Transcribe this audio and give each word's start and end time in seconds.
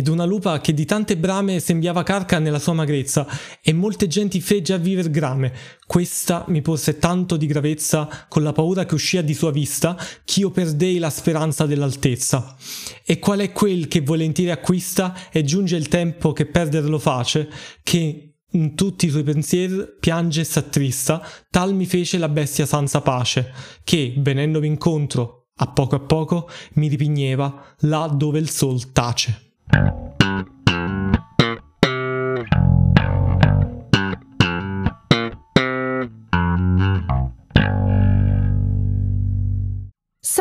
ed 0.00 0.08
una 0.08 0.24
lupa 0.24 0.62
che 0.62 0.72
di 0.72 0.86
tante 0.86 1.18
brame 1.18 1.60
sembiava 1.60 2.02
carca 2.02 2.38
nella 2.38 2.58
sua 2.58 2.72
magrezza, 2.72 3.26
e 3.62 3.74
molte 3.74 4.06
genti 4.06 4.40
fegge 4.40 4.72
a 4.72 4.78
viver 4.78 5.10
grame. 5.10 5.52
Questa 5.86 6.46
mi 6.48 6.62
porse 6.62 6.98
tanto 6.98 7.36
di 7.36 7.44
gravezza, 7.44 8.26
con 8.26 8.42
la 8.42 8.52
paura 8.52 8.86
che 8.86 8.94
uscia 8.94 9.20
di 9.20 9.34
sua 9.34 9.50
vista, 9.50 9.98
ch'io 10.24 10.50
perdei 10.50 10.96
la 10.96 11.10
speranza 11.10 11.66
dell'altezza. 11.66 12.56
E 13.04 13.18
qual 13.18 13.40
è 13.40 13.52
quel 13.52 13.88
che 13.88 14.00
volentieri 14.00 14.50
acquista, 14.50 15.14
e 15.30 15.44
giunge 15.44 15.76
il 15.76 15.88
tempo 15.88 16.32
che 16.32 16.46
perderlo 16.46 16.98
face, 16.98 17.50
che 17.82 18.36
in 18.52 18.74
tutti 18.74 19.04
i 19.04 19.10
suoi 19.10 19.22
pensieri 19.22 19.84
piange 20.00 20.40
e 20.40 20.44
s'attrista, 20.44 21.22
tal 21.50 21.74
mi 21.74 21.84
fece 21.84 22.16
la 22.16 22.30
bestia 22.30 22.64
senza 22.64 23.02
pace, 23.02 23.52
che, 23.84 24.14
venendomi 24.16 24.66
incontro, 24.66 25.48
a 25.56 25.66
poco 25.66 25.94
a 25.94 26.00
poco, 26.00 26.48
mi 26.74 26.88
ripigneva 26.88 27.74
là 27.80 28.06
dove 28.06 28.38
il 28.38 28.48
sol 28.48 28.92
tace. 28.92 29.49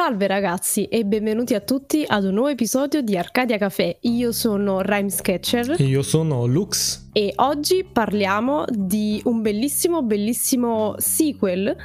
Salve 0.10 0.28
ragazzi 0.28 0.86
e 0.86 1.04
benvenuti 1.04 1.54
a 1.56 1.60
tutti 1.60 2.06
ad 2.08 2.24
un 2.24 2.34
nuovo 2.34 2.50
episodio 2.50 3.02
di 3.02 3.18
Arcadia 3.18 3.58
Café. 3.58 3.98
Io 4.02 4.32
sono 4.32 4.82
Rhyme 4.82 5.10
Sketcher. 5.10 5.76
E 5.78 5.84
io 5.84 6.02
sono 6.04 6.46
Lux. 6.46 7.10
E 7.12 7.34
oggi 7.36 7.84
parliamo 7.84 8.66
di 8.70 9.22
un 9.26 9.42
bellissimo, 9.42 10.02
bellissimo 10.02 10.96
sequel, 10.98 11.76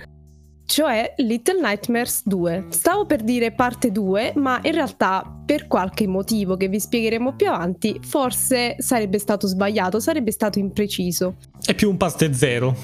cioè 0.66 1.14
Little 1.18 1.60
Nightmares 1.60 2.22
2. 2.24 2.66
Stavo 2.68 3.06
per 3.06 3.22
dire 3.22 3.52
parte 3.52 3.90
2, 3.92 4.32
ma 4.36 4.60
in 4.62 4.72
realtà 4.72 5.24
per 5.44 5.66
qualche 5.66 6.06
motivo 6.06 6.56
che 6.56 6.68
vi 6.68 6.80
spiegheremo 6.80 7.34
più 7.34 7.48
avanti, 7.48 8.00
forse 8.02 8.76
sarebbe 8.78 9.18
stato 9.18 9.46
sbagliato, 9.46 10.00
sarebbe 10.00 10.30
stato 10.30 10.58
impreciso. 10.58 11.36
È 11.64 11.74
più 11.74 11.90
un 11.90 11.96
parte 11.96 12.32
0. 12.32 12.74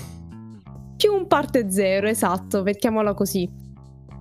Più 0.97 1.13
un 1.13 1.27
parte 1.27 1.71
0, 1.71 2.07
esatto, 2.09 2.63
mettiamola 2.63 3.15
così. 3.15 3.49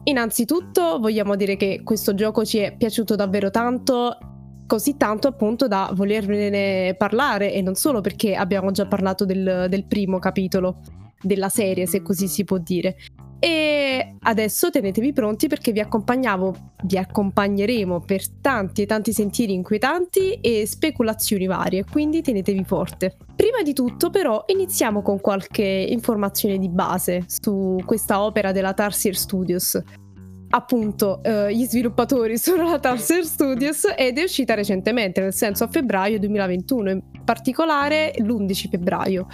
Innanzitutto 0.05 0.97
vogliamo 0.99 1.35
dire 1.35 1.57
che 1.57 1.81
questo 1.83 2.13
gioco 2.15 2.45
ci 2.45 2.59
è 2.59 2.75
piaciuto 2.75 3.15
davvero 3.15 3.51
tanto, 3.51 4.17
così 4.65 4.95
tanto 4.95 5.27
appunto 5.27 5.67
da 5.67 5.91
volervene 5.93 6.95
parlare 6.95 7.53
e 7.53 7.61
non 7.61 7.75
solo 7.75 7.99
perché 7.99 8.35
abbiamo 8.35 8.71
già 8.71 8.87
parlato 8.87 9.25
del, 9.25 9.67
del 9.69 9.85
primo 9.85 10.17
capitolo 10.19 10.79
della 11.21 11.49
serie, 11.49 11.85
se 11.85 12.01
così 12.01 12.27
si 12.27 12.45
può 12.45 12.57
dire. 12.57 12.95
E 13.39 14.15
adesso 14.19 14.69
tenetevi 14.69 15.13
pronti 15.13 15.47
perché 15.47 15.71
vi 15.71 15.79
accompagnavo, 15.79 16.73
vi 16.83 16.97
accompagneremo 16.97 18.01
per 18.01 18.27
tanti 18.41 18.81
e 18.81 18.85
tanti 18.85 19.13
sentieri 19.13 19.53
inquietanti 19.53 20.33
e 20.41 20.65
speculazioni 20.67 21.47
varie, 21.47 21.85
quindi 21.89 22.21
tenetevi 22.21 22.65
forte. 22.65 23.15
Prima 23.33 23.61
di 23.63 23.73
tutto 23.73 24.09
però 24.09 24.43
iniziamo 24.45 25.01
con 25.01 25.21
qualche 25.21 25.63
informazione 25.63 26.57
di 26.57 26.67
base 26.67 27.23
su 27.27 27.77
questa 27.85 28.21
opera 28.21 28.51
della 28.51 28.73
Tarsier 28.73 29.15
Studios. 29.15 29.81
Appunto, 30.51 31.23
eh, 31.23 31.55
gli 31.55 31.63
sviluppatori 31.63 32.35
sono 32.39 32.69
la 32.69 32.79
Tarsier 32.79 33.23
Studios 33.23 33.85
ed 33.95 34.17
è 34.17 34.23
uscita 34.23 34.53
recentemente, 34.53 35.21
nel 35.21 35.33
senso 35.33 35.63
a 35.63 35.67
febbraio 35.67 36.19
2021, 36.19 36.89
in 36.89 37.01
particolare 37.23 38.11
l'11 38.17 38.69
febbraio 38.69 39.27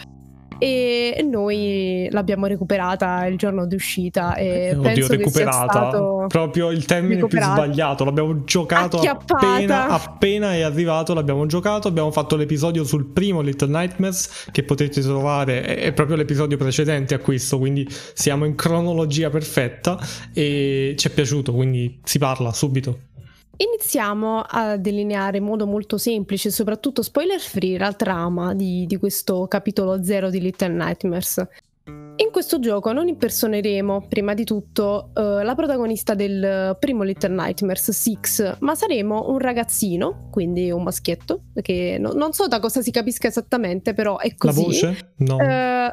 e 0.58 1.26
noi 1.30 2.08
l'abbiamo 2.12 2.46
recuperata 2.46 3.26
il 3.26 3.38
giorno 3.38 3.66
di 3.66 3.76
uscita 3.76 4.36
e 4.36 4.72
Oddio, 4.72 4.82
penso 4.82 5.12
recuperata? 5.14 6.26
proprio 6.28 6.72
il 6.72 6.86
termine 6.86 7.26
più 7.26 7.40
sbagliato 7.42 8.04
l'abbiamo 8.04 8.44
giocato 8.44 9.00
appena, 9.00 9.88
appena, 9.90 10.54
è 10.54 10.62
arrivato 10.62 11.14
l'abbiamo 11.14 11.46
giocato 11.46 11.88
abbiamo 11.88 12.12
fatto 12.12 12.36
l'episodio 12.36 12.84
sul 12.84 13.06
primo 13.06 13.42
Little 13.42 13.68
Nightmares 13.68 14.50
che 14.52 14.64
potete 14.64 15.02
trovare 15.02 15.64
è 15.64 15.92
proprio 15.94 16.16
l'episodio 16.16 16.58
precedente 16.58 17.14
a 17.14 17.20
questo 17.20 17.58
quindi 17.58 17.88
siamo 18.14 18.46
in 18.46 18.56
cronologia 18.56 19.30
perfetta 19.30 20.00
e 20.34 20.96
ci 20.98 21.08
è 21.08 21.12
piaciuto 21.12 21.54
quindi 21.54 22.00
si 22.04 22.18
parla 22.18 22.54
subito 22.54 23.14
Iniziamo 23.58 24.42
a 24.42 24.78
delineare 24.78 25.38
in 25.38 25.44
modo 25.44 25.66
molto 25.66 25.98
semplice, 25.98 26.52
soprattutto 26.52 27.02
spoiler 27.02 27.40
free, 27.40 27.78
la 27.78 27.94
trama 27.94 28.54
di, 28.54 28.86
di 28.86 28.98
questo 28.98 29.48
capitolo 29.48 30.04
zero 30.04 30.30
di 30.30 30.42
Little 30.42 30.70
Nightmares. 30.70 31.48
In 32.18 32.32
questo 32.32 32.60
gioco 32.60 32.92
non 32.94 33.08
impersoneremo, 33.08 34.08
prima 34.08 34.34
di 34.34 34.44
tutto, 34.44 35.12
uh, 35.14 35.44
la 35.44 35.54
protagonista 35.56 36.16
del 36.16 36.76
primo 36.80 37.04
Little 37.04 37.34
Nightmares, 37.36 37.92
Six, 37.92 38.58
ma 38.60 38.74
saremo 38.74 39.30
un 39.30 39.38
ragazzino, 39.38 40.30
quindi 40.32 40.72
un 40.72 40.84
maschietto, 40.84 41.42
che 41.62 41.98
no, 42.00 42.14
non 42.14 42.32
so 42.34 42.48
da 42.48 42.60
cosa 42.60 42.82
si 42.82 42.92
capisca 42.92 43.28
esattamente, 43.28 43.94
però 43.94 44.18
è 44.18 44.34
così. 44.36 44.62
La 44.62 44.66
voce? 44.66 45.14
No. 45.18 45.36
Uh, 45.36 45.92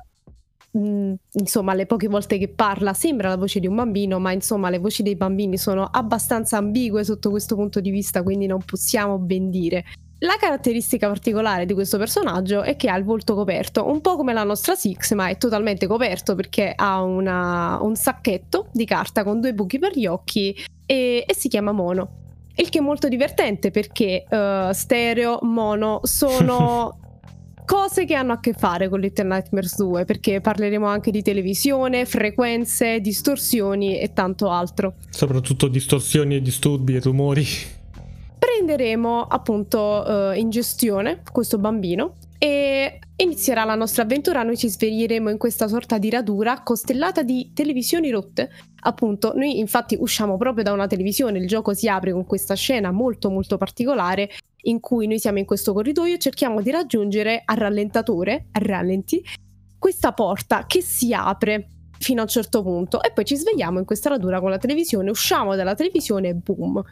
Mm, 0.76 1.12
insomma, 1.32 1.74
le 1.74 1.84
poche 1.84 2.08
volte 2.08 2.38
che 2.38 2.48
parla 2.48 2.94
sembra 2.94 3.28
la 3.28 3.36
voce 3.36 3.60
di 3.60 3.66
un 3.66 3.74
bambino, 3.74 4.18
ma 4.18 4.32
insomma, 4.32 4.70
le 4.70 4.78
voci 4.78 5.02
dei 5.02 5.16
bambini 5.16 5.58
sono 5.58 5.84
abbastanza 5.84 6.56
ambigue 6.56 7.04
sotto 7.04 7.30
questo 7.30 7.54
punto 7.56 7.80
di 7.80 7.90
vista, 7.90 8.22
quindi 8.22 8.46
non 8.46 8.60
possiamo 8.64 9.18
ben 9.18 9.50
dire. 9.50 9.84
La 10.20 10.36
caratteristica 10.38 11.08
particolare 11.08 11.66
di 11.66 11.74
questo 11.74 11.98
personaggio 11.98 12.62
è 12.62 12.76
che 12.76 12.88
ha 12.88 12.96
il 12.96 13.04
volto 13.04 13.34
coperto, 13.34 13.88
un 13.88 14.00
po' 14.00 14.16
come 14.16 14.32
la 14.32 14.44
nostra 14.44 14.74
Six, 14.76 15.14
ma 15.14 15.28
è 15.28 15.36
totalmente 15.36 15.86
coperto 15.86 16.34
perché 16.36 16.72
ha 16.74 17.02
una, 17.02 17.78
un 17.82 17.96
sacchetto 17.96 18.68
di 18.72 18.84
carta 18.84 19.24
con 19.24 19.40
due 19.40 19.52
buchi 19.52 19.78
per 19.80 19.98
gli 19.98 20.06
occhi 20.06 20.54
e, 20.86 21.24
e 21.26 21.34
si 21.34 21.48
chiama 21.48 21.72
Mono. 21.72 22.20
Il 22.54 22.68
che 22.68 22.78
è 22.78 22.82
molto 22.82 23.08
divertente 23.08 23.70
perché 23.70 24.24
uh, 24.28 24.72
stereo, 24.72 25.38
mono 25.42 26.00
sono 26.04 26.98
cose 27.64 28.04
che 28.04 28.14
hanno 28.14 28.32
a 28.32 28.40
che 28.40 28.52
fare 28.52 28.88
con 28.88 29.00
Little 29.00 29.24
Nightmares 29.24 29.76
2, 29.76 30.04
perché 30.04 30.40
parleremo 30.40 30.86
anche 30.86 31.10
di 31.10 31.22
televisione, 31.22 32.04
frequenze, 32.04 33.00
distorsioni 33.00 33.98
e 33.98 34.12
tanto 34.12 34.50
altro. 34.50 34.94
Soprattutto 35.10 35.68
distorsioni 35.68 36.36
e 36.36 36.42
disturbi 36.42 36.96
e 36.96 37.00
rumori. 37.00 37.46
Prenderemo 38.38 39.22
appunto 39.22 39.78
uh, 39.78 40.36
in 40.36 40.50
gestione 40.50 41.22
questo 41.30 41.58
bambino 41.58 42.16
e 42.38 42.98
inizierà 43.16 43.64
la 43.64 43.76
nostra 43.76 44.02
avventura. 44.02 44.42
Noi 44.42 44.56
ci 44.56 44.68
sveglieremo 44.68 45.30
in 45.30 45.38
questa 45.38 45.68
sorta 45.68 45.98
di 45.98 46.10
radura 46.10 46.62
costellata 46.62 47.22
di 47.22 47.52
televisioni 47.54 48.10
rotte. 48.10 48.50
Appunto, 48.80 49.32
noi 49.36 49.58
infatti 49.60 49.96
usciamo 49.98 50.36
proprio 50.36 50.64
da 50.64 50.72
una 50.72 50.88
televisione, 50.88 51.38
il 51.38 51.46
gioco 51.46 51.72
si 51.72 51.88
apre 51.88 52.12
con 52.12 52.26
questa 52.26 52.54
scena 52.54 52.90
molto 52.90 53.30
molto 53.30 53.56
particolare 53.56 54.28
in 54.62 54.80
cui 54.80 55.06
noi 55.06 55.18
siamo 55.18 55.38
in 55.38 55.44
questo 55.44 55.72
corridoio 55.72 56.16
cerchiamo 56.18 56.60
di 56.60 56.70
raggiungere 56.70 57.42
a 57.44 57.54
rallentatore, 57.54 58.46
a 58.52 58.60
rallenti, 58.62 59.22
questa 59.78 60.12
porta 60.12 60.66
che 60.66 60.82
si 60.82 61.12
apre 61.12 61.68
fino 61.98 62.20
a 62.20 62.24
un 62.24 62.28
certo 62.28 62.62
punto 62.62 63.02
e 63.02 63.12
poi 63.12 63.24
ci 63.24 63.36
svegliamo 63.36 63.78
in 63.78 63.84
questa 63.84 64.10
radura 64.10 64.40
con 64.40 64.50
la 64.50 64.58
televisione, 64.58 65.10
usciamo 65.10 65.56
dalla 65.56 65.74
televisione 65.74 66.28
e 66.28 66.34
boom. 66.34 66.82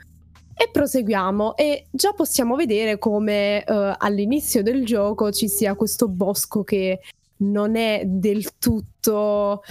E 0.55 0.69
proseguiamo 0.71 1.57
e 1.57 1.87
già 1.91 2.13
possiamo 2.13 2.55
vedere 2.55 2.99
come 2.99 3.65
uh, 3.67 3.95
all'inizio 3.97 4.63
del 4.63 4.85
gioco 4.85 5.33
ci 5.33 5.49
sia 5.49 5.75
questo 5.75 6.07
bosco 6.07 6.65
che 6.65 7.01
non 7.39 7.77
è 7.77 8.03
del 8.05 8.59
tutto 8.59 9.63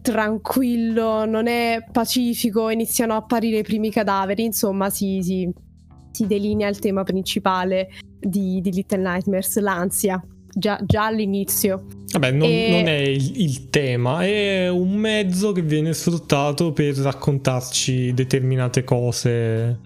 tranquillo, 0.00 1.26
non 1.26 1.48
è 1.48 1.84
pacifico, 1.92 2.70
iniziano 2.70 3.12
a 3.12 3.16
apparire 3.16 3.58
i 3.58 3.62
primi 3.62 3.90
cadaveri, 3.90 4.44
insomma 4.44 4.88
si, 4.88 5.20
si 5.22 5.52
si 6.18 6.26
delinea 6.26 6.68
il 6.68 6.80
tema 6.80 7.04
principale 7.04 7.90
di, 8.18 8.60
di 8.60 8.72
Little 8.72 8.98
Nightmares, 8.98 9.58
l'ansia. 9.60 10.22
Già, 10.50 10.80
già 10.84 11.04
all'inizio. 11.04 11.84
Vabbè, 12.12 12.32
non, 12.32 12.48
e... 12.48 12.68
non 12.70 12.88
è 12.88 12.96
il, 12.96 13.40
il, 13.42 13.70
tema, 13.70 14.24
è 14.24 14.68
un 14.68 14.94
mezzo 14.94 15.52
che 15.52 15.62
viene 15.62 15.92
sfruttato 15.92 16.72
per 16.72 16.96
raccontarci 16.96 18.12
determinate 18.12 18.82
cose 18.82 19.78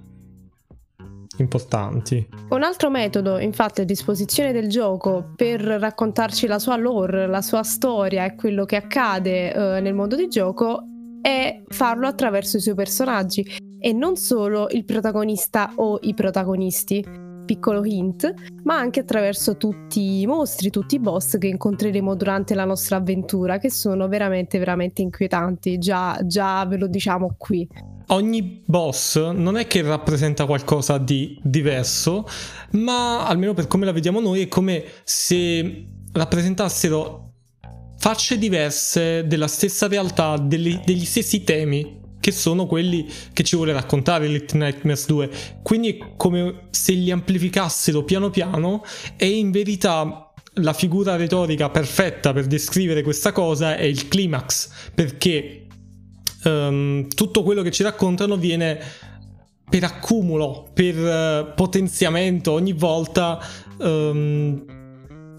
importanti. 1.36 2.26
Un 2.48 2.62
altro 2.62 2.88
metodo, 2.88 3.38
infatti, 3.38 3.82
a 3.82 3.84
disposizione 3.84 4.52
del 4.52 4.68
gioco 4.68 5.32
per 5.36 5.60
raccontarci 5.60 6.46
la 6.46 6.58
sua 6.58 6.76
lore, 6.76 7.26
la 7.26 7.42
sua 7.42 7.64
storia 7.64 8.24
e 8.24 8.34
quello 8.36 8.64
che 8.64 8.76
accade 8.76 9.52
uh, 9.54 9.82
nel 9.82 9.94
mondo 9.94 10.16
di 10.16 10.28
gioco 10.28 10.84
è 11.20 11.62
farlo 11.68 12.06
attraverso 12.06 12.56
i 12.56 12.60
suoi 12.60 12.74
personaggi 12.74 13.44
e 13.84 13.92
non 13.92 14.14
solo 14.14 14.68
il 14.70 14.84
protagonista 14.84 15.72
o 15.74 15.98
i 16.02 16.14
protagonisti, 16.14 17.04
piccolo 17.44 17.84
hint, 17.84 18.32
ma 18.62 18.76
anche 18.76 19.00
attraverso 19.00 19.56
tutti 19.56 20.20
i 20.20 20.26
mostri, 20.26 20.70
tutti 20.70 20.94
i 20.94 21.00
boss 21.00 21.36
che 21.36 21.48
incontreremo 21.48 22.14
durante 22.14 22.54
la 22.54 22.64
nostra 22.64 22.96
avventura, 22.96 23.58
che 23.58 23.72
sono 23.72 24.06
veramente, 24.06 24.60
veramente 24.60 25.02
inquietanti, 25.02 25.78
già, 25.78 26.16
già 26.22 26.64
ve 26.64 26.76
lo 26.76 26.86
diciamo 26.86 27.34
qui. 27.36 27.68
Ogni 28.06 28.62
boss 28.64 29.30
non 29.30 29.56
è 29.56 29.66
che 29.66 29.82
rappresenta 29.82 30.46
qualcosa 30.46 30.98
di 30.98 31.36
diverso, 31.42 32.24
ma 32.72 33.26
almeno 33.26 33.52
per 33.52 33.66
come 33.66 33.84
la 33.84 33.92
vediamo 33.92 34.20
noi 34.20 34.42
è 34.42 34.48
come 34.48 34.84
se 35.02 35.86
rappresentassero 36.12 37.30
facce 37.96 38.38
diverse 38.38 39.26
della 39.26 39.48
stessa 39.48 39.88
realtà, 39.88 40.36
degli, 40.36 40.80
degli 40.84 41.04
stessi 41.04 41.42
temi 41.42 42.00
che 42.22 42.30
sono 42.30 42.66
quelli 42.66 43.10
che 43.32 43.42
ci 43.42 43.56
vuole 43.56 43.72
raccontare 43.72 44.28
Little 44.28 44.64
Nightmares 44.64 45.06
2. 45.06 45.30
Quindi 45.60 45.98
è 45.98 46.12
come 46.16 46.68
se 46.70 46.92
li 46.92 47.10
amplificassero 47.10 48.04
piano 48.04 48.30
piano 48.30 48.84
e 49.16 49.28
in 49.28 49.50
verità 49.50 50.32
la 50.56 50.72
figura 50.72 51.16
retorica 51.16 51.68
perfetta 51.68 52.32
per 52.32 52.46
descrivere 52.46 53.02
questa 53.02 53.32
cosa 53.32 53.76
è 53.76 53.82
il 53.82 54.06
climax, 54.06 54.70
perché 54.94 55.66
um, 56.44 57.08
tutto 57.08 57.42
quello 57.42 57.62
che 57.62 57.72
ci 57.72 57.82
raccontano 57.82 58.36
viene 58.36 58.78
per 59.68 59.82
accumulo, 59.82 60.70
per 60.72 60.96
uh, 60.96 61.54
potenziamento 61.56 62.52
ogni 62.52 62.72
volta 62.72 63.44
um, 63.78 64.64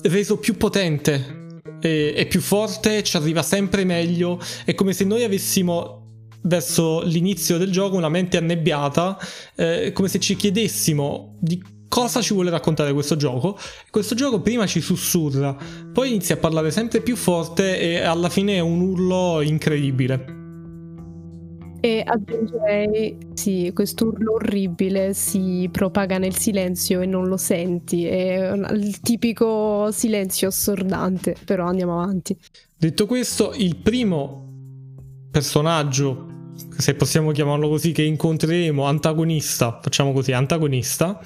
reso 0.02 0.38
più 0.38 0.58
potente 0.58 1.62
e, 1.80 2.26
più 2.30 2.42
forte, 2.42 3.04
ci 3.04 3.16
arriva 3.16 3.42
sempre 3.42 3.86
meglio, 3.86 4.38
è 4.66 4.74
come 4.74 4.92
se 4.92 5.06
noi 5.06 5.24
avessimo 5.24 6.03
verso 6.44 7.02
l'inizio 7.04 7.58
del 7.58 7.72
gioco 7.72 7.96
una 7.96 8.10
mente 8.10 8.38
annebbiata, 8.38 9.18
eh, 9.56 9.92
come 9.94 10.08
se 10.08 10.20
ci 10.20 10.36
chiedessimo 10.36 11.36
di 11.40 11.62
cosa 11.94 12.22
ci 12.22 12.34
vuole 12.34 12.50
raccontare 12.50 12.92
questo 12.92 13.16
gioco. 13.16 13.56
Questo 13.92 14.16
gioco 14.16 14.42
prima 14.42 14.66
ci 14.66 14.82
sussurra, 14.82 15.56
poi 15.92 16.10
inizia 16.10 16.36
a 16.36 16.40
parlare 16.40 16.72
sempre 16.72 17.02
più 17.02 17.16
forte 17.16 17.80
e 17.80 18.02
alla 18.02 18.30
fine 18.30 18.56
è 18.56 18.60
un 18.60 18.82
urlo 18.82 19.42
incredibile. 19.42 20.42
E 21.86 22.02
aggiungerei, 22.04 23.18
sì, 23.34 23.70
questo 23.74 24.06
urlo 24.06 24.36
orribile 24.36 25.14
si 25.14 25.68
propaga 25.70 26.18
nel 26.18 26.36
silenzio 26.36 27.02
e 27.02 27.06
non 27.06 27.28
lo 27.28 27.36
senti, 27.36 28.06
è 28.06 28.54
il 28.72 29.02
tipico 29.02 29.92
silenzio 29.92 30.48
assordante, 30.48 31.36
però 31.44 31.66
andiamo 31.66 32.02
avanti. 32.02 32.36
Detto 32.76 33.06
questo, 33.06 33.54
il 33.56 33.76
primo 33.76 34.48
personaggio 35.30 36.33
se 36.78 36.96
possiamo 36.96 37.32
chiamarlo 37.32 37.70
così, 37.70 37.92
che 37.92 38.04
incontreremo, 38.04 38.84
antagonista, 38.86 39.80
facciamo 39.82 40.12
così, 40.14 40.32
antagonista, 40.32 41.20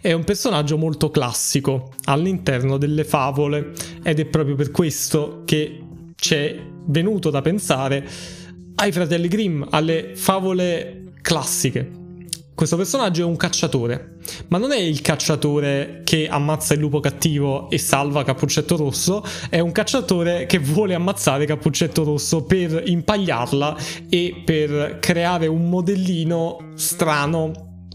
è 0.00 0.12
un 0.12 0.24
personaggio 0.24 0.76
molto 0.76 1.10
classico 1.10 1.92
all'interno 2.04 2.76
delle 2.76 3.04
favole 3.04 3.72
ed 4.02 4.20
è 4.20 4.24
proprio 4.26 4.54
per 4.54 4.70
questo 4.70 5.42
che 5.44 5.80
ci 6.16 6.34
è 6.34 6.60
venuto 6.86 7.30
da 7.30 7.40
pensare 7.40 8.06
ai 8.76 8.92
fratelli 8.92 9.28
Grimm, 9.28 9.62
alle 9.70 10.12
favole 10.14 11.12
classiche. 11.20 11.99
Questo 12.60 12.76
personaggio 12.76 13.22
è 13.22 13.24
un 13.24 13.36
cacciatore, 13.36 14.16
ma 14.48 14.58
non 14.58 14.70
è 14.72 14.78
il 14.78 15.00
cacciatore 15.00 16.02
che 16.04 16.28
ammazza 16.28 16.74
il 16.74 16.80
lupo 16.80 17.00
cattivo 17.00 17.70
e 17.70 17.78
salva 17.78 18.22
Cappuccetto 18.22 18.76
Rosso, 18.76 19.24
è 19.48 19.60
un 19.60 19.72
cacciatore 19.72 20.44
che 20.44 20.58
vuole 20.58 20.92
ammazzare 20.92 21.46
Cappuccetto 21.46 22.04
Rosso 22.04 22.44
per 22.44 22.82
impagliarla 22.84 23.76
e 24.10 24.42
per 24.44 24.98
creare 25.00 25.46
un 25.46 25.70
modellino 25.70 26.72
strano 26.74 27.86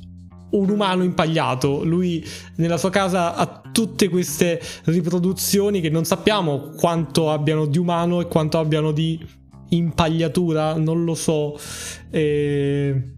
un 0.49 0.69
umano 0.71 1.03
impagliato. 1.03 1.83
Lui 1.83 2.27
nella 2.55 2.77
sua 2.77 2.89
casa 2.89 3.35
ha 3.35 3.61
tutte 3.71 4.09
queste 4.09 4.59
riproduzioni 4.85 5.79
che 5.79 5.91
non 5.91 6.05
sappiamo 6.05 6.71
quanto 6.75 7.29
abbiano 7.29 7.67
di 7.67 7.77
umano 7.77 8.19
e 8.19 8.25
quanto 8.25 8.57
abbiano 8.57 8.91
di 8.91 9.23
impagliatura, 9.69 10.75
non 10.75 11.03
lo 11.03 11.13
so. 11.13 11.55
E 12.09 13.14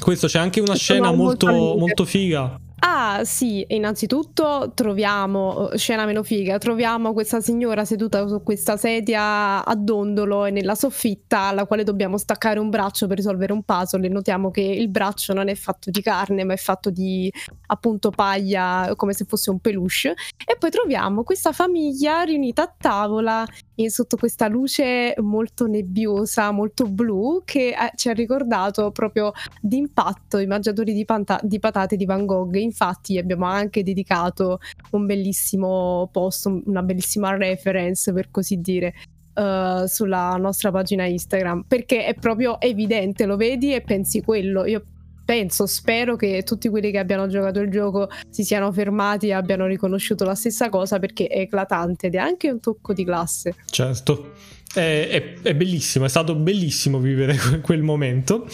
questo 0.00 0.26
c'è 0.26 0.38
anche 0.38 0.60
una 0.60 0.74
scena 0.74 1.12
molto, 1.12 1.48
molto 1.48 2.04
figa 2.04 2.60
Ah 2.78 3.22
sì, 3.24 3.64
innanzitutto 3.68 4.72
troviamo, 4.74 5.70
eh, 5.70 5.78
scena 5.78 6.04
meno 6.04 6.22
figa, 6.22 6.58
troviamo 6.58 7.14
questa 7.14 7.40
signora 7.40 7.86
seduta 7.86 8.28
su 8.28 8.42
questa 8.42 8.76
sedia 8.76 9.64
a 9.64 9.74
dondolo 9.74 10.44
e 10.44 10.50
nella 10.50 10.74
soffitta 10.74 11.40
alla 11.48 11.64
quale 11.64 11.84
dobbiamo 11.84 12.18
staccare 12.18 12.58
un 12.58 12.68
braccio 12.68 13.06
per 13.06 13.16
risolvere 13.16 13.54
un 13.54 13.62
puzzle 13.62 14.06
e 14.06 14.10
notiamo 14.10 14.50
che 14.50 14.60
il 14.60 14.88
braccio 14.90 15.32
non 15.32 15.48
è 15.48 15.54
fatto 15.54 15.90
di 15.90 16.02
carne 16.02 16.44
ma 16.44 16.52
è 16.52 16.58
fatto 16.58 16.90
di 16.90 17.32
appunto 17.68 18.10
paglia 18.10 18.92
come 18.94 19.14
se 19.14 19.24
fosse 19.24 19.50
un 19.50 19.58
peluche. 19.58 20.14
E 20.46 20.56
poi 20.58 20.70
troviamo 20.70 21.22
questa 21.22 21.52
famiglia 21.52 22.22
riunita 22.22 22.62
a 22.62 22.74
tavola 22.76 23.46
sotto 23.88 24.16
questa 24.16 24.48
luce 24.48 25.14
molto 25.18 25.66
nebbiosa, 25.66 26.50
molto 26.50 26.88
blu 26.88 27.42
che 27.44 27.68
eh, 27.68 27.92
ci 27.94 28.08
ha 28.08 28.12
ricordato 28.12 28.90
proprio 28.90 29.32
d'impatto 29.60 30.38
i 30.38 30.46
mangiatori 30.46 30.92
di, 30.94 31.04
panta- 31.04 31.40
di 31.42 31.58
patate 31.58 31.96
di 31.96 32.06
Van 32.06 32.24
Gogh 32.24 32.54
infatti 32.66 33.18
abbiamo 33.18 33.46
anche 33.46 33.82
dedicato 33.82 34.58
un 34.90 35.06
bellissimo 35.06 36.08
post, 36.12 36.46
una 36.46 36.82
bellissima 36.82 37.34
reference 37.36 38.12
per 38.12 38.30
così 38.30 38.60
dire. 38.60 38.94
Uh, 39.36 39.84
sulla 39.84 40.34
nostra 40.36 40.70
pagina 40.70 41.04
Instagram 41.04 41.64
perché 41.68 42.06
è 42.06 42.14
proprio 42.14 42.58
evidente, 42.58 43.26
lo 43.26 43.36
vedi 43.36 43.74
e 43.74 43.82
pensi 43.82 44.22
quello. 44.22 44.64
Io 44.64 44.82
penso, 45.26 45.66
spero 45.66 46.16
che 46.16 46.42
tutti 46.44 46.68
quelli 46.70 46.90
che 46.90 46.98
abbiano 46.98 47.26
giocato 47.26 47.60
il 47.60 47.68
gioco 47.68 48.08
si 48.30 48.44
siano 48.44 48.72
fermati 48.72 49.26
e 49.26 49.32
abbiano 49.32 49.66
riconosciuto 49.66 50.24
la 50.24 50.36
stessa 50.36 50.68
cosa 50.70 50.98
perché 50.98 51.26
è 51.26 51.40
eclatante 51.40 52.06
ed 52.06 52.14
è 52.14 52.18
anche 52.18 52.48
un 52.48 52.60
tocco 52.60 52.94
di 52.94 53.04
classe. 53.04 53.56
Certo, 53.66 54.32
è, 54.72 55.08
è, 55.10 55.40
è 55.42 55.54
bellissimo, 55.54 56.04
è 56.04 56.08
stato 56.08 56.36
bellissimo 56.36 56.98
vivere 57.00 57.36
quel 57.60 57.82
momento. 57.82 58.46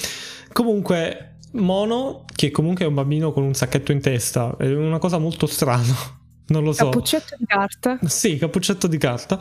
Comunque, 0.53 1.32
Mono, 1.53 2.25
che 2.35 2.51
comunque 2.51 2.85
è 2.85 2.89
un 2.89 2.95
bambino 2.95 3.33
con 3.33 3.43
un 3.43 3.55
sacchetto 3.55 3.93
in 3.93 4.01
testa, 4.01 4.57
è 4.59 4.73
una 4.73 4.99
cosa 4.99 5.19
molto 5.19 5.47
strana. 5.47 6.21
Non 6.45 6.65
lo 6.65 6.73
so. 6.73 6.85
Cappuccetto 6.85 7.37
di 7.39 7.47
carta. 7.47 7.99
Sì, 8.05 8.37
cappuccetto 8.37 8.87
di 8.87 8.99
carta. 8.99 9.39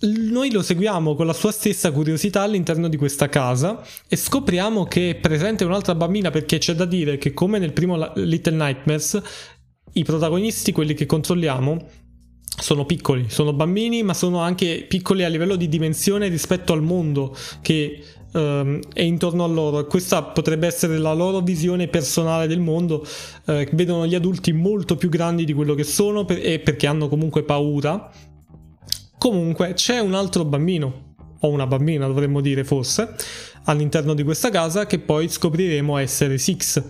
Noi 0.00 0.50
lo 0.50 0.62
seguiamo 0.62 1.14
con 1.14 1.26
la 1.26 1.32
sua 1.34 1.52
stessa 1.52 1.92
curiosità 1.92 2.42
all'interno 2.42 2.88
di 2.88 2.96
questa 2.96 3.28
casa 3.28 3.80
e 4.08 4.16
scopriamo 4.16 4.84
che 4.84 5.10
è 5.10 5.14
presente 5.14 5.64
un'altra 5.64 5.94
bambina 5.94 6.30
perché 6.30 6.58
c'è 6.58 6.74
da 6.74 6.86
dire 6.86 7.18
che 7.18 7.32
come 7.32 7.60
nel 7.60 7.72
primo 7.72 8.10
Little 8.16 8.56
Nightmares 8.56 9.22
i 9.92 10.02
protagonisti, 10.02 10.72
quelli 10.72 10.94
che 10.94 11.06
controlliamo, 11.06 11.86
sono 12.58 12.84
piccoli, 12.84 13.26
sono 13.28 13.52
bambini 13.52 14.02
ma 14.02 14.14
sono 14.14 14.40
anche 14.40 14.84
piccoli 14.88 15.22
a 15.22 15.28
livello 15.28 15.54
di 15.54 15.68
dimensione 15.68 16.28
rispetto 16.28 16.72
al 16.72 16.82
mondo 16.82 17.36
che 17.60 18.02
um, 18.32 18.80
è 18.92 19.02
intorno 19.02 19.44
a 19.44 19.46
loro. 19.46 19.86
Questa 19.86 20.22
potrebbe 20.22 20.66
essere 20.66 20.98
la 20.98 21.12
loro 21.12 21.40
visione 21.40 21.88
personale 21.88 22.46
del 22.46 22.60
mondo. 22.60 23.04
Uh, 23.46 23.64
vedono 23.72 24.06
gli 24.06 24.14
adulti 24.14 24.52
molto 24.52 24.96
più 24.96 25.08
grandi 25.08 25.44
di 25.44 25.52
quello 25.52 25.74
che 25.74 25.84
sono 25.84 26.24
per- 26.24 26.40
e 26.42 26.58
perché 26.58 26.86
hanno 26.86 27.08
comunque 27.08 27.42
paura. 27.42 28.10
Comunque 29.18 29.74
c'è 29.74 30.00
un 30.00 30.14
altro 30.14 30.44
bambino, 30.44 31.14
o 31.40 31.48
una 31.48 31.66
bambina 31.66 32.06
dovremmo 32.06 32.40
dire 32.40 32.64
forse, 32.64 33.14
all'interno 33.64 34.14
di 34.14 34.24
questa 34.24 34.50
casa 34.50 34.86
che 34.86 34.98
poi 34.98 35.28
scopriremo 35.28 35.96
essere 35.96 36.38
Six, 36.38 36.82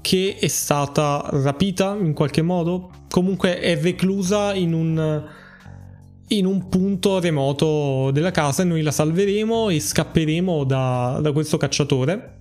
che 0.00 0.36
è 0.40 0.48
stata 0.48 1.28
rapita 1.30 1.94
in 2.00 2.14
qualche 2.14 2.40
modo, 2.40 2.90
comunque 3.10 3.60
è 3.60 3.78
reclusa 3.78 4.54
in 4.54 4.72
un 4.72 5.22
in 6.28 6.46
un 6.46 6.68
punto 6.68 7.20
remoto 7.20 8.10
della 8.12 8.30
casa 8.30 8.62
e 8.62 8.66
noi 8.66 8.82
la 8.82 8.90
salveremo 8.90 9.70
e 9.70 9.80
scapperemo 9.80 10.64
da, 10.64 11.18
da 11.22 11.32
questo 11.32 11.56
cacciatore 11.56 12.36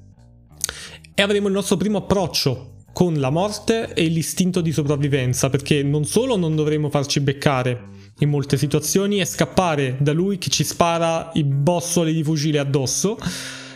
e 1.13 1.21
avremo 1.21 1.47
il 1.47 1.53
nostro 1.53 1.77
primo 1.77 1.99
approccio 1.99 2.73
con 2.91 3.13
la 3.15 3.29
morte 3.29 3.93
e 3.93 4.07
l'istinto 4.07 4.61
di 4.61 4.71
sopravvivenza 4.71 5.49
perché 5.49 5.83
non 5.83 6.05
solo 6.05 6.35
non 6.35 6.55
dovremo 6.55 6.89
farci 6.89 7.19
beccare 7.19 7.89
in 8.19 8.29
molte 8.29 8.57
situazioni 8.57 9.19
e 9.19 9.25
scappare 9.25 9.97
da 9.99 10.13
lui 10.13 10.37
che 10.37 10.49
ci 10.49 10.63
spara 10.63 11.31
i 11.33 11.43
bossoli 11.43 12.13
di 12.13 12.23
fucile 12.23 12.59
addosso 12.59 13.17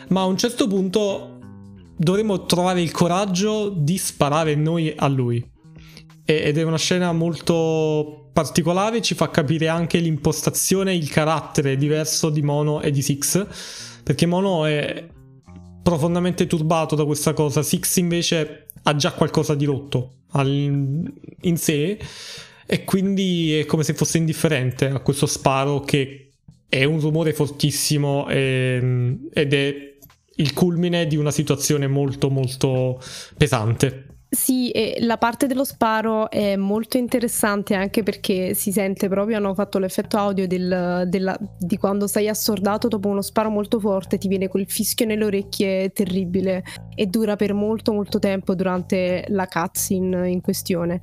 ma 0.09 0.21
a 0.21 0.25
un 0.25 0.37
certo 0.37 0.67
punto 0.67 1.39
dovremo 1.95 2.45
trovare 2.45 2.81
il 2.81 2.91
coraggio 2.91 3.69
di 3.69 3.97
sparare 3.97 4.55
noi 4.55 4.93
a 4.95 5.07
lui. 5.07 5.43
Ed 6.25 6.57
è 6.57 6.63
una 6.63 6.77
scena 6.77 7.11
molto 7.11 8.20
particolare, 8.31 9.01
ci 9.01 9.15
fa 9.15 9.29
capire 9.29 9.67
anche 9.67 9.97
l'impostazione, 9.99 10.95
il 10.95 11.09
carattere 11.09 11.77
diverso 11.77 12.29
di 12.29 12.41
Mono 12.41 12.81
e 12.81 12.91
di 12.91 13.01
Six, 13.01 13.45
perché 14.03 14.25
Mono 14.25 14.65
è 14.65 15.07
profondamente 15.83 16.47
turbato 16.47 16.95
da 16.95 17.05
questa 17.05 17.33
cosa, 17.33 17.63
Six 17.63 17.97
invece 17.97 18.67
ha 18.83 18.95
già 18.95 19.11
qualcosa 19.13 19.55
di 19.55 19.65
rotto 19.65 20.13
in 20.33 21.57
sé 21.57 21.99
e 22.65 22.83
quindi 22.85 23.59
è 23.59 23.65
come 23.65 23.83
se 23.83 23.93
fosse 23.93 24.17
indifferente 24.17 24.85
a 24.85 24.99
questo 24.99 25.25
sparo 25.25 25.81
che 25.81 26.31
è 26.69 26.85
un 26.85 27.01
rumore 27.01 27.33
fortissimo 27.33 28.29
e, 28.29 29.17
ed 29.33 29.53
è 29.53 29.91
il 30.35 30.53
culmine 30.53 31.05
di 31.05 31.17
una 31.17 31.31
situazione 31.31 31.87
molto 31.87 32.29
molto 32.29 33.01
pesante. 33.37 34.10
Sì, 34.33 34.71
la 34.99 35.17
parte 35.17 35.45
dello 35.45 35.65
sparo 35.65 36.29
è 36.31 36.55
molto 36.55 36.95
interessante 36.95 37.75
anche 37.75 38.01
perché 38.01 38.53
si 38.53 38.71
sente 38.71 39.09
proprio, 39.09 39.35
hanno 39.35 39.53
fatto 39.53 39.77
l'effetto 39.77 40.15
audio 40.17 40.47
del, 40.47 41.03
della, 41.09 41.37
di 41.59 41.75
quando 41.75 42.07
sei 42.07 42.29
assordato 42.29 42.87
dopo 42.87 43.09
uno 43.09 43.21
sparo 43.21 43.49
molto 43.49 43.77
forte, 43.77 44.17
ti 44.17 44.29
viene 44.29 44.47
quel 44.47 44.69
fischio 44.69 45.05
nelle 45.05 45.25
orecchie 45.25 45.89
terribile 45.89 46.63
e 46.95 47.07
dura 47.07 47.35
per 47.35 47.53
molto 47.53 47.91
molto 47.91 48.19
tempo 48.19 48.55
durante 48.55 49.25
la 49.27 49.47
cutscene 49.47 50.29
in 50.29 50.39
questione. 50.39 51.01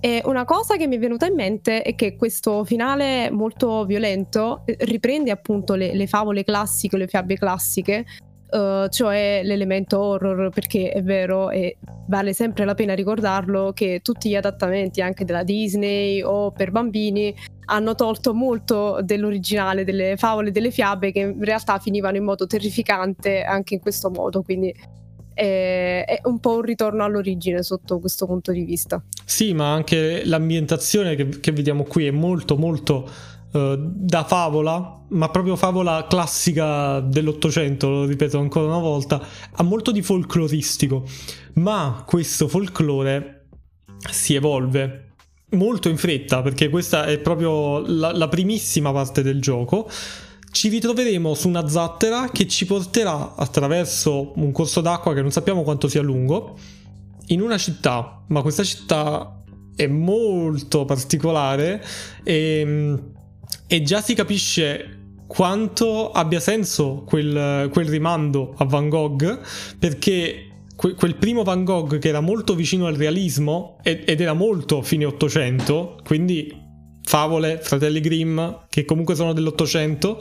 E 0.00 0.20
una 0.24 0.44
cosa 0.44 0.76
che 0.76 0.88
mi 0.88 0.96
è 0.96 0.98
venuta 0.98 1.26
in 1.26 1.34
mente 1.34 1.80
è 1.80 1.94
che 1.94 2.16
questo 2.16 2.64
finale 2.64 3.30
molto 3.30 3.84
violento 3.84 4.62
eh, 4.66 4.76
riprende 4.80 5.30
appunto 5.30 5.76
le, 5.76 5.94
le 5.94 6.06
favole 6.08 6.42
classiche, 6.42 6.96
le 6.96 7.06
fiabe 7.06 7.38
classiche, 7.38 8.04
uh, 8.50 8.88
cioè 8.88 9.40
l'elemento 9.44 9.98
horror, 10.00 10.50
perché 10.50 10.90
è 10.90 11.02
vero 11.02 11.50
e 11.50 11.76
vale 12.06 12.32
sempre 12.32 12.64
la 12.64 12.74
pena 12.74 12.94
ricordarlo 12.94 13.72
che 13.72 14.00
tutti 14.02 14.28
gli 14.28 14.36
adattamenti 14.36 15.00
anche 15.00 15.24
della 15.24 15.42
Disney 15.42 16.22
o 16.22 16.50
per 16.50 16.70
bambini 16.70 17.34
hanno 17.66 17.94
tolto 17.94 18.34
molto 18.34 19.00
dell'originale, 19.02 19.84
delle 19.84 20.16
favole, 20.16 20.50
delle 20.50 20.70
fiabe 20.70 21.12
che 21.12 21.20
in 21.20 21.44
realtà 21.44 21.78
finivano 21.78 22.16
in 22.16 22.24
modo 22.24 22.46
terrificante 22.46 23.42
anche 23.42 23.74
in 23.74 23.80
questo 23.80 24.10
modo, 24.10 24.42
quindi 24.42 24.74
è, 25.32 26.04
è 26.06 26.20
un 26.24 26.38
po' 26.38 26.56
un 26.56 26.62
ritorno 26.62 27.04
all'origine 27.04 27.62
sotto 27.62 27.98
questo 27.98 28.26
punto 28.26 28.52
di 28.52 28.64
vista. 28.64 29.02
Sì, 29.24 29.52
ma 29.52 29.72
anche 29.72 30.24
l'ambientazione 30.24 31.16
che, 31.16 31.40
che 31.40 31.52
vediamo 31.52 31.82
qui 31.84 32.06
è 32.06 32.10
molto 32.10 32.56
molto 32.56 33.08
uh, 33.54 33.76
da 33.78 34.24
favola, 34.24 35.02
ma 35.08 35.28
proprio 35.30 35.56
favola 35.56 36.06
classica 36.08 37.00
dell'Ottocento, 37.00 37.88
lo 37.88 38.04
ripeto 38.04 38.38
ancora 38.38 38.66
una 38.66 38.78
volta, 38.78 39.20
ha 39.52 39.62
molto 39.62 39.90
di 39.90 40.02
folcloristico, 40.02 41.04
ma 41.54 42.04
questo 42.06 42.48
folklore 42.48 43.46
si 44.10 44.34
evolve 44.34 45.12
molto 45.50 45.88
in 45.88 45.96
fretta 45.96 46.42
perché 46.42 46.68
questa 46.68 47.04
è 47.04 47.18
proprio 47.18 47.78
la, 47.86 48.12
la 48.12 48.28
primissima 48.28 48.92
parte 48.92 49.22
del 49.22 49.40
gioco. 49.40 49.88
Ci 50.50 50.68
ritroveremo 50.68 51.34
su 51.34 51.48
una 51.48 51.68
zattera 51.68 52.28
che 52.30 52.46
ci 52.46 52.64
porterà 52.64 53.34
attraverso 53.34 54.32
un 54.36 54.52
corso 54.52 54.80
d'acqua 54.80 55.12
che 55.12 55.20
non 55.20 55.32
sappiamo 55.32 55.62
quanto 55.62 55.88
sia 55.88 56.02
lungo 56.02 56.56
in 57.28 57.40
una 57.40 57.58
città, 57.58 58.22
ma 58.28 58.42
questa 58.42 58.62
città 58.62 59.42
è 59.74 59.86
molto 59.86 60.84
particolare 60.84 61.82
e, 62.22 62.98
e 63.66 63.82
già 63.82 64.00
si 64.00 64.14
capisce 64.14 65.00
quanto 65.26 66.10
abbia 66.10 66.40
senso 66.40 67.02
quel, 67.06 67.68
quel 67.72 67.88
rimando 67.88 68.54
a 68.58 68.64
Van 68.64 68.88
Gogh 68.88 69.40
perché 69.78 70.48
quel 70.76 71.16
primo 71.16 71.44
Van 71.44 71.64
Gogh 71.64 71.98
che 71.98 72.08
era 72.08 72.20
molto 72.20 72.54
vicino 72.54 72.86
al 72.86 72.96
realismo 72.96 73.78
ed 73.82 74.20
era 74.20 74.32
molto 74.32 74.82
fine 74.82 75.04
800, 75.04 76.00
quindi 76.04 76.52
favole, 77.02 77.60
fratelli 77.62 78.00
Grimm, 78.00 78.40
che 78.68 78.84
comunque 78.84 79.14
sono 79.14 79.32
dell'Ottocento, 79.32 80.18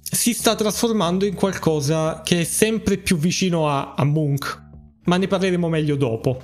si 0.00 0.32
sta 0.32 0.54
trasformando 0.54 1.26
in 1.26 1.34
qualcosa 1.34 2.22
che 2.24 2.40
è 2.40 2.44
sempre 2.44 2.96
più 2.96 3.18
vicino 3.18 3.68
a, 3.68 3.94
a 3.94 4.04
Munch, 4.04 4.62
ma 5.04 5.18
ne 5.18 5.26
parleremo 5.26 5.68
meglio 5.68 5.96
dopo. 5.96 6.40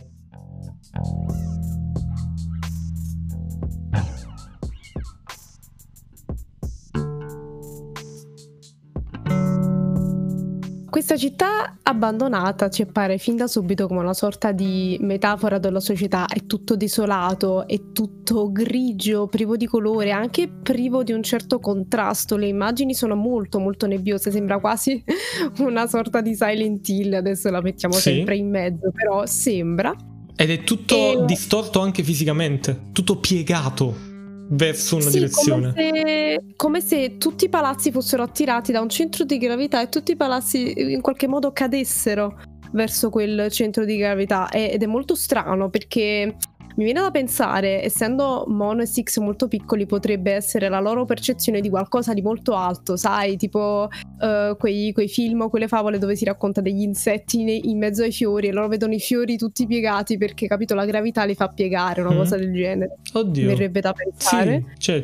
Questa 11.06 11.22
città 11.22 11.76
abbandonata 11.82 12.70
ci 12.70 12.80
appare 12.80 13.18
fin 13.18 13.36
da 13.36 13.46
subito 13.46 13.86
come 13.88 14.00
una 14.00 14.14
sorta 14.14 14.52
di 14.52 14.96
metafora 15.02 15.58
della 15.58 15.78
società, 15.78 16.24
è 16.24 16.46
tutto 16.46 16.76
desolato, 16.76 17.68
è 17.68 17.92
tutto 17.92 18.50
grigio, 18.50 19.26
privo 19.26 19.58
di 19.58 19.66
colore, 19.66 20.12
anche 20.12 20.48
privo 20.48 21.02
di 21.02 21.12
un 21.12 21.22
certo 21.22 21.60
contrasto, 21.60 22.38
le 22.38 22.46
immagini 22.46 22.94
sono 22.94 23.16
molto 23.16 23.58
molto 23.58 23.86
nebbiose, 23.86 24.30
sembra 24.30 24.58
quasi 24.58 25.04
una 25.60 25.86
sorta 25.86 26.22
di 26.22 26.34
Silent 26.34 26.88
Hill, 26.88 27.12
adesso 27.12 27.50
la 27.50 27.60
mettiamo 27.60 27.96
sì. 27.96 28.00
sempre 28.00 28.36
in 28.36 28.48
mezzo, 28.48 28.90
però 28.90 29.26
sembra. 29.26 29.94
Ed 30.34 30.48
è 30.48 30.64
tutto 30.64 30.94
e... 30.94 31.24
distorto 31.26 31.80
anche 31.80 32.02
fisicamente, 32.02 32.84
tutto 32.92 33.18
piegato 33.18 34.13
verso 34.50 34.96
una 34.96 35.04
sì, 35.06 35.18
direzione. 35.18 35.72
Come 35.72 35.92
se, 36.02 36.44
come 36.56 36.80
se, 36.80 37.16
tutti 37.18 37.46
i 37.46 37.48
palazzi 37.48 37.90
fossero 37.90 38.22
attirati 38.22 38.72
da 38.72 38.80
un 38.80 38.88
centro 38.88 39.24
di 39.24 39.38
gravità 39.38 39.80
e 39.82 39.88
tutti 39.88 40.12
i 40.12 40.16
palazzi 40.16 40.92
in 40.92 41.00
qualche 41.00 41.26
modo 41.26 41.52
cadessero 41.52 42.38
verso 42.72 43.08
quel 43.10 43.50
centro 43.50 43.84
di 43.84 43.96
gravità. 43.96 44.48
Ed 44.50 44.82
è 44.82 44.86
molto 44.86 45.14
strano 45.14 45.70
perché 45.70 46.36
mi 46.76 46.84
viene 46.84 47.00
da 47.00 47.10
pensare, 47.10 47.82
essendo 47.84 48.44
Mono 48.48 48.82
e 48.82 48.86
Six 48.86 49.18
molto 49.18 49.48
piccoli, 49.48 49.86
potrebbe 49.86 50.32
essere 50.32 50.68
la 50.68 50.80
loro 50.80 51.04
percezione 51.04 51.60
di 51.60 51.70
qualcosa 51.70 52.12
di 52.12 52.22
molto 52.22 52.54
alto, 52.54 52.96
sai, 52.96 53.36
tipo 53.36 53.88
uh, 53.88 54.56
quei, 54.56 54.92
quei, 54.92 55.08
film 55.08 55.42
o 55.42 55.48
quelle 55.48 55.68
favole 55.68 55.98
dove 55.98 56.16
si 56.16 56.24
racconta 56.24 56.60
degli 56.60 56.82
insetti 56.82 57.68
in 57.68 57.78
mezzo 57.78 58.02
ai 58.02 58.12
fiori 58.12 58.48
e 58.48 58.52
loro 58.52 58.68
vedono 58.68 58.94
i 58.94 59.00
fiori 59.00 59.36
tutti 59.36 59.66
piegati 59.66 60.18
perché, 60.18 60.46
capito, 60.46 60.74
la 60.74 60.84
gravità 60.84 61.24
li 61.24 61.34
fa 61.34 61.48
piegare, 61.48 62.00
una 62.00 62.12
mm. 62.12 62.16
cosa 62.16 62.36
del 62.36 62.52
genere. 62.52 62.96
Oddio. 63.12 63.42
Mi 63.42 63.48
verrebbe 63.48 63.80
da 63.80 63.92
pensare. 63.92 64.64
Sì, 64.74 64.80
cioè, 64.80 65.02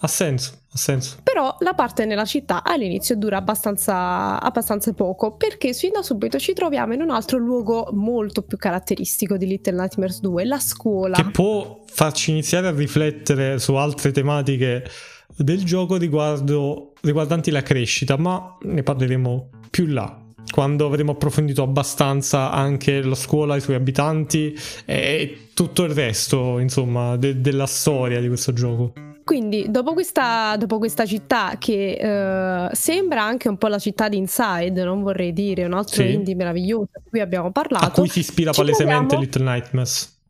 ha 0.00 0.06
senso, 0.06 0.52
ha 0.72 0.76
senso. 0.76 1.16
Però 1.22 1.56
la 1.60 1.74
parte 1.74 2.04
nella 2.04 2.24
città 2.24 2.62
all'inizio 2.62 3.16
dura 3.16 3.38
abbastanza, 3.38 4.40
abbastanza 4.40 4.92
poco 4.92 5.32
perché 5.32 5.72
fin 5.72 5.90
da 5.92 6.02
subito 6.02 6.38
ci 6.38 6.52
troviamo 6.52 6.94
in 6.94 7.00
un 7.00 7.10
altro 7.10 7.38
luogo 7.38 7.88
molto 7.92 8.42
più 8.42 8.56
caratteristico 8.56 9.36
di 9.36 9.46
Little 9.46 9.80
Nightmares 9.80 10.20
2, 10.20 10.44
la 10.44 10.60
scuola. 10.60 11.16
Che 11.16 11.30
può 11.30 11.80
farci 11.86 12.30
iniziare 12.30 12.68
a 12.68 12.72
riflettere 12.72 13.58
su 13.58 13.74
altre 13.74 14.12
tematiche 14.12 14.88
del 15.36 15.64
gioco 15.64 15.96
riguardo, 15.96 16.92
riguardanti 17.00 17.50
la 17.50 17.62
crescita, 17.62 18.16
ma 18.16 18.56
ne 18.62 18.82
parleremo 18.82 19.50
più 19.70 19.86
là 19.86 20.22
quando 20.50 20.86
avremo 20.86 21.12
approfondito 21.12 21.62
abbastanza 21.62 22.50
anche 22.50 23.02
la 23.02 23.14
scuola, 23.14 23.56
i 23.56 23.60
suoi 23.60 23.76
abitanti 23.76 24.56
e 24.86 25.48
tutto 25.52 25.84
il 25.84 25.90
resto, 25.90 26.58
insomma, 26.58 27.16
de- 27.16 27.40
della 27.42 27.66
storia 27.66 28.18
di 28.18 28.28
questo 28.28 28.54
gioco. 28.54 28.92
Quindi, 29.28 29.66
dopo 29.68 29.92
questa, 29.92 30.56
dopo 30.56 30.78
questa 30.78 31.04
città 31.04 31.56
che 31.58 31.98
uh, 32.00 32.74
sembra 32.74 33.24
anche 33.24 33.50
un 33.50 33.58
po' 33.58 33.66
la 33.66 33.78
città 33.78 34.08
di 34.08 34.16
Inside, 34.16 34.82
non 34.82 35.02
vorrei 35.02 35.34
dire, 35.34 35.66
un 35.66 35.74
altro 35.74 36.02
sì. 36.02 36.14
indie 36.14 36.34
meraviglioso 36.34 36.88
di 36.94 37.10
cui 37.10 37.20
abbiamo 37.20 37.52
parlato. 37.52 37.84
A 37.84 37.90
cui 37.90 38.08
si 38.08 38.20
ispira 38.20 38.52
palesemente 38.52 39.08
troviamo... 39.08 39.22
Little 39.22 39.44
Nightmares. 39.44 40.20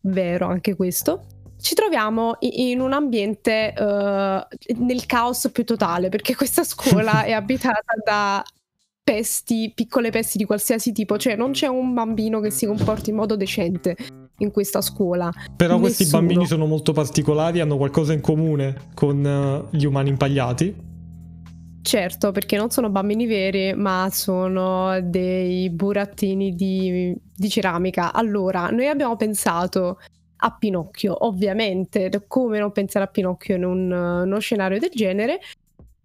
Vero, 0.00 0.46
anche 0.46 0.76
questo. 0.76 1.24
Ci 1.58 1.74
troviamo 1.74 2.36
in 2.40 2.80
un 2.80 2.92
ambiente 2.92 3.72
uh, 3.78 4.82
nel 4.84 5.06
caos 5.06 5.48
più 5.50 5.64
totale, 5.64 6.10
perché 6.10 6.36
questa 6.36 6.64
scuola 6.64 7.22
è 7.22 7.32
abitata 7.32 7.94
da 8.04 8.44
pesti, 9.02 9.72
piccole 9.74 10.10
pesti 10.10 10.36
di 10.36 10.44
qualsiasi 10.44 10.92
tipo, 10.92 11.16
cioè 11.16 11.34
non 11.34 11.52
c'è 11.52 11.68
un 11.68 11.94
bambino 11.94 12.40
che 12.40 12.50
si 12.50 12.66
comporti 12.66 13.08
in 13.08 13.16
modo 13.16 13.36
decente 13.36 13.96
in 14.38 14.50
questa 14.50 14.80
scuola. 14.80 15.30
Però 15.56 15.74
Nessuno. 15.74 15.78
questi 15.80 16.06
bambini 16.06 16.46
sono 16.46 16.66
molto 16.66 16.92
particolari, 16.92 17.60
hanno 17.60 17.76
qualcosa 17.76 18.12
in 18.12 18.20
comune 18.20 18.88
con 18.94 19.24
uh, 19.24 19.76
gli 19.76 19.84
umani 19.84 20.10
impagliati. 20.10 20.92
Certo, 21.82 22.32
perché 22.32 22.56
non 22.56 22.70
sono 22.70 22.88
bambini 22.88 23.26
veri, 23.26 23.74
ma 23.74 24.08
sono 24.10 24.98
dei 25.02 25.68
burattini 25.68 26.54
di, 26.54 27.14
di 27.34 27.48
ceramica. 27.50 28.12
Allora, 28.14 28.70
noi 28.70 28.88
abbiamo 28.88 29.16
pensato 29.16 29.98
a 30.36 30.56
Pinocchio, 30.58 31.26
ovviamente, 31.26 32.10
come 32.26 32.58
non 32.58 32.72
pensare 32.72 33.04
a 33.04 33.08
Pinocchio 33.08 33.56
in 33.56 33.64
un, 33.64 33.92
uno 33.92 34.38
scenario 34.38 34.78
del 34.78 34.90
genere, 34.94 35.40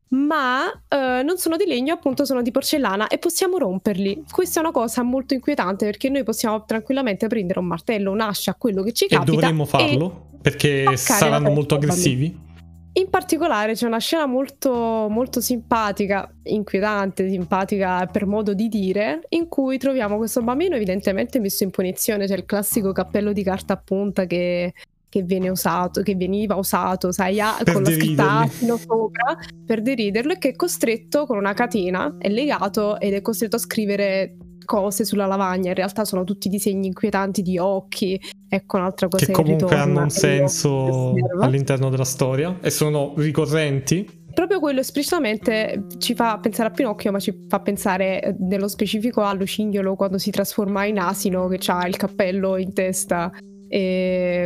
ma 0.09 0.65
uh, 0.65 1.23
non 1.23 1.37
sono 1.37 1.55
di 1.57 1.65
legno, 1.65 1.93
appunto 1.93 2.25
sono 2.25 2.41
di 2.41 2.51
porcellana 2.51 3.07
e 3.07 3.17
possiamo 3.17 3.57
romperli. 3.57 4.23
Questa 4.31 4.59
è 4.59 4.63
una 4.63 4.71
cosa 4.71 5.03
molto 5.03 5.33
inquietante 5.33 5.85
perché 5.85 6.09
noi 6.09 6.23
possiamo 6.23 6.63
tranquillamente 6.65 7.27
prendere 7.27 7.59
un 7.59 7.65
martello, 7.65 8.11
un'ascia, 8.11 8.55
quello 8.55 8.81
che 8.83 8.93
ci 8.93 9.07
capita. 9.07 9.31
E 9.31 9.35
dovremmo 9.35 9.65
farlo 9.65 10.27
perché 10.41 10.95
saranno 10.97 11.51
molto 11.51 11.75
aggressivi. 11.75 12.47
In 12.91 13.09
particolare 13.09 13.75
c'è 13.75 13.85
una 13.85 13.99
scena 13.99 14.25
molto, 14.25 15.07
molto 15.09 15.41
simpatica, 15.41 16.29
inquietante, 16.43 17.29
simpatica 17.29 18.07
per 18.07 18.25
modo 18.25 18.53
di 18.53 18.67
dire, 18.67 19.21
in 19.29 19.47
cui 19.47 19.77
troviamo 19.77 20.17
questo 20.17 20.41
bambino 20.41 20.75
evidentemente 20.75 21.39
messo 21.39 21.63
in 21.63 21.69
punizione, 21.69 22.25
c'è 22.25 22.35
il 22.35 22.45
classico 22.45 22.91
cappello 22.91 23.31
di 23.31 23.43
carta 23.43 23.73
a 23.73 23.77
punta 23.77 24.25
che 24.25 24.73
che 25.09 25.23
viene 25.23 25.49
usato, 25.49 26.01
che 26.01 26.15
veniva 26.15 26.55
usato, 26.55 27.11
sai, 27.11 27.41
a, 27.41 27.57
con 27.65 27.81
la 27.81 27.91
scritta 27.91 28.47
sopra 28.47 29.37
per 29.65 29.81
deriderlo 29.81 30.33
e 30.33 30.37
che 30.37 30.49
è 30.49 30.55
costretto 30.55 31.25
con 31.25 31.37
una 31.37 31.53
catena, 31.53 32.15
è 32.19 32.29
legato 32.29 32.99
ed 32.99 33.13
è 33.13 33.21
costretto 33.21 33.55
a 33.55 33.59
scrivere 33.59 34.37
cose 34.69 35.03
sulla 35.03 35.25
lavagna. 35.25 35.69
In 35.69 35.75
realtà 35.75 36.05
sono 36.05 36.23
tutti 36.23 36.47
disegni 36.47 36.87
inquietanti 36.87 37.41
di 37.41 37.57
occhi. 37.57 38.21
Ecco 38.47 38.77
un'altra 38.77 39.07
cosa 39.07 39.25
che 39.25 39.31
comunque 39.31 39.75
hanno 39.75 40.03
un 40.03 40.09
senso 40.11 41.15
all'interno 41.39 41.89
della 41.89 42.05
storia 42.05 42.59
e 42.61 42.69
sono 42.69 43.13
ricorrenti. 43.17 44.17
Proprio 44.31 44.59
quello 44.59 44.79
esplicitamente 44.79 45.85
ci 45.97 46.13
fa 46.13 46.37
pensare 46.37 46.69
a 46.69 46.71
Pinocchio, 46.71 47.11
ma 47.11 47.19
ci 47.19 47.47
fa 47.47 47.59
pensare 47.59 48.21
eh, 48.21 48.35
nello 48.39 48.67
specifico 48.67 49.21
a 49.21 49.33
Lucignolo 49.33 49.95
quando 49.95 50.19
si 50.19 50.29
trasforma 50.29 50.85
in 50.85 50.99
asino 50.99 51.47
che 51.47 51.59
ha 51.71 51.87
il 51.87 51.97
cappello 51.97 52.55
in 52.55 52.71
testa 52.71 53.31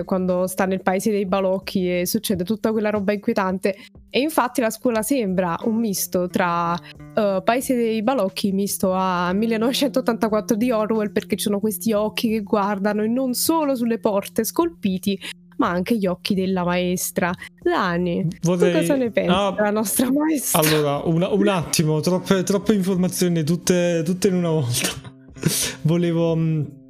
quando 0.05 0.47
sta 0.47 0.65
nel 0.65 0.81
paese 0.81 1.11
dei 1.11 1.25
balocchi 1.25 1.99
e 1.99 2.05
succede 2.05 2.43
tutta 2.43 2.71
quella 2.71 2.89
roba 2.89 3.13
inquietante. 3.13 3.75
E 4.09 4.19
infatti 4.19 4.61
la 4.61 4.69
scuola 4.69 5.01
sembra 5.01 5.57
un 5.63 5.77
misto 5.77 6.27
tra 6.27 6.73
uh, 6.73 7.41
Paese 7.43 7.75
dei 7.75 8.03
balocchi 8.03 8.51
misto 8.51 8.93
a 8.93 9.33
1984 9.33 10.55
di 10.55 10.71
Orwell 10.71 11.11
perché 11.11 11.35
ci 11.35 11.45
sono 11.45 11.59
questi 11.59 11.93
occhi 11.93 12.29
che 12.29 12.41
guardano 12.41 13.01
e 13.03 13.07
non 13.07 13.33
solo 13.33 13.75
sulle 13.75 13.97
porte 13.97 14.43
scolpiti, 14.43 15.19
ma 15.57 15.69
anche 15.69 15.97
gli 15.97 16.05
occhi 16.05 16.35
della 16.35 16.63
maestra. 16.63 17.31
Dani, 17.61 18.27
Vorrei... 18.41 18.73
cosa 18.73 18.95
ne 18.95 19.09
pensi 19.09 19.31
ah, 19.33 19.51
della 19.55 19.71
nostra 19.71 20.11
maestra? 20.11 20.59
Allora, 20.59 21.01
una, 21.05 21.29
un 21.29 21.47
attimo, 21.47 21.99
troppe, 22.01 22.43
troppe 22.43 22.73
informazioni, 22.73 23.43
tutte, 23.43 24.03
tutte, 24.05 24.27
in 24.27 24.35
una 24.35 24.49
volta. 24.49 24.89
Volevo... 25.81 26.81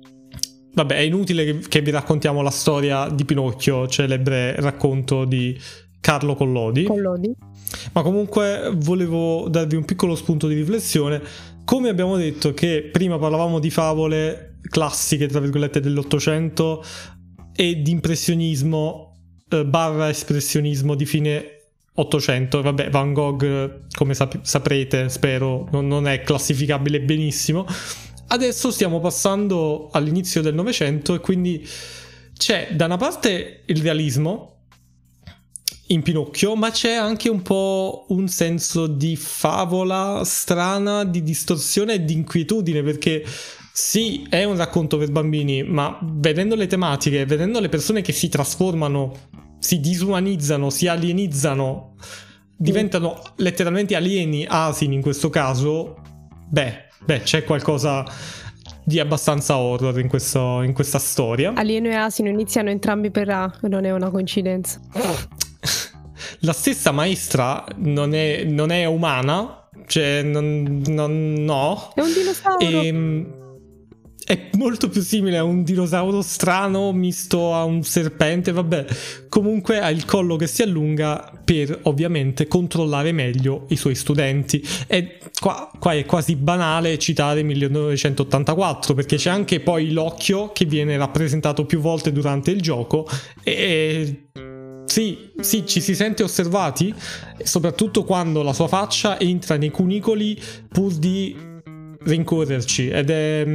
Vabbè, 0.74 0.96
è 0.96 1.00
inutile 1.00 1.46
che, 1.46 1.60
che 1.68 1.82
vi 1.82 1.92
raccontiamo 1.92 2.42
la 2.42 2.50
storia 2.50 3.08
di 3.10 3.26
Pinocchio, 3.26 3.88
celebre 3.88 4.56
racconto 4.56 5.26
di 5.26 5.58
Carlo 6.00 6.36
Collodi. 6.36 6.84
Collodi. 6.84 7.32
Ma 7.94 8.02
comunque 8.02 8.72
volevo 8.76 9.48
darvi 9.50 9.76
un 9.76 9.86
piccolo 9.86 10.16
spunto 10.16 10.48
di 10.48 10.56
riflessione. 10.56 11.22
Come 11.64 11.90
abbiamo 11.90 12.18
detto 12.18 12.54
che 12.54 12.90
prima 12.92 13.18
parlavamo 13.18 13.60
di 13.60 13.70
favole 13.70 14.58
classiche, 14.70 15.28
tra 15.28 15.40
virgolette, 15.40 15.80
dell'Ottocento 15.80 16.84
e 17.56 17.82
di 17.82 17.92
impressionismo 17.92 19.14
eh, 19.50 19.66
barra 19.66 20.10
espressionismo 20.10 20.96
di 20.96 21.06
fine 21.06 21.46
800. 21.94 22.62
Vabbè, 22.62 22.90
Van 22.90 23.14
Gogh, 23.14 23.86
come 23.96 24.14
sap- 24.14 24.42
saprete, 24.42 25.10
spero, 25.10 25.68
non, 25.72 25.88
non 25.88 26.08
è 26.08 26.22
classificabile 26.22 27.02
benissimo. 27.02 27.66
Adesso 28.34 28.72
stiamo 28.72 29.00
passando 29.00 29.90
all'inizio 29.92 30.42
del 30.42 30.56
Novecento 30.56 31.14
e 31.14 31.20
quindi 31.20 31.64
c'è 32.36 32.70
da 32.72 32.86
una 32.86 32.98
parte 32.98 33.62
il 33.68 33.80
realismo, 33.80 34.64
in 35.88 36.02
Pinocchio, 36.02 36.56
ma 36.56 36.72
c'è 36.72 36.94
anche 36.94 37.30
un 37.30 37.44
po' 37.44 38.08
un 38.10 38.28
senso 38.28 38.88
di 38.88 39.16
favola 39.16 40.24
strana, 40.26 41.04
di 41.04 41.22
distorsione 41.22 41.94
e 41.94 42.06
di 42.06 42.14
inquietudine, 42.14 42.82
perché 42.82 43.24
sì, 43.72 44.26
è 44.28 44.44
un 44.46 44.58
racconto 44.58 44.98
per 44.98 45.12
bambini, 45.12 45.62
ma 45.62 46.00
vedendo 46.02 46.56
le 46.56 46.66
tematiche, 46.66 47.28
vedendo 47.28 47.60
le 47.60 47.70
persone 47.70 48.02
che 48.02 48.14
si 48.14 48.30
trasformano, 48.30 49.14
si 49.60 49.80
disumanizzano, 49.80 50.72
si 50.72 50.88
alienizzano, 50.88 51.98
diventano 52.58 53.22
letteralmente 53.36 53.96
alieni, 53.96 54.44
asini 54.50 54.96
in 54.96 55.02
questo 55.02 55.30
caso, 55.30 56.02
beh, 56.50 56.90
beh, 57.06 57.22
c'è 57.22 57.44
qualcosa 57.44 58.06
di 58.84 59.00
abbastanza 59.00 59.58
horror 59.58 60.00
in, 60.00 60.08
questo, 60.08 60.62
in 60.62 60.74
questa 60.74 61.00
storia. 61.00 61.54
Alieno 61.56 61.88
e 61.88 61.96
asino 61.96 62.30
iniziano 62.30 62.70
entrambi 62.70 63.12
per 63.12 63.30
A, 63.30 63.54
non 63.62 63.86
è 63.86 63.92
una 63.92 64.10
coincidenza. 64.10 64.80
La 66.40 66.54
stessa 66.54 66.92
maestra 66.92 67.64
non 67.78 68.14
è, 68.14 68.44
non 68.44 68.72
è 68.72 68.86
umana, 68.86 69.68
cioè 69.88 70.22
non, 70.24 70.82
non, 70.88 71.34
no. 71.40 71.92
È 71.94 72.02
un 72.02 72.14
dinosauro. 72.14 72.60
E, 72.60 72.88
ehm, 72.88 73.43
è 74.26 74.50
molto 74.54 74.90
più 74.90 75.02
simile 75.02 75.38
a 75.38 75.44
un 75.44 75.64
dinosauro 75.64 76.22
strano 76.22 76.92
misto 76.92 77.54
a 77.54 77.64
un 77.64 77.84
serpente, 77.84 78.52
vabbè. 78.52 78.86
Comunque 79.30 79.80
ha 79.80 79.90
il 79.90 80.06
collo 80.06 80.36
che 80.36 80.48
si 80.48 80.62
allunga 80.62 81.32
per 81.44 81.80
ovviamente 81.84 82.48
controllare 82.48 83.12
meglio 83.12 83.66
i 83.70 83.76
suoi 83.76 83.96
studenti. 83.96 84.64
E 84.88 85.18
qua, 85.40 85.70
qua 85.78 85.94
è 85.94 86.06
quasi 86.06 86.36
banale 86.36 86.98
citare 86.98 87.44
1984 87.44 88.94
perché 88.94 89.18
c'è 89.18 89.30
anche 89.30 89.60
poi 89.60 89.92
l'occhio 89.92 90.52
che 90.52 90.66
viene 90.66 90.98
rappresentato 90.98 91.66
più 91.66 91.80
volte 91.80 92.12
durante 92.12 92.52
il 92.52 92.62
gioco 92.62 93.08
e 93.44 94.28
sì, 94.86 95.32
sì, 95.40 95.66
ci 95.66 95.82
si 95.82 95.96
sente 95.96 96.22
osservati, 96.22 96.94
soprattutto 97.42 98.04
quando 98.04 98.44
la 98.44 98.54
sua 98.54 98.68
faccia 98.68 99.20
entra 99.20 99.58
nei 99.58 99.72
cunicoli 99.72 100.40
pur 100.70 100.94
di 100.94 101.36
rincorrerci 102.04 102.90
ed 102.90 103.10
è, 103.10 103.46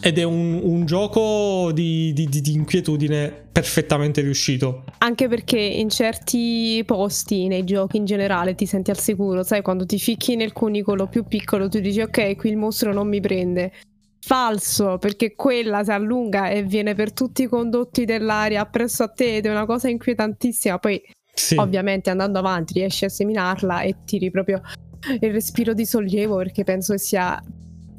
ed 0.00 0.18
è 0.18 0.22
un, 0.22 0.60
un 0.62 0.84
gioco 0.84 1.72
di, 1.72 2.12
di, 2.12 2.28
di, 2.28 2.52
inquietudine 2.52 3.46
perfettamente 3.50 4.20
riuscito. 4.20 4.84
Anche 4.98 5.28
perché 5.28 5.58
in 5.58 5.88
certi 5.88 6.82
posti, 6.86 7.48
nei 7.48 7.64
giochi 7.64 7.96
in 7.96 8.04
generale, 8.04 8.54
ti 8.54 8.66
senti 8.66 8.90
al 8.90 8.98
sicuro, 8.98 9.42
sai, 9.42 9.62
quando 9.62 9.86
ti 9.86 9.98
ficchi 9.98 10.36
nel 10.36 10.52
cunicolo 10.52 11.06
più 11.08 11.24
piccolo 11.24 11.68
tu 11.68 11.80
dici 11.80 12.00
ok, 12.00 12.36
qui 12.36 12.50
il 12.50 12.56
mostro 12.56 12.92
non 12.92 13.08
mi 13.08 13.20
prende 13.20 13.72
falso 14.20 14.98
perché 14.98 15.34
quella 15.34 15.82
si 15.84 15.90
allunga 15.90 16.50
e 16.50 16.62
viene 16.62 16.94
per 16.94 17.12
tutti 17.12 17.42
i 17.42 17.46
condotti 17.46 18.04
dell'aria 18.04 18.60
appresso 18.60 19.04
a 19.04 19.08
te 19.08 19.36
ed 19.36 19.46
è 19.46 19.50
una 19.50 19.66
cosa 19.66 19.88
inquietantissima. 19.88 20.78
Poi, 20.78 21.02
sì. 21.32 21.56
ovviamente, 21.56 22.10
andando 22.10 22.38
avanti, 22.38 22.74
riesci 22.74 23.04
a 23.04 23.08
seminarla 23.08 23.82
e 23.82 23.96
tiri 24.04 24.30
proprio 24.30 24.60
il 25.20 25.32
respiro 25.32 25.74
di 25.74 25.86
sollievo 25.86 26.36
perché 26.36 26.64
penso 26.64 26.92
che 26.92 26.98
sia 26.98 27.42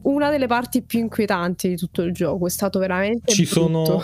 una 0.03 0.29
delle 0.29 0.47
parti 0.47 0.81
più 0.81 0.99
inquietanti 0.99 1.69
di 1.69 1.75
tutto 1.75 2.01
il 2.01 2.13
gioco. 2.13 2.47
È 2.47 2.49
stato 2.49 2.79
veramente. 2.79 3.33
Ci 3.33 3.43
brutto. 3.43 3.59
sono. 3.61 4.03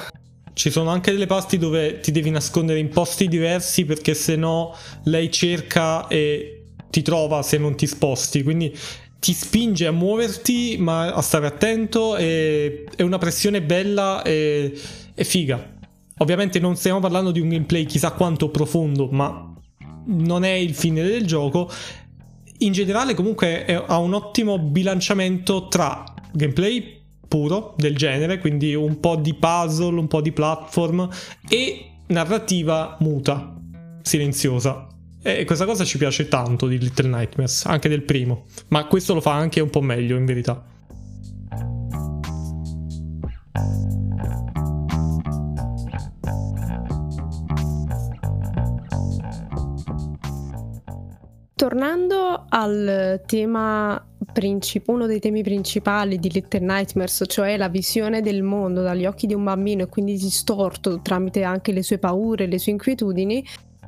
Ci 0.54 0.70
sono 0.70 0.90
anche 0.90 1.12
delle 1.12 1.26
parti 1.26 1.58
dove 1.58 2.00
ti 2.00 2.14
devi 2.14 2.30
nascondere 2.30 2.80
in 2.80 2.88
posti 2.88 3.28
diversi 3.28 3.84
perché 3.84 4.14
se 4.14 4.38
no 4.38 4.74
lei 5.04 5.30
cerca 5.30 6.08
e 6.08 6.68
ti 6.90 7.02
trova 7.02 7.42
se 7.42 7.58
non 7.58 7.76
ti 7.76 7.88
sposti. 7.88 8.42
Quindi 8.42 8.74
ti 9.20 9.34
spinge 9.34 9.86
a 9.86 9.92
muoverti, 9.92 10.78
ma 10.80 11.12
a 11.14 11.22
stare 11.22 11.48
attento. 11.48 12.16
E, 12.16 12.86
è 12.96 13.02
una 13.02 13.18
pressione 13.18 13.62
bella 13.62 14.22
e, 14.22 14.74
e 15.14 15.24
figa. 15.26 15.74
Ovviamente 16.20 16.60
non 16.60 16.78
stiamo 16.78 17.02
parlando 17.02 17.32
di 17.32 17.42
un 17.42 17.50
gameplay 17.50 17.86
chissà 17.86 18.12
quanto 18.12 18.50
profondo, 18.50 19.10
ma 19.12 19.54
non 20.06 20.46
è 20.46 20.52
il 20.52 20.74
fine 20.74 21.04
del 21.04 21.26
gioco. 21.26 21.70
In 22.60 22.72
generale, 22.72 23.14
comunque, 23.14 23.66
ha 23.66 23.98
un 23.98 24.14
ottimo 24.14 24.58
bilanciamento 24.60 25.68
tra 25.68 26.04
gameplay 26.32 27.02
puro 27.28 27.74
del 27.78 27.96
genere, 27.96 28.40
quindi 28.40 28.74
un 28.76 29.00
po' 29.00 29.16
di 29.16 29.34
puzzle, 29.34 30.00
un 30.00 30.08
po' 30.08 30.22
di 30.22 30.32
platform 30.32 31.10
e 31.50 31.92
narrativa 32.08 32.98
muta, 33.00 33.56
silenziosa. 34.02 34.88
E 35.22 35.44
questa 35.44 35.66
cosa 35.66 35.84
ci 35.84 35.98
piace 35.98 36.28
tanto 36.28 36.68
di 36.68 36.78
Little 36.78 37.10
Nightmares, 37.10 37.66
anche 37.66 37.90
del 37.90 38.04
primo. 38.04 38.46
Ma 38.68 38.86
questo 38.86 39.14
lo 39.16 39.22
fa 39.22 39.34
anche 39.34 39.60
un 39.60 39.70
po' 39.70 39.82
meglio, 39.82 40.16
in 40.18 40.26
verità. 40.26 40.64
Tornando 51.56 52.48
al 52.50 53.22
tema 53.26 54.06
principale, 54.34 54.98
uno 54.98 55.08
dei 55.08 55.22
temi 55.22 55.42
principali 55.42 56.20
di 56.20 56.30
Little 56.30 56.60
Nightmares, 56.60 57.24
cioè 57.28 57.56
la 57.56 57.70
visione 57.70 58.20
del 58.20 58.44
mondo 58.44 58.82
dagli 58.82 59.06
occhi 59.06 59.26
di 59.26 59.34
un 59.34 59.46
bambino 59.46 59.84
e 59.84 59.88
quindi 59.88 60.18
distorto 60.18 61.00
tramite 61.02 61.44
anche 61.44 61.72
le 61.72 61.82
sue 61.82 61.98
paure, 61.98 62.48
le 62.48 62.60
sue 62.60 62.74
inquietudini, 62.74 63.42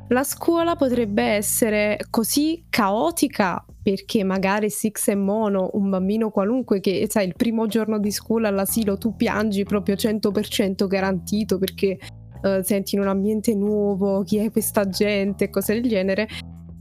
la 0.10 0.23
scuola 0.23 0.77
potrebbe 0.77 1.21
essere 1.21 1.99
così 2.10 2.63
caotica 2.69 3.65
perché 3.84 4.23
magari 4.23 4.69
Six 4.69 5.10
è 5.10 5.15
mono, 5.15 5.69
un 5.73 5.89
bambino 5.89 6.30
qualunque 6.30 6.80
che 6.80 7.06
sai 7.10 7.27
il 7.27 7.36
primo 7.36 7.67
giorno 7.67 7.99
di 7.99 8.12
scuola 8.12 8.47
all'asilo 8.47 8.97
tu 8.97 9.17
piangi 9.17 9.65
proprio 9.65 9.95
100% 9.95 10.88
garantito 10.88 11.58
perché 11.58 11.97
uh, 12.41 12.62
senti 12.62 12.95
in 12.95 13.01
un 13.01 13.08
ambiente 13.08 13.53
nuovo, 13.56 14.23
chi 14.23 14.38
è 14.38 14.51
questa 14.51 14.88
gente, 14.88 15.49
cose 15.49 15.73
del 15.73 15.89
genere. 15.89 16.27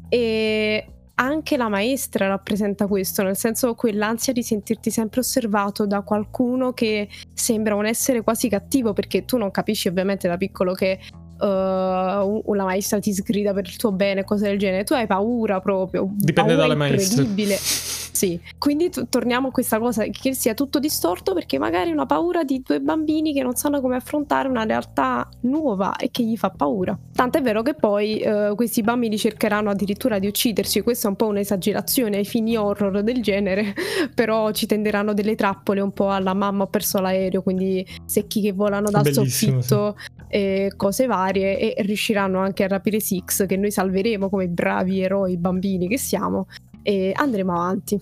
E 0.09 0.87
anche 1.19 1.57
la 1.57 1.69
maestra 1.69 2.27
rappresenta 2.27 2.87
questo, 2.87 3.23
nel 3.23 3.37
senso 3.37 3.75
quell'ansia 3.75 4.33
di 4.33 4.43
sentirti 4.43 4.91
sempre 4.91 5.21
osservato 5.21 5.87
da 5.87 6.03
qualcuno 6.03 6.73
che 6.73 7.09
sembra 7.33 7.75
un 7.75 7.87
essere 7.87 8.23
quasi 8.23 8.49
cattivo 8.49 8.93
perché 8.93 9.25
tu 9.25 9.37
non 9.39 9.51
capisci 9.51 9.89
ovviamente 9.89 10.29
da 10.29 10.37
piccolo 10.37 10.75
che 10.75 10.99
uh, 11.39 11.45
una 11.45 12.65
maestra 12.65 12.99
ti 12.99 13.15
sgrida 13.15 13.55
per 13.55 13.67
il 13.67 13.77
tuo 13.77 13.93
bene, 13.93 14.25
cose 14.25 14.49
del 14.49 14.59
genere, 14.59 14.85
tu 14.85 14.93
hai 14.93 15.07
paura 15.07 15.61
proprio. 15.61 16.07
Dipende 16.11 16.55
paura 16.55 16.55
dalle 16.57 16.75
maestre. 16.75 17.25
Sì, 18.17 18.41
quindi 18.57 18.89
t- 18.89 19.11
torniamo 19.11 19.49
a 19.49 19.51
questa 19.51 19.79
cosa 19.79 20.05
che 20.05 20.33
sia 20.33 20.55
tutto 20.55 20.79
distorto 20.79 21.35
perché 21.35 21.59
magari 21.59 21.91
una 21.91 22.07
paura 22.07 22.45
di 22.45 22.63
due 22.65 22.81
bambini 22.81 23.35
che 23.35 23.43
non 23.43 23.57
sanno 23.57 23.83
come 23.83 23.97
affrontare 23.97 24.49
una 24.49 24.65
realtà 24.65 25.29
nuova 25.41 25.97
e 25.97 26.11
che 26.11 26.23
gli 26.23 26.35
fa 26.35 26.49
paura. 26.49 26.99
Tant'è 27.13 27.43
vero 27.43 27.61
che 27.61 27.75
poi 27.75 28.23
uh, 28.25 28.55
questi 28.55 28.81
bambini 28.81 29.19
cercheranno 29.19 29.69
addirittura 29.69 30.19
di 30.19 30.29
uccidersi, 30.29 30.81
questa 30.81 31.09
è 31.09 31.11
un 31.11 31.17
po' 31.17 31.27
un'esagerazione 31.27 32.17
ai 32.17 32.25
fini 32.25 32.57
horror 32.57 33.03
del 33.03 33.21
genere, 33.21 33.75
però 34.15 34.51
ci 34.53 34.65
tenderanno 34.65 35.13
delle 35.13 35.35
trappole 35.35 35.83
un 35.83 35.93
po' 35.93 36.09
alla 36.09 36.33
mamma 36.33 36.63
ho 36.63 36.69
perso 36.69 36.99
l'aereo, 37.01 37.43
quindi 37.43 37.87
secchi 38.07 38.41
che 38.41 38.53
volano 38.53 38.89
dal 38.89 39.03
Bellissimo, 39.03 39.61
soffitto 39.61 39.97
sì. 39.99 40.23
e 40.29 40.73
cose 40.75 41.05
varie 41.05 41.59
e 41.59 41.83
riusciranno 41.83 42.39
anche 42.39 42.65
a 42.65 42.69
rapire 42.69 42.99
Six 42.99 43.45
che 43.45 43.59
noi 43.59 43.71
salveremo 43.71 44.31
come 44.31 44.49
bravi 44.49 45.03
eroi 45.03 45.37
bambini 45.37 45.87
che 45.87 45.99
siamo 45.99 46.47
e 46.87 47.11
andremo 47.13 47.53
avanti. 47.53 48.01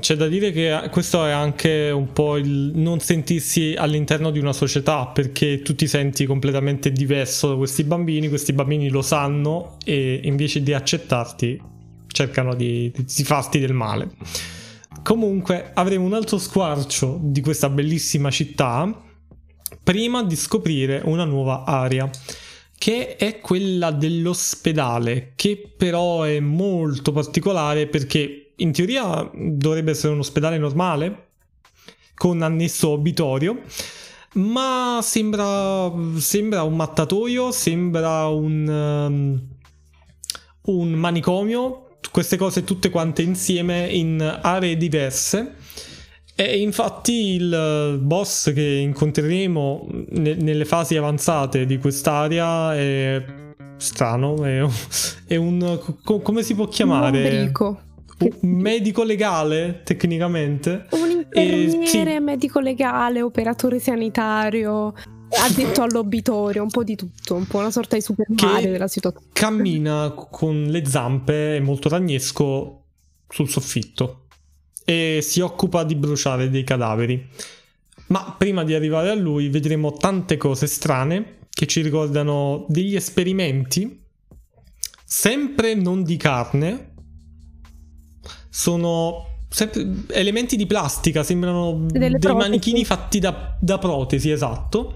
C'è 0.00 0.16
da 0.16 0.26
dire 0.26 0.50
che 0.50 0.88
questo 0.90 1.24
è 1.26 1.30
anche 1.30 1.90
un 1.90 2.10
po' 2.12 2.38
il 2.38 2.72
non 2.74 2.98
sentirsi 3.00 3.74
all'interno 3.76 4.30
di 4.30 4.38
una 4.38 4.54
società 4.54 5.06
perché 5.06 5.60
tu 5.60 5.74
ti 5.74 5.86
senti 5.86 6.24
completamente 6.24 6.90
diverso 6.90 7.50
da 7.50 7.56
questi 7.56 7.84
bambini, 7.84 8.28
questi 8.28 8.54
bambini 8.54 8.88
lo 8.88 9.02
sanno 9.02 9.76
e 9.84 10.20
invece 10.24 10.62
di 10.62 10.72
accettarti 10.72 11.62
cercano 12.06 12.54
di, 12.54 12.90
di 12.90 13.24
farti 13.24 13.58
del 13.58 13.74
male. 13.74 14.10
Comunque 15.02 15.72
avremo 15.74 16.06
un 16.06 16.14
altro 16.14 16.38
squarcio 16.38 17.20
di 17.22 17.42
questa 17.42 17.68
bellissima 17.68 18.30
città 18.30 19.02
prima 19.82 20.24
di 20.24 20.34
scoprire 20.34 21.02
una 21.04 21.24
nuova 21.24 21.64
area 21.64 22.10
che 22.86 23.16
è 23.16 23.40
quella 23.40 23.90
dell'ospedale, 23.90 25.32
che 25.34 25.72
però 25.76 26.22
è 26.22 26.38
molto 26.38 27.10
particolare 27.10 27.88
perché 27.88 28.52
in 28.54 28.70
teoria 28.70 29.28
dovrebbe 29.34 29.90
essere 29.90 30.12
un 30.12 30.20
ospedale 30.20 30.56
normale 30.56 31.30
con 32.14 32.42
annesso 32.42 32.90
obitorio, 32.90 33.60
ma 34.34 35.00
sembra, 35.02 35.92
sembra 36.18 36.62
un 36.62 36.76
mattatoio, 36.76 37.50
sembra 37.50 38.28
un, 38.28 38.68
um, 38.68 39.42
un 40.72 40.88
manicomio, 40.92 41.98
queste 42.12 42.36
cose 42.36 42.62
tutte 42.62 42.90
quante 42.90 43.22
insieme 43.22 43.88
in 43.88 44.20
aree 44.42 44.76
diverse. 44.76 45.56
E 46.38 46.60
infatti 46.60 47.34
il 47.34 47.98
boss 47.98 48.52
che 48.52 48.62
incontreremo 48.62 49.88
ne- 50.10 50.34
nelle 50.34 50.66
fasi 50.66 50.94
avanzate 50.94 51.64
di 51.64 51.78
quest'area 51.78 52.76
è 52.76 53.24
strano, 53.78 54.44
è, 54.44 54.62
è 55.26 55.36
un... 55.36 55.80
Co- 56.04 56.20
come 56.20 56.42
si 56.42 56.54
può 56.54 56.68
chiamare? 56.68 57.50
Un 57.58 57.78
un 58.18 58.36
medico 58.40 59.02
legale 59.02 59.82
tecnicamente 59.84 60.86
un 60.92 61.10
infermiere 61.10 62.14
sì. 62.14 62.18
medico 62.18 62.60
legale 62.60 63.20
operatore 63.20 63.78
sanitario 63.78 64.94
addetto 65.28 65.82
all'obitorio 65.82 66.62
un 66.62 66.70
po' 66.70 66.82
di 66.82 66.96
tutto 66.96 67.34
un 67.34 67.46
po' 67.46 67.58
una 67.58 67.70
sorta 67.70 67.94
di 67.94 68.00
Super 68.00 68.26
Mario 68.30 68.70
della 68.70 68.88
situazione 68.88 69.26
cammina 69.34 70.14
con 70.14 70.62
le 70.62 70.86
zampe 70.86 71.60
molto 71.60 71.90
ragnesco 71.90 72.84
sul 73.28 73.50
soffitto 73.50 74.25
e 74.86 75.18
si 75.20 75.40
occupa 75.40 75.84
di 75.84 75.94
bruciare 75.94 76.48
dei 76.48 76.64
cadaveri 76.64 77.28
ma 78.06 78.34
prima 78.38 78.64
di 78.64 78.72
arrivare 78.72 79.10
a 79.10 79.14
lui 79.14 79.50
vedremo 79.50 79.92
tante 79.92 80.38
cose 80.38 80.66
strane 80.66 81.40
che 81.50 81.66
ci 81.66 81.82
ricordano 81.82 82.64
degli 82.68 82.96
esperimenti 82.96 84.02
sempre 85.04 85.74
non 85.74 86.02
di 86.02 86.16
carne 86.16 86.94
sono 88.48 89.26
elementi 90.08 90.56
di 90.56 90.66
plastica, 90.66 91.22
sembrano 91.22 91.86
dei 91.88 92.10
protesi. 92.10 92.34
manichini 92.34 92.84
fatti 92.84 93.18
da, 93.18 93.56
da 93.60 93.78
protesi, 93.78 94.30
esatto. 94.30 94.94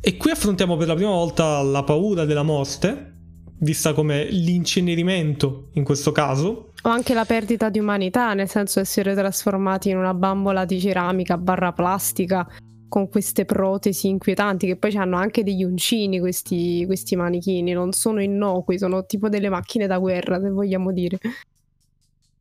E 0.00 0.16
qui 0.16 0.30
affrontiamo 0.30 0.76
per 0.76 0.88
la 0.88 0.94
prima 0.94 1.10
volta 1.10 1.62
la 1.62 1.84
paura 1.84 2.24
della 2.24 2.42
morte, 2.42 3.12
vista 3.60 3.92
come 3.92 4.24
l'incenerimento 4.24 5.68
in 5.74 5.84
questo 5.84 6.12
caso. 6.12 6.71
O 6.84 6.88
anche 6.88 7.14
la 7.14 7.24
perdita 7.24 7.70
di 7.70 7.78
umanità, 7.78 8.34
nel 8.34 8.48
senso 8.48 8.80
essere 8.80 9.14
trasformati 9.14 9.90
in 9.90 9.98
una 9.98 10.14
bambola 10.14 10.64
di 10.64 10.80
ceramica 10.80 11.38
barra 11.38 11.72
plastica 11.72 12.46
con 12.88 13.08
queste 13.08 13.44
protesi 13.44 14.08
inquietanti 14.08 14.66
che 14.66 14.76
poi 14.76 14.94
hanno 14.96 15.16
anche 15.16 15.44
degli 15.44 15.62
uncini 15.62 16.18
questi, 16.18 16.82
questi 16.84 17.16
manichini, 17.16 17.72
non 17.72 17.92
sono 17.92 18.20
innocui, 18.20 18.78
sono 18.78 19.06
tipo 19.06 19.28
delle 19.28 19.48
macchine 19.48 19.86
da 19.86 19.98
guerra 19.98 20.40
se 20.40 20.50
vogliamo 20.50 20.92
dire. 20.92 21.18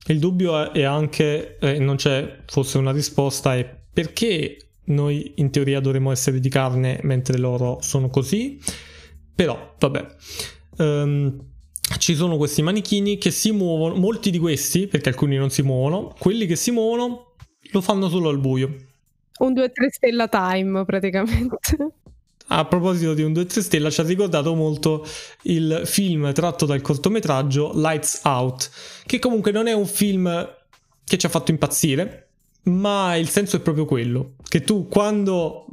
Il 0.08 0.20
dubbio 0.20 0.74
è 0.74 0.84
anche, 0.84 1.58
eh, 1.60 1.80
non 1.80 1.96
c'è 1.96 2.40
forse 2.48 2.80
una 2.80 2.92
risposta, 2.92 3.56
è 3.56 3.80
perché 3.94 4.58
noi 4.86 5.34
in 5.36 5.52
teoria 5.52 5.80
dovremmo 5.80 6.12
essere 6.12 6.40
di 6.40 6.50
carne 6.50 7.00
mentre 7.04 7.38
loro 7.38 7.78
sono 7.82 8.10
così? 8.10 8.60
Però, 9.34 9.76
vabbè. 9.78 10.06
Um, 10.78 11.51
ci 11.98 12.16
sono 12.16 12.38
questi 12.38 12.62
manichini 12.62 13.18
che 13.18 13.32
si 13.32 13.52
muovono, 13.52 13.96
molti 13.96 14.30
di 14.30 14.40
questi, 14.40 14.88
perché 14.88 15.10
alcuni 15.10 15.38
non 15.38 15.50
si 15.50 15.62
muovono, 15.62 16.14
quelli 16.18 16.46
che 16.46 16.56
si 16.56 16.72
muovono 16.72 17.34
lo 17.72 17.82
fanno 17.82 18.10
solo 18.10 18.30
al 18.30 18.40
buio. 18.40 18.76
Un 19.40 19.54
2-3 19.54 19.70
stella 19.90 20.28
time 20.28 20.86
praticamente 20.86 21.58
a 22.54 22.66
proposito 22.66 23.14
di 23.14 23.24
un 23.24 23.32
2-3 23.32 23.60
stella 23.60 23.90
ci 23.90 24.02
ha 24.02 24.04
ricordato 24.04 24.54
molto 24.56 25.06
il 25.44 25.84
film 25.86 26.34
tratto 26.34 26.66
dal 26.66 26.82
cortometraggio 26.82 27.72
Lights 27.76 28.22
Out, 28.24 28.70
che 29.06 29.20
comunque 29.20 29.52
non 29.52 29.68
è 29.68 29.74
un 29.74 29.86
film 29.86 30.56
che 31.04 31.18
ci 31.18 31.26
ha 31.26 31.30
fatto 31.30 31.52
impazzire, 31.52 32.30
ma 32.64 33.16
il 33.16 33.30
senso 33.30 33.56
è 33.56 33.62
proprio 33.62 33.86
quello, 33.86 34.36
che 34.48 34.62
tu 34.62 34.88
quando 34.88 35.66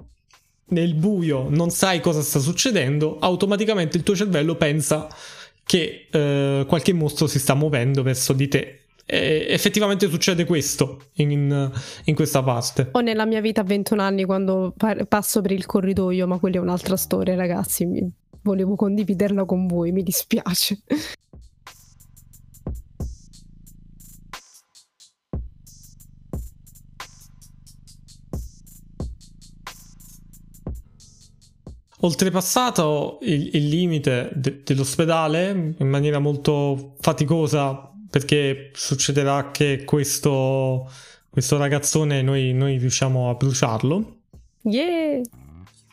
nel 0.71 0.95
buio 0.95 1.49
non 1.49 1.71
sai 1.71 2.01
cosa 2.01 2.23
sta 2.23 2.39
succedendo, 2.39 3.19
automaticamente 3.19 3.97
il 3.97 4.03
tuo 4.03 4.15
cervello 4.15 4.55
pensa 4.55 5.09
che 5.69 6.07
eh, 6.11 6.65
qualche 6.67 6.95
mostro 6.95 7.27
si 7.27 7.39
sta 7.39 7.53
muovendo 7.53 8.03
verso 8.03 8.33
di 8.33 8.49
te 8.49 8.79
eh, 9.05 9.47
effettivamente 9.49 10.09
succede 10.09 10.45
questo 10.45 11.01
in, 11.15 11.71
in, 12.05 12.15
questa 12.15 12.43
parte. 12.43 12.89
O 12.93 13.01
nella 13.01 13.25
mia 13.25 13.41
vita 13.41 13.63
a 13.63 13.65
21 13.65 14.03
anni 14.03 14.25
quando 14.25 14.73
pa- 14.77 15.05
passo 15.07 15.41
per 15.41 15.53
il 15.53 15.65
corridoio, 15.65 16.27
ma 16.27 16.39
quella 16.39 16.57
è 16.57 16.61
un'altra 16.61 16.97
storia, 16.97 17.35
ragazzi. 17.35 17.87
Mi... 17.87 18.11
Volevo 18.43 18.77
condividerla 18.77 19.45
con 19.45 19.67
voi, 19.67 19.93
mi 19.93 20.03
dispiace. 20.03 20.81
Oltrepassato 32.01 33.19
il, 33.23 33.51
il 33.55 33.69
limite 33.69 34.31
de- 34.35 34.63
dell'ospedale 34.63 35.75
in 35.77 35.89
maniera 35.89 36.21
molto 36.21 36.95
faticosa 37.01 37.91
perché 38.09 38.71
succederà 38.73 39.51
che 39.51 39.83
questo, 39.85 40.89
questo 41.29 41.57
ragazzone 41.57 42.23
noi, 42.23 42.53
noi 42.53 42.79
riusciamo 42.79 43.29
a 43.29 43.35
bruciarlo. 43.35 44.17
Yeah! 44.63 45.23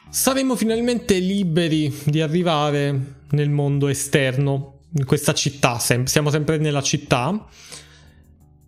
Saremo 0.10 0.56
finalmente 0.56 1.18
liberi 1.18 1.94
di 2.06 2.22
arrivare 2.22 3.16
nel 3.32 3.50
mondo 3.50 3.88
esterno, 3.88 4.80
in 4.98 5.06
questa 5.06 5.34
città, 5.34 5.80
sem- 5.80 6.06
siamo 6.06 6.30
sempre 6.30 6.58
nella 6.58 6.82
città. 6.82 7.48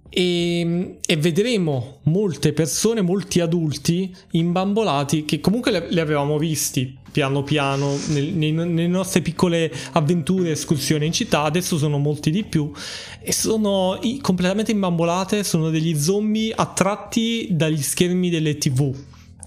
E, 0.09 0.97
e, 1.05 1.17
vedremo 1.17 1.99
molte 2.03 2.51
persone, 2.51 3.01
molti 3.01 3.39
adulti 3.39 4.13
imbambolati 4.31 5.25
che 5.25 5.39
comunque 5.39 5.71
le, 5.71 5.87
le 5.91 6.01
avevamo 6.01 6.37
visti 6.37 6.97
piano 7.17 7.41
piano 7.41 7.97
nel, 8.09 8.25
nei, 8.25 8.51
nelle 8.51 8.85
nostre 8.85 9.21
piccole 9.21 9.73
avventure, 9.93 10.51
escursioni 10.51 11.07
in 11.07 11.11
città, 11.11 11.41
adesso 11.41 11.75
sono 11.79 11.97
molti 11.97 12.29
di 12.29 12.43
più 12.43 12.71
e 13.19 13.31
sono 13.31 13.99
completamente 14.21 14.71
imbambolate, 14.71 15.43
sono 15.43 15.71
degli 15.71 15.97
zombie 15.97 16.53
attratti 16.55 17.47
dagli 17.49 17.81
schermi 17.81 18.29
delle 18.29 18.59
tv. 18.59 18.95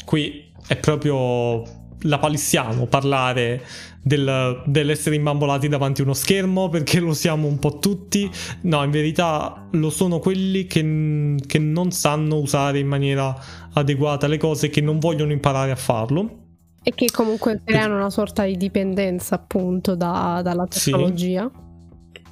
Qui 0.05 0.47
è 0.67 0.77
proprio 0.79 1.63
la 2.05 2.19
palissiano 2.19 2.87
parlare 2.87 3.63
del, 4.03 4.63
dell'essere 4.67 5.15
imbambolati 5.15 5.69
davanti 5.69 6.01
a 6.01 6.05
uno 6.05 6.15
schermo 6.15 6.69
perché 6.71 6.99
lo 6.99 7.15
siamo 7.15 7.47
un 7.47 7.61
po' 7.61 7.79
tutti. 7.79 8.29
No, 8.63 8.83
in 8.83 8.91
verità 8.91 9.69
lo 9.71 9.91
sono 9.91 10.19
quelli 10.19 10.67
che, 10.67 11.37
che 11.47 11.59
non 11.61 11.93
sanno 11.93 12.39
usare 12.39 12.81
in 12.81 12.89
maniera 12.89 13.33
adeguata 13.75 14.27
le 14.27 14.39
cose, 14.39 14.71
che 14.71 14.81
non 14.81 14.99
vogliono 14.99 15.31
imparare 15.31 15.71
a 15.71 15.77
farlo. 15.77 16.49
E 16.83 16.95
che 16.95 17.11
comunque 17.11 17.61
creano 17.63 17.97
una 17.97 18.11
sorta 18.11 18.45
di 18.45 18.57
dipendenza 18.57 19.35
appunto 19.35 19.95
da, 19.95 20.41
dalla 20.43 20.67
tecnologia. 20.67 21.51
Sì. 21.53 22.23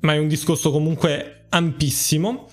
Ma 0.00 0.14
è 0.14 0.18
un 0.18 0.28
discorso 0.28 0.70
comunque 0.70 1.46
ampissimo. 1.48 2.48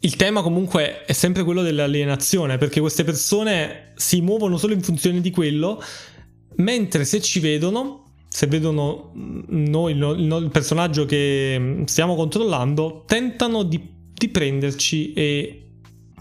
Il 0.00 0.16
tema 0.16 0.42
comunque 0.42 1.04
è 1.04 1.12
sempre 1.12 1.44
quello 1.44 1.62
dell'alienazione, 1.62 2.58
perché 2.58 2.80
queste 2.80 3.04
persone 3.04 3.92
si 3.94 4.20
muovono 4.20 4.56
solo 4.56 4.74
in 4.74 4.82
funzione 4.82 5.20
di 5.20 5.30
quello, 5.30 5.80
mentre 6.56 7.04
se 7.04 7.20
ci 7.20 7.38
vedono, 7.38 8.12
se 8.28 8.46
vedono 8.48 9.12
noi, 9.14 9.92
il, 9.92 10.16
il 10.18 10.50
personaggio 10.50 11.06
che 11.06 11.82
stiamo 11.86 12.16
controllando, 12.16 13.04
tentano 13.06 13.62
di, 13.62 13.80
di 14.12 14.28
prenderci 14.28 15.12
e 15.12 15.62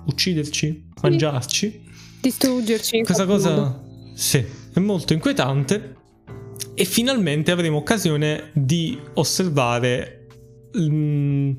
ucciderci, 0.06 0.90
mangiarci 1.02 1.85
distruggerci. 2.26 3.04
Questa 3.04 3.26
cosa 3.26 3.50
modo. 3.50 3.84
sì, 4.16 4.44
è 4.74 4.80
molto 4.80 5.14
inquietante 5.14 5.96
e 6.74 6.86
finalmente 6.86 7.52
avremo 7.52 7.78
occasione 7.78 8.50
di 8.54 8.98
osservare 9.14 10.28
mm, 10.78 11.52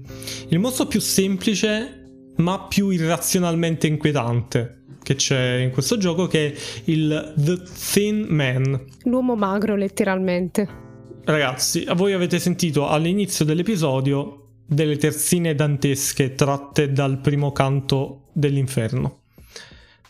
il 0.49 0.59
mostro 0.59 0.87
più 0.87 1.01
semplice 1.01 2.03
ma 2.37 2.61
più 2.61 2.91
irrazionalmente 2.91 3.87
inquietante 3.87 4.83
che 5.03 5.15
c'è 5.15 5.59
in 5.59 5.71
questo 5.71 5.97
gioco 5.99 6.27
che 6.27 6.53
è 6.53 6.55
il 6.87 7.35
The 7.37 7.63
Thin 7.93 8.27
Man. 8.29 8.85
L'uomo 9.05 9.37
magro 9.37 9.77
letteralmente. 9.77 10.85
Ragazzi, 11.25 11.87
voi 11.95 12.13
avete 12.13 12.41
sentito 12.41 12.89
all'inizio 12.89 13.45
dell'episodio 13.45 14.49
delle 14.67 14.97
terzine 14.97 15.55
dantesche 15.55 16.35
tratte 16.35 16.91
dal 16.91 17.21
primo 17.21 17.53
canto 17.53 18.31
dell'inferno. 18.33 19.26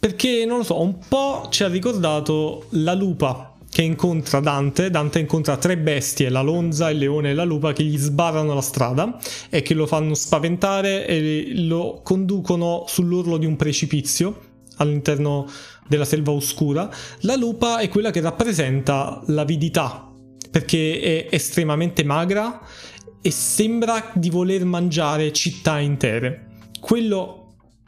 Perché 0.07 0.45
non 0.47 0.59
lo 0.59 0.63
so, 0.63 0.81
un 0.81 0.99
po' 1.09 1.49
ci 1.51 1.65
ha 1.65 1.67
ricordato 1.67 2.67
la 2.71 2.95
lupa 2.95 3.57
che 3.69 3.83
incontra 3.83 4.39
Dante. 4.39 4.89
Dante 4.89 5.19
incontra 5.19 5.57
tre 5.57 5.77
bestie, 5.77 6.29
la 6.29 6.43
lonza, 6.43 6.91
il 6.91 6.99
leone 6.99 7.31
e 7.31 7.35
la 7.35 7.43
lupa, 7.43 7.73
che 7.73 7.83
gli 7.83 7.99
sbarrano 7.99 8.55
la 8.55 8.61
strada 8.61 9.19
e 9.51 9.63
che 9.63 9.75
lo 9.75 9.85
fanno 9.85 10.15
spaventare 10.15 11.09
e 11.09 11.55
lo 11.57 12.03
conducono 12.05 12.85
sull'orlo 12.87 13.37
di 13.37 13.47
un 13.47 13.57
precipizio 13.57 14.39
all'interno 14.77 15.49
della 15.89 16.05
selva 16.05 16.31
oscura, 16.31 16.89
la 17.23 17.35
lupa 17.35 17.79
è 17.79 17.89
quella 17.89 18.13
che 18.13 18.21
rappresenta 18.21 19.21
l'avidità, 19.27 20.09
perché 20.53 21.01
è 21.01 21.35
estremamente 21.35 22.05
magra 22.05 22.61
e 23.21 23.31
sembra 23.33 24.13
di 24.15 24.31
voler 24.31 24.65
mangiare 24.65 25.33
città 25.33 25.81
intere. 25.81 26.47
Quello 26.79 27.46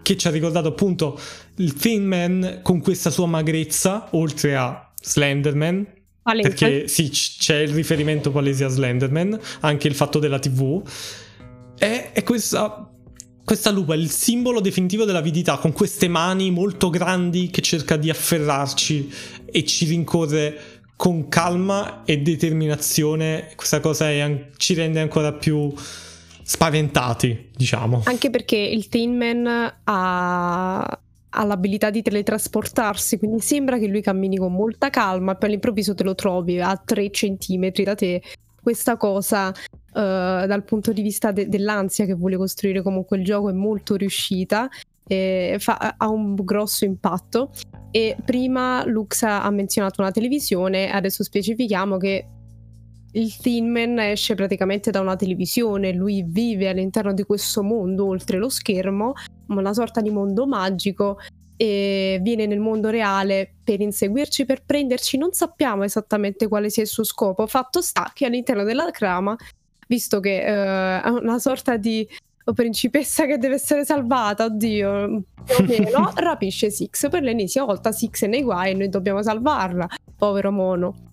che 0.09 0.17
ci 0.17 0.27
ha 0.27 0.31
ricordato 0.31 0.69
appunto 0.69 1.21
il 1.57 1.75
Thin 1.75 2.07
Man 2.07 2.61
con 2.63 2.81
questa 2.81 3.11
sua 3.11 3.27
magrezza, 3.27 4.09
oltre 4.13 4.57
a 4.57 4.91
Slenderman, 5.03 5.87
palese. 6.23 6.49
perché 6.49 6.89
sì, 6.89 7.11
c'è 7.11 7.59
il 7.59 7.75
riferimento 7.75 8.31
palese 8.31 8.65
a 8.65 8.69
Slenderman, 8.69 9.39
anche 9.61 9.87
il 9.87 9.95
fatto 9.95 10.19
della 10.19 10.39
TV, 10.39 10.83
è, 11.77 12.13
è 12.15 12.23
questa 12.23 12.91
questa 13.45 13.71
lupa 13.71 13.95
è 13.95 13.97
il 13.97 14.11
simbolo 14.11 14.61
definitivo 14.61 15.05
dell'avidità, 15.05 15.57
con 15.59 15.73
queste 15.73 16.09
mani 16.09 16.51
molto 16.51 16.89
grandi 16.89 17.49
che 17.49 17.61
cerca 17.61 17.97
di 17.97 18.09
afferrarci 18.09 19.13
e 19.45 19.65
ci 19.65 19.87
rincorre 19.87 20.83
con 20.97 21.29
calma 21.29 22.03
e 22.05 22.19
determinazione. 22.19 23.53
Questa 23.57 23.81
cosa 23.81 24.07
an- 24.07 24.49
ci 24.57 24.75
rende 24.75 25.01
ancora 25.01 25.33
più 25.33 25.73
spaventati, 26.49 27.51
diciamo. 27.55 28.01
Anche 28.05 28.31
perché 28.31 28.57
il 28.57 28.89
Tin 28.89 29.19
Man 29.19 29.47
ha, 29.85 30.79
ha 30.79 31.45
l'abilità 31.45 31.91
di 31.91 32.01
teletrasportarsi, 32.01 33.19
quindi 33.19 33.41
sembra 33.41 33.77
che 33.79 33.87
lui 33.87 34.01
cammini 34.01 34.39
con 34.39 34.55
molta 34.55 34.89
calma 34.89 35.35
poi 35.35 35.51
all'improvviso 35.51 35.95
te 35.95 36.05
lo 36.05 36.15
trovi 36.15 36.59
a 36.59 36.75
3 36.83 37.11
centimetri 37.11 37.85
da 37.85 37.95
te. 37.95 38.23
Questa 38.61 38.97
cosa 38.97 39.53
Uh, 39.91 40.47
dal 40.47 40.63
punto 40.65 40.93
di 40.93 41.01
vista 41.01 41.33
de- 41.33 41.49
dell'ansia 41.49 42.05
che 42.05 42.13
vuole 42.13 42.37
costruire 42.37 42.83
comunque 42.83 43.17
il 43.17 43.25
gioco 43.25 43.49
è 43.49 43.53
molto 43.53 43.97
riuscita 43.97 44.69
e 45.05 45.57
fa- 45.59 45.95
ha 45.97 46.09
un 46.09 46.35
grosso 46.37 46.85
impatto 46.85 47.51
e 47.91 48.17
prima 48.23 48.85
Lux 48.85 49.23
ha 49.23 49.51
menzionato 49.51 50.03
una 50.03 50.13
televisione 50.13 50.93
adesso 50.93 51.25
specifichiamo 51.25 51.97
che 51.97 52.27
il 53.19 53.37
Thin 53.37 53.71
Man 53.71 53.99
esce 53.99 54.35
praticamente 54.35 54.91
da 54.91 55.01
una 55.01 55.17
televisione, 55.17 55.93
lui 55.93 56.25
vive 56.27 56.69
all'interno 56.69 57.13
di 57.13 57.25
questo 57.25 57.63
mondo 57.63 58.07
oltre 58.07 58.39
lo 58.39 58.49
schermo, 58.49 59.15
una 59.49 59.75
sorta 59.75 60.01
di 60.01 60.11
mondo 60.11 60.47
magico 60.47 61.19
e 61.57 62.21
viene 62.23 62.47
nel 62.47 62.61
mondo 62.61 62.89
reale 62.89 63.53
per 63.65 63.81
inseguirci, 63.81 64.45
per 64.45 64.63
prenderci, 64.65 65.19
non 65.19 65.33
sappiamo 65.33 65.83
esattamente 65.83 66.47
quale 66.47 66.71
sia 66.71 66.83
il 66.83 66.89
suo 66.89 67.03
scopo, 67.03 67.47
fatto 67.49 67.81
sta 67.83 68.13
che 68.15 68.27
all'interno 68.27 68.63
della 68.63 68.91
trama 68.91 69.37
visto 69.89 70.21
che 70.21 70.39
uh, 70.41 71.07
è 71.07 71.09
una 71.09 71.39
sorta 71.39 71.77
di 71.77 72.07
principessa 72.55 73.27
che 73.27 73.39
deve 73.39 73.57
essere 73.57 73.85
salvata, 73.85 74.45
oddio, 74.45 75.23
più 75.45 75.57
o 75.59 75.63
meno, 75.67 76.13
rapisce 76.17 76.71
Six 76.71 77.09
per 77.11 77.23
l'ennesima 77.23 77.65
volta 77.65 77.91
Six 77.91 78.25
è 78.25 78.27
nei 78.27 78.43
guai 78.43 78.71
e 78.71 78.75
noi 78.75 78.89
dobbiamo 78.89 79.23
salvarla, 79.23 79.89
povero 80.17 80.53
mono. 80.53 81.08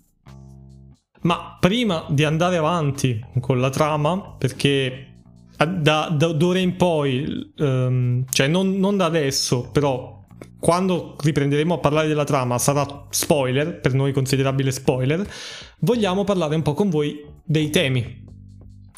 Ma 1.25 1.57
prima 1.59 2.05
di 2.09 2.23
andare 2.23 2.57
avanti 2.57 3.23
con 3.39 3.59
la 3.59 3.69
trama, 3.69 4.35
perché 4.37 5.13
da, 5.57 6.09
da 6.09 6.31
d'ora 6.31 6.59
in 6.59 6.75
poi, 6.75 7.51
um, 7.57 8.25
cioè 8.29 8.47
non, 8.47 8.77
non 8.77 8.97
da 8.97 9.05
adesso, 9.05 9.69
però 9.71 10.23
quando 10.59 11.15
riprenderemo 11.21 11.75
a 11.75 11.77
parlare 11.79 12.07
della 12.07 12.23
trama 12.23 12.57
sarà 12.57 13.07
spoiler, 13.09 13.79
per 13.79 13.93
noi 13.93 14.11
considerabile 14.11 14.71
spoiler, 14.71 15.27
vogliamo 15.79 16.23
parlare 16.23 16.55
un 16.55 16.61
po' 16.61 16.73
con 16.73 16.89
voi 16.89 17.23
dei 17.43 17.69
temi 17.69 18.23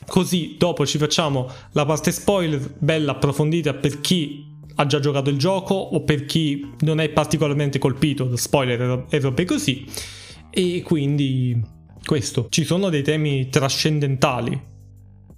Così 0.07 0.55
dopo 0.57 0.85
ci 0.85 0.97
facciamo 0.97 1.49
la 1.73 1.85
parte 1.85 2.13
spoiler 2.13 2.75
bella 2.79 3.11
approfondita 3.11 3.73
per 3.73 3.99
chi 3.99 4.55
ha 4.75 4.85
già 4.85 5.01
giocato 5.01 5.29
il 5.29 5.37
gioco 5.37 5.73
o 5.73 6.01
per 6.03 6.25
chi 6.25 6.65
non 6.81 7.01
è 7.01 7.09
particolarmente 7.09 7.77
colpito 7.77 8.23
da 8.23 8.37
spoiler 8.37 9.05
e 9.09 9.19
robe 9.19 9.43
così. 9.43 9.85
E 10.49 10.81
quindi 10.81 11.61
questo. 12.07 12.47
Ci 12.49 12.63
sono 12.63 12.89
dei 12.89 13.03
temi 13.03 13.49
trascendentali. 13.49 14.59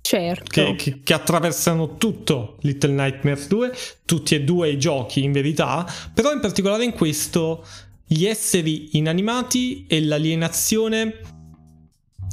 Certo. 0.02 0.46
Che, 0.50 0.76
che, 0.76 1.00
che, 1.04 1.14
attraversano 1.14 1.98
tutto 1.98 2.56
Little 2.62 2.94
Nightmares 2.94 3.48
2, 3.48 3.72
tutti 4.06 4.36
e 4.36 4.44
due 4.44 4.70
i 4.70 4.80
giochi 4.80 5.24
in 5.24 5.34
verità, 5.34 5.86
però 6.14 6.32
in 6.32 6.40
particolare 6.40 6.86
in 6.86 6.94
questo 6.94 7.66
gli 8.08 8.26
esseri 8.26 8.98
inanimati 8.98 9.86
e 9.88 10.02
l'alienazione 10.02 11.20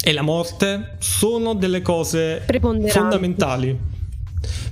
e 0.03 0.13
la 0.13 0.21
morte 0.21 0.95
sono 0.99 1.53
delle 1.53 1.81
cose 1.81 2.45
fondamentali. 2.87 3.96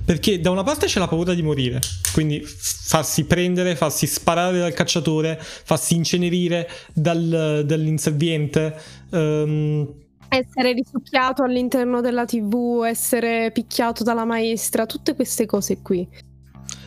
Perché 0.06 0.40
da 0.40 0.50
una 0.52 0.62
parte 0.62 0.86
c'è 0.86 1.00
la 1.00 1.08
paura 1.08 1.34
di 1.34 1.42
morire, 1.42 1.80
quindi 2.12 2.40
farsi 2.40 3.24
prendere, 3.24 3.74
farsi 3.74 4.06
sparare 4.06 4.60
dal 4.60 4.72
cacciatore, 4.72 5.36
farsi 5.40 5.96
incenerire 5.96 6.68
dal, 6.94 7.64
dall'inserviente. 7.66 8.72
Um, 9.10 9.92
essere 10.28 10.74
risucchiato 10.74 11.42
all'interno 11.42 12.00
della 12.00 12.24
TV, 12.24 12.84
essere 12.86 13.50
picchiato 13.50 14.04
dalla 14.04 14.24
maestra, 14.24 14.86
tutte 14.86 15.16
queste 15.16 15.44
cose 15.44 15.82
qui. 15.82 16.06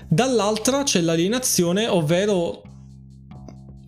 Dall'altra 0.08 0.84
c'è 0.84 1.02
l'alienazione, 1.02 1.88
ovvero 1.88 2.64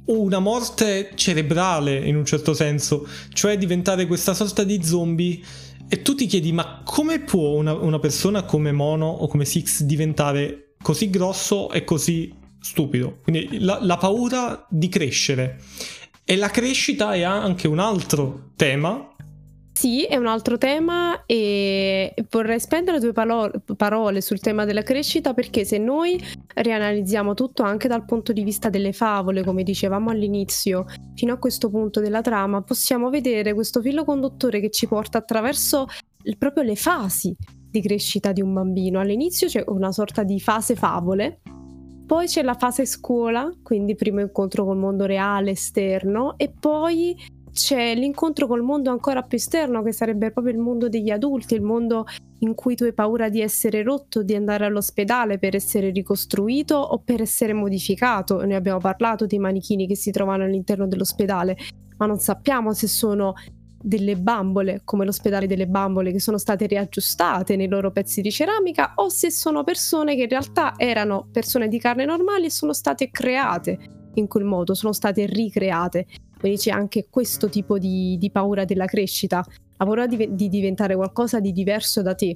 una 0.07 0.39
morte 0.39 1.11
cerebrale 1.15 1.95
in 1.95 2.17
un 2.17 2.25
certo 2.25 2.53
senso, 2.53 3.07
cioè 3.31 3.57
diventare 3.57 4.07
questa 4.07 4.33
sorta 4.33 4.65
di 4.65 4.83
zombie 4.83 5.39
e 5.93 6.01
tu 6.01 6.15
ti 6.15 6.25
chiedi 6.25 6.53
ma 6.53 6.83
come 6.85 7.19
può 7.19 7.55
una, 7.55 7.73
una 7.73 7.99
persona 7.99 8.43
come 8.43 8.71
Mono 8.71 9.07
o 9.07 9.27
come 9.27 9.43
Six 9.43 9.81
diventare 9.81 10.75
così 10.81 11.09
grosso 11.09 11.69
e 11.69 11.83
così 11.83 12.33
stupido? 12.61 13.17
Quindi 13.21 13.59
la, 13.59 13.77
la 13.81 13.97
paura 13.97 14.65
di 14.69 14.87
crescere. 14.87 15.59
E 16.23 16.37
la 16.37 16.47
crescita 16.47 17.13
è 17.13 17.23
anche 17.23 17.67
un 17.67 17.79
altro 17.79 18.51
tema 18.55 19.10
sì, 19.81 20.03
è 20.03 20.15
un 20.15 20.27
altro 20.27 20.59
tema 20.59 21.25
e 21.25 22.13
vorrei 22.29 22.59
spendere 22.59 22.99
due 22.99 23.13
palo- 23.13 23.51
parole 23.75 24.21
sul 24.21 24.39
tema 24.39 24.63
della 24.63 24.83
crescita 24.83 25.33
perché 25.33 25.65
se 25.65 25.79
noi 25.79 26.23
rianalizziamo 26.53 27.33
tutto 27.33 27.63
anche 27.63 27.87
dal 27.87 28.05
punto 28.05 28.31
di 28.31 28.43
vista 28.43 28.69
delle 28.69 28.93
favole, 28.93 29.43
come 29.43 29.63
dicevamo 29.63 30.11
all'inizio, 30.11 30.85
fino 31.15 31.33
a 31.33 31.37
questo 31.37 31.71
punto 31.71 31.99
della 31.99 32.21
trama, 32.21 32.61
possiamo 32.61 33.09
vedere 33.09 33.55
questo 33.55 33.81
filo 33.81 34.05
conduttore 34.05 34.59
che 34.59 34.69
ci 34.69 34.87
porta 34.87 35.17
attraverso 35.17 35.87
proprio 36.37 36.61
le 36.61 36.75
fasi 36.75 37.35
di 37.67 37.81
crescita 37.81 38.31
di 38.33 38.41
un 38.41 38.53
bambino. 38.53 38.99
All'inizio 38.99 39.47
c'è 39.47 39.63
una 39.65 39.91
sorta 39.91 40.21
di 40.21 40.39
fase 40.39 40.75
favole, 40.75 41.39
poi 42.05 42.27
c'è 42.27 42.43
la 42.43 42.53
fase 42.53 42.85
scuola, 42.85 43.51
quindi 43.63 43.95
primo 43.95 44.19
incontro 44.19 44.63
col 44.63 44.77
mondo 44.77 45.05
reale, 45.05 45.49
esterno, 45.49 46.37
e 46.37 46.51
poi 46.51 47.17
c'è 47.51 47.95
l'incontro 47.95 48.47
col 48.47 48.61
mondo 48.61 48.89
ancora 48.89 49.23
più 49.23 49.37
esterno, 49.37 49.83
che 49.83 49.91
sarebbe 49.91 50.31
proprio 50.31 50.53
il 50.53 50.59
mondo 50.59 50.89
degli 50.89 51.09
adulti, 51.09 51.53
il 51.53 51.61
mondo 51.61 52.05
in 52.39 52.55
cui 52.55 52.75
tu 52.75 52.85
hai 52.85 52.93
paura 52.93 53.29
di 53.29 53.41
essere 53.41 53.83
rotto, 53.83 54.23
di 54.23 54.35
andare 54.35 54.65
all'ospedale 54.65 55.37
per 55.37 55.55
essere 55.55 55.91
ricostruito 55.91 56.75
o 56.75 56.99
per 56.99 57.21
essere 57.21 57.53
modificato. 57.53 58.43
Noi 58.43 58.55
abbiamo 58.55 58.79
parlato 58.79 59.25
dei 59.25 59.39
manichini 59.39 59.87
che 59.87 59.95
si 59.95 60.11
trovano 60.11 60.43
all'interno 60.43 60.87
dell'ospedale, 60.87 61.57
ma 61.97 62.05
non 62.05 62.19
sappiamo 62.19 62.73
se 62.73 62.87
sono 62.87 63.33
delle 63.83 64.15
bambole, 64.15 64.81
come 64.83 65.05
l'ospedale 65.05 65.47
delle 65.47 65.67
bambole, 65.67 66.11
che 66.11 66.19
sono 66.19 66.37
state 66.37 66.67
riaggiustate 66.67 67.55
nei 67.55 67.67
loro 67.67 67.91
pezzi 67.91 68.21
di 68.21 68.31
ceramica, 68.31 68.93
o 68.95 69.09
se 69.09 69.31
sono 69.31 69.63
persone 69.63 70.15
che 70.15 70.23
in 70.23 70.29
realtà 70.29 70.73
erano 70.77 71.27
persone 71.31 71.67
di 71.67 71.79
carne 71.79 72.05
normali 72.05 72.45
e 72.45 72.51
sono 72.51 72.73
state 72.73 73.09
create 73.09 73.77
in 74.15 74.27
quel 74.27 74.43
modo, 74.43 74.73
sono 74.73 74.93
state 74.93 75.25
ricreate. 75.25 76.05
Quindi 76.41 76.57
c'è 76.57 76.71
anche 76.71 77.05
questo 77.07 77.49
tipo 77.49 77.77
di, 77.77 78.17
di 78.17 78.31
paura 78.31 78.65
della 78.65 78.85
crescita, 78.85 79.45
la 79.77 79.85
paura 79.85 80.07
di, 80.07 80.29
di, 80.31 80.49
diventare 80.49 80.95
qualcosa 80.95 81.39
di 81.39 81.51
diverso 81.53 82.01
da 82.01 82.15
te, 82.15 82.35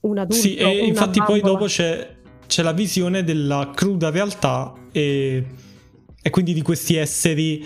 un 0.00 0.16
adulto. 0.16 0.42
Sì, 0.42 0.56
e 0.56 0.86
infatti 0.86 1.18
bambola. 1.18 1.40
poi 1.40 1.50
dopo 1.52 1.66
c'è, 1.66 2.16
c'è, 2.46 2.62
la 2.62 2.72
visione 2.72 3.24
della 3.24 3.72
cruda 3.74 4.08
realtà 4.08 4.72
e, 4.90 5.44
e 6.22 6.30
quindi 6.30 6.54
di 6.54 6.62
questi 6.62 6.96
esseri 6.96 7.62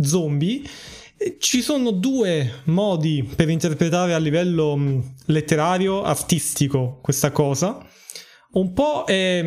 zombie. 0.00 0.62
Ci 1.38 1.62
sono 1.62 1.92
due 1.92 2.62
modi 2.64 3.22
per 3.36 3.48
interpretare 3.50 4.14
a 4.14 4.18
livello 4.18 5.00
letterario, 5.26 6.02
artistico 6.02 6.98
questa 7.00 7.30
cosa. 7.30 7.78
Un 8.54 8.72
po' 8.72 9.04
è, 9.04 9.38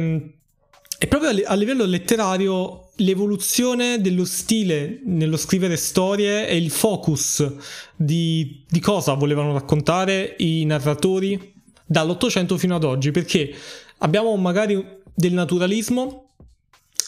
è 0.97 1.07
proprio 1.07 1.45
a 1.45 1.55
livello 1.55 1.83
letterario 1.83 2.86
l'evoluzione 2.97 4.01
dello 4.01 4.25
stile 4.25 5.01
nello 5.05 5.37
scrivere 5.37 5.75
storie 5.75 6.47
e 6.47 6.57
il 6.57 6.71
focus 6.71 7.45
di, 7.95 8.63
di 8.67 8.79
cosa 8.79 9.13
volevano 9.13 9.53
raccontare 9.53 10.35
i 10.39 10.65
narratori 10.65 11.53
dall'Ottocento 11.85 12.57
fino 12.57 12.75
ad 12.75 12.83
oggi, 12.83 13.11
perché 13.11 13.53
abbiamo 13.99 14.35
magari 14.35 14.83
del 15.13 15.33
naturalismo, 15.33 16.31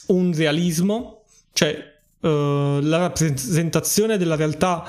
un 0.07 0.33
realismo, 0.33 1.23
cioè 1.53 1.75
uh, 2.21 2.27
la 2.79 2.97
rappresentazione 2.97 4.17
della 4.17 4.35
realtà 4.35 4.83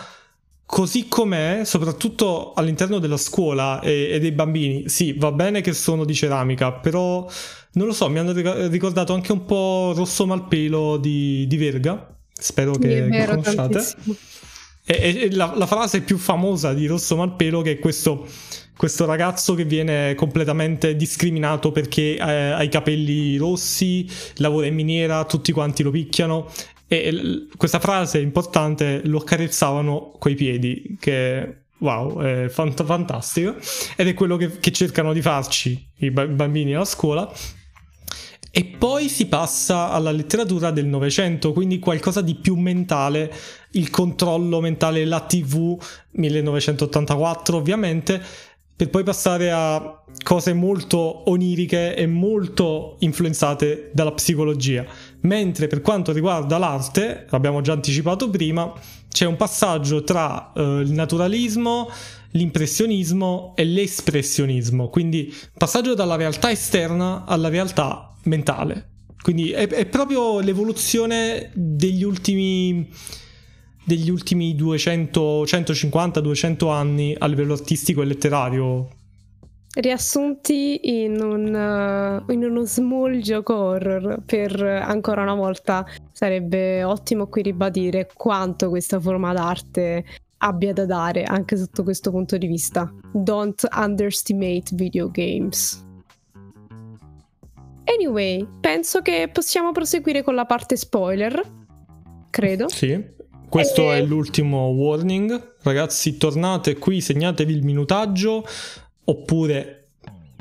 così 0.70 1.08
com'è, 1.08 1.62
soprattutto 1.64 2.52
all'interno 2.54 3.00
della 3.00 3.16
scuola 3.16 3.80
e, 3.80 4.10
e, 4.12 4.20
dei 4.20 4.30
bambini, 4.30 4.88
sì, 4.88 5.12
va 5.14 5.32
bene 5.32 5.62
che 5.62 5.72
sono 5.72 6.04
di 6.04 6.14
ceramica, 6.14 6.70
però 6.70 7.28
non 7.72 7.88
lo 7.88 7.92
so, 7.92 8.08
mi 8.08 8.20
hanno 8.20 8.32
ricordato 8.68 9.12
anche 9.12 9.32
un 9.32 9.44
po' 9.44 9.92
Rosso 9.96 10.26
Malpelo 10.26 10.96
di, 10.96 11.44
di 11.48 11.56
Verga, 11.56 12.16
spero 12.32 12.70
che, 12.74 13.08
che 13.10 13.26
conosciate. 13.26 13.84
E, 14.84 14.94
e 15.22 15.30
la, 15.32 15.52
la, 15.56 15.66
frase 15.66 16.02
più 16.02 16.16
famosa 16.16 16.72
di 16.72 16.86
Rosso 16.86 17.16
Malpelo 17.16 17.62
che 17.62 17.72
è 17.72 17.78
questo, 17.80 18.24
questo 18.76 19.04
ragazzo 19.06 19.54
che 19.54 19.64
viene 19.64 20.14
completamente 20.14 20.94
discriminato 20.94 21.72
perché 21.72 22.14
eh, 22.14 22.20
ha 22.20 22.62
i 22.62 22.68
capelli 22.68 23.36
rossi, 23.36 24.08
lavora 24.36 24.66
in 24.66 24.76
miniera, 24.76 25.24
tutti 25.24 25.50
quanti 25.50 25.82
lo 25.82 25.90
picchiano 25.90 26.48
e 26.92 27.46
questa 27.56 27.78
frase 27.78 28.18
importante 28.18 29.02
lo 29.04 29.18
accarezzavano 29.18 30.16
coi 30.18 30.34
piedi, 30.34 30.96
che 30.98 31.58
wow, 31.78 32.20
è 32.20 32.48
fant- 32.48 32.82
fantastico. 32.84 33.54
Ed 33.94 34.08
è 34.08 34.14
quello 34.14 34.36
che, 34.36 34.58
che 34.58 34.72
cercano 34.72 35.12
di 35.12 35.22
farci 35.22 35.88
i 35.98 36.10
b- 36.10 36.26
bambini 36.26 36.74
alla 36.74 36.84
scuola. 36.84 37.32
E 38.50 38.64
poi 38.64 39.08
si 39.08 39.26
passa 39.26 39.90
alla 39.90 40.10
letteratura 40.10 40.72
del 40.72 40.86
Novecento, 40.86 41.52
quindi 41.52 41.78
qualcosa 41.78 42.22
di 42.22 42.34
più 42.34 42.56
mentale, 42.56 43.32
il 43.74 43.88
controllo 43.90 44.60
mentale, 44.60 45.04
la 45.04 45.20
TV, 45.20 45.80
1984 46.10 47.56
ovviamente, 47.56 48.20
per 48.74 48.90
poi 48.90 49.04
passare 49.04 49.52
a 49.52 50.02
cose 50.24 50.54
molto 50.54 51.30
oniriche 51.30 51.94
e 51.94 52.06
molto 52.06 52.96
influenzate 53.00 53.90
dalla 53.92 54.12
psicologia. 54.12 54.86
Mentre 55.22 55.66
per 55.66 55.82
quanto 55.82 56.12
riguarda 56.12 56.58
l'arte, 56.58 57.26
l'abbiamo 57.28 57.60
già 57.60 57.72
anticipato 57.72 58.30
prima, 58.30 58.72
c'è 59.08 59.26
un 59.26 59.36
passaggio 59.36 60.02
tra 60.02 60.52
uh, 60.54 60.80
il 60.80 60.92
naturalismo, 60.92 61.90
l'impressionismo 62.32 63.52
e 63.56 63.64
l'espressionismo, 63.64 64.88
quindi 64.88 65.34
passaggio 65.56 65.94
dalla 65.94 66.16
realtà 66.16 66.50
esterna 66.50 67.24
alla 67.26 67.48
realtà 67.48 68.14
mentale. 68.24 68.88
Quindi 69.20 69.50
è, 69.50 69.68
è 69.68 69.86
proprio 69.86 70.40
l'evoluzione 70.40 71.50
degli 71.54 72.02
ultimi 72.02 72.88
degli 73.82 74.08
ultimi 74.08 74.54
200, 74.54 75.42
150-200 75.44 76.70
anni 76.70 77.16
a 77.18 77.26
livello 77.26 77.54
artistico 77.54 78.02
e 78.02 78.04
letterario. 78.04 78.99
Riassunti 79.72 80.80
in, 81.02 81.20
un, 81.22 82.24
uh, 82.26 82.32
in 82.32 82.44
uno 82.44 82.64
small 82.64 83.20
gioco 83.20 83.54
horror 83.54 84.20
per 84.26 84.60
ancora 84.60 85.22
una 85.22 85.34
volta 85.34 85.86
sarebbe 86.10 86.82
ottimo 86.82 87.28
qui 87.28 87.42
ribadire 87.42 88.08
quanto 88.12 88.68
questa 88.68 88.98
forma 88.98 89.32
d'arte 89.32 90.04
abbia 90.38 90.72
da 90.72 90.86
dare 90.86 91.22
anche 91.22 91.56
sotto 91.56 91.84
questo 91.84 92.10
punto 92.10 92.36
di 92.36 92.48
vista. 92.48 92.92
Don't 93.12 93.66
underestimate 93.72 94.74
video 94.74 95.08
games. 95.08 95.86
Anyway, 97.84 98.46
penso 98.60 99.02
che 99.02 99.30
possiamo 99.32 99.70
proseguire 99.70 100.24
con 100.24 100.34
la 100.34 100.46
parte 100.46 100.76
spoiler. 100.76 101.40
Credo. 102.30 102.68
Sì. 102.68 103.18
Questo 103.48 103.92
e... 103.92 103.98
è 103.98 104.02
l'ultimo 104.02 104.66
warning. 104.68 105.56
Ragazzi, 105.62 106.16
tornate 106.16 106.76
qui, 106.76 107.00
segnatevi 107.00 107.52
il 107.52 107.64
minutaggio 107.64 108.44
oppure 109.10 109.88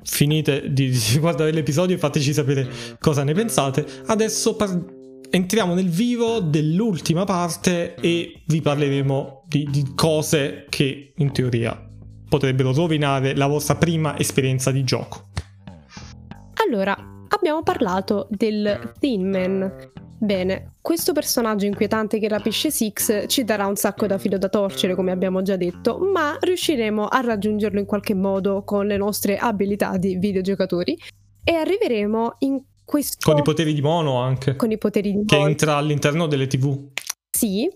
finite 0.03 0.71
di, 0.71 0.91
guardare 1.19 1.51
l'episodio 1.51 1.95
e 1.95 1.99
fateci 1.99 2.33
sapere 2.33 2.67
cosa 2.99 3.23
ne 3.23 3.33
pensate. 3.33 3.85
Adesso 4.05 4.55
par- 4.55 4.97
entriamo 5.29 5.73
nel 5.73 5.89
vivo 5.89 6.39
dell'ultima 6.39 7.23
parte 7.25 7.95
e 7.95 8.41
vi 8.45 8.61
parleremo 8.61 9.43
di, 9.47 9.67
di 9.69 9.91
cose 9.95 10.65
che 10.69 11.13
in 11.15 11.31
teoria 11.31 11.87
potrebbero 12.27 12.73
rovinare 12.73 13.35
la 13.35 13.47
vostra 13.47 13.75
prima 13.75 14.17
esperienza 14.17 14.71
di 14.71 14.83
gioco. 14.83 15.29
Allora, 16.65 16.95
abbiamo 17.29 17.63
parlato 17.63 18.27
del 18.29 18.93
Thin 18.99 19.29
Man, 19.29 19.91
Bene, 20.21 20.73
questo 20.81 21.13
personaggio 21.13 21.65
inquietante 21.65 22.19
che 22.19 22.27
rapisce 22.27 22.69
Six 22.69 23.27
ci 23.27 23.45
darà 23.45 23.67
un 23.67 23.77
sacco 23.77 24.05
da 24.05 24.17
filo 24.17 24.37
da 24.37 24.49
torcere, 24.49 24.93
come 24.93 25.11
abbiamo 25.11 25.41
già 25.41 25.55
detto, 25.55 25.97
ma 25.97 26.37
riusciremo 26.37 27.05
a 27.05 27.21
raggiungerlo 27.21 27.79
in 27.79 27.85
qualche 27.85 28.13
modo 28.13 28.63
con 28.65 28.85
le 28.85 28.97
nostre 28.97 29.37
abilità 29.37 29.95
di 29.95 30.17
videogiocatori 30.17 30.97
e 31.41 31.53
arriveremo 31.53 32.35
in 32.39 32.61
questo... 32.83 33.31
Con 33.31 33.39
i 33.39 33.43
poteri 33.43 33.73
di 33.73 33.81
mono 33.81 34.17
anche. 34.17 34.57
Con 34.57 34.71
i 34.71 34.77
poteri 34.77 35.11
di 35.11 35.15
mono. 35.15 35.27
Che 35.27 35.37
entra 35.37 35.77
all'interno 35.77 36.27
delle 36.27 36.47
tv. 36.47 36.89
Sì, 37.29 37.69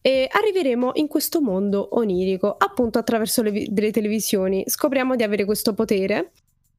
e 0.00 0.28
arriveremo 0.30 0.92
in 0.94 1.08
questo 1.08 1.40
mondo 1.40 1.98
onirico, 1.98 2.54
appunto 2.56 3.00
attraverso 3.00 3.42
le 3.42 3.50
vi- 3.50 3.68
delle 3.72 3.90
televisioni. 3.90 4.62
Scopriamo 4.66 5.16
di 5.16 5.24
avere 5.24 5.44
questo 5.44 5.74
potere 5.74 6.30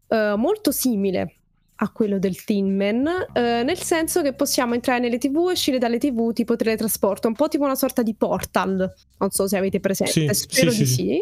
uh, 0.08 0.38
molto 0.38 0.72
simile 0.72 1.39
a 1.82 1.90
quello 1.90 2.20
del 2.20 2.44
Thin 2.44 2.76
Man, 2.76 3.08
eh, 3.34 3.64
nel 3.64 3.78
senso 3.78 4.22
che 4.22 4.34
possiamo 4.34 4.74
entrare 4.74 5.00
nelle 5.00 5.18
tv 5.18 5.48
e 5.50 5.52
uscire 5.54 5.78
dalle 5.78 5.98
tv 5.98 6.34
tipo 6.34 6.56
teletrasporto, 6.56 7.28
un 7.28 7.36
po' 7.36 7.48
tipo 7.48 7.64
una 7.64 7.76
sorta 7.76 8.04
di 8.04 8.14
portal, 8.16 8.94
non 9.18 9.30
so 9.30 9.48
se 9.48 9.58
avete 9.58 9.80
presente, 9.80 10.34
sì, 10.34 10.34
spero 10.34 10.72
sì, 10.72 10.78
di 10.78 10.86
sì. 10.86 10.96
sì. 10.96 11.22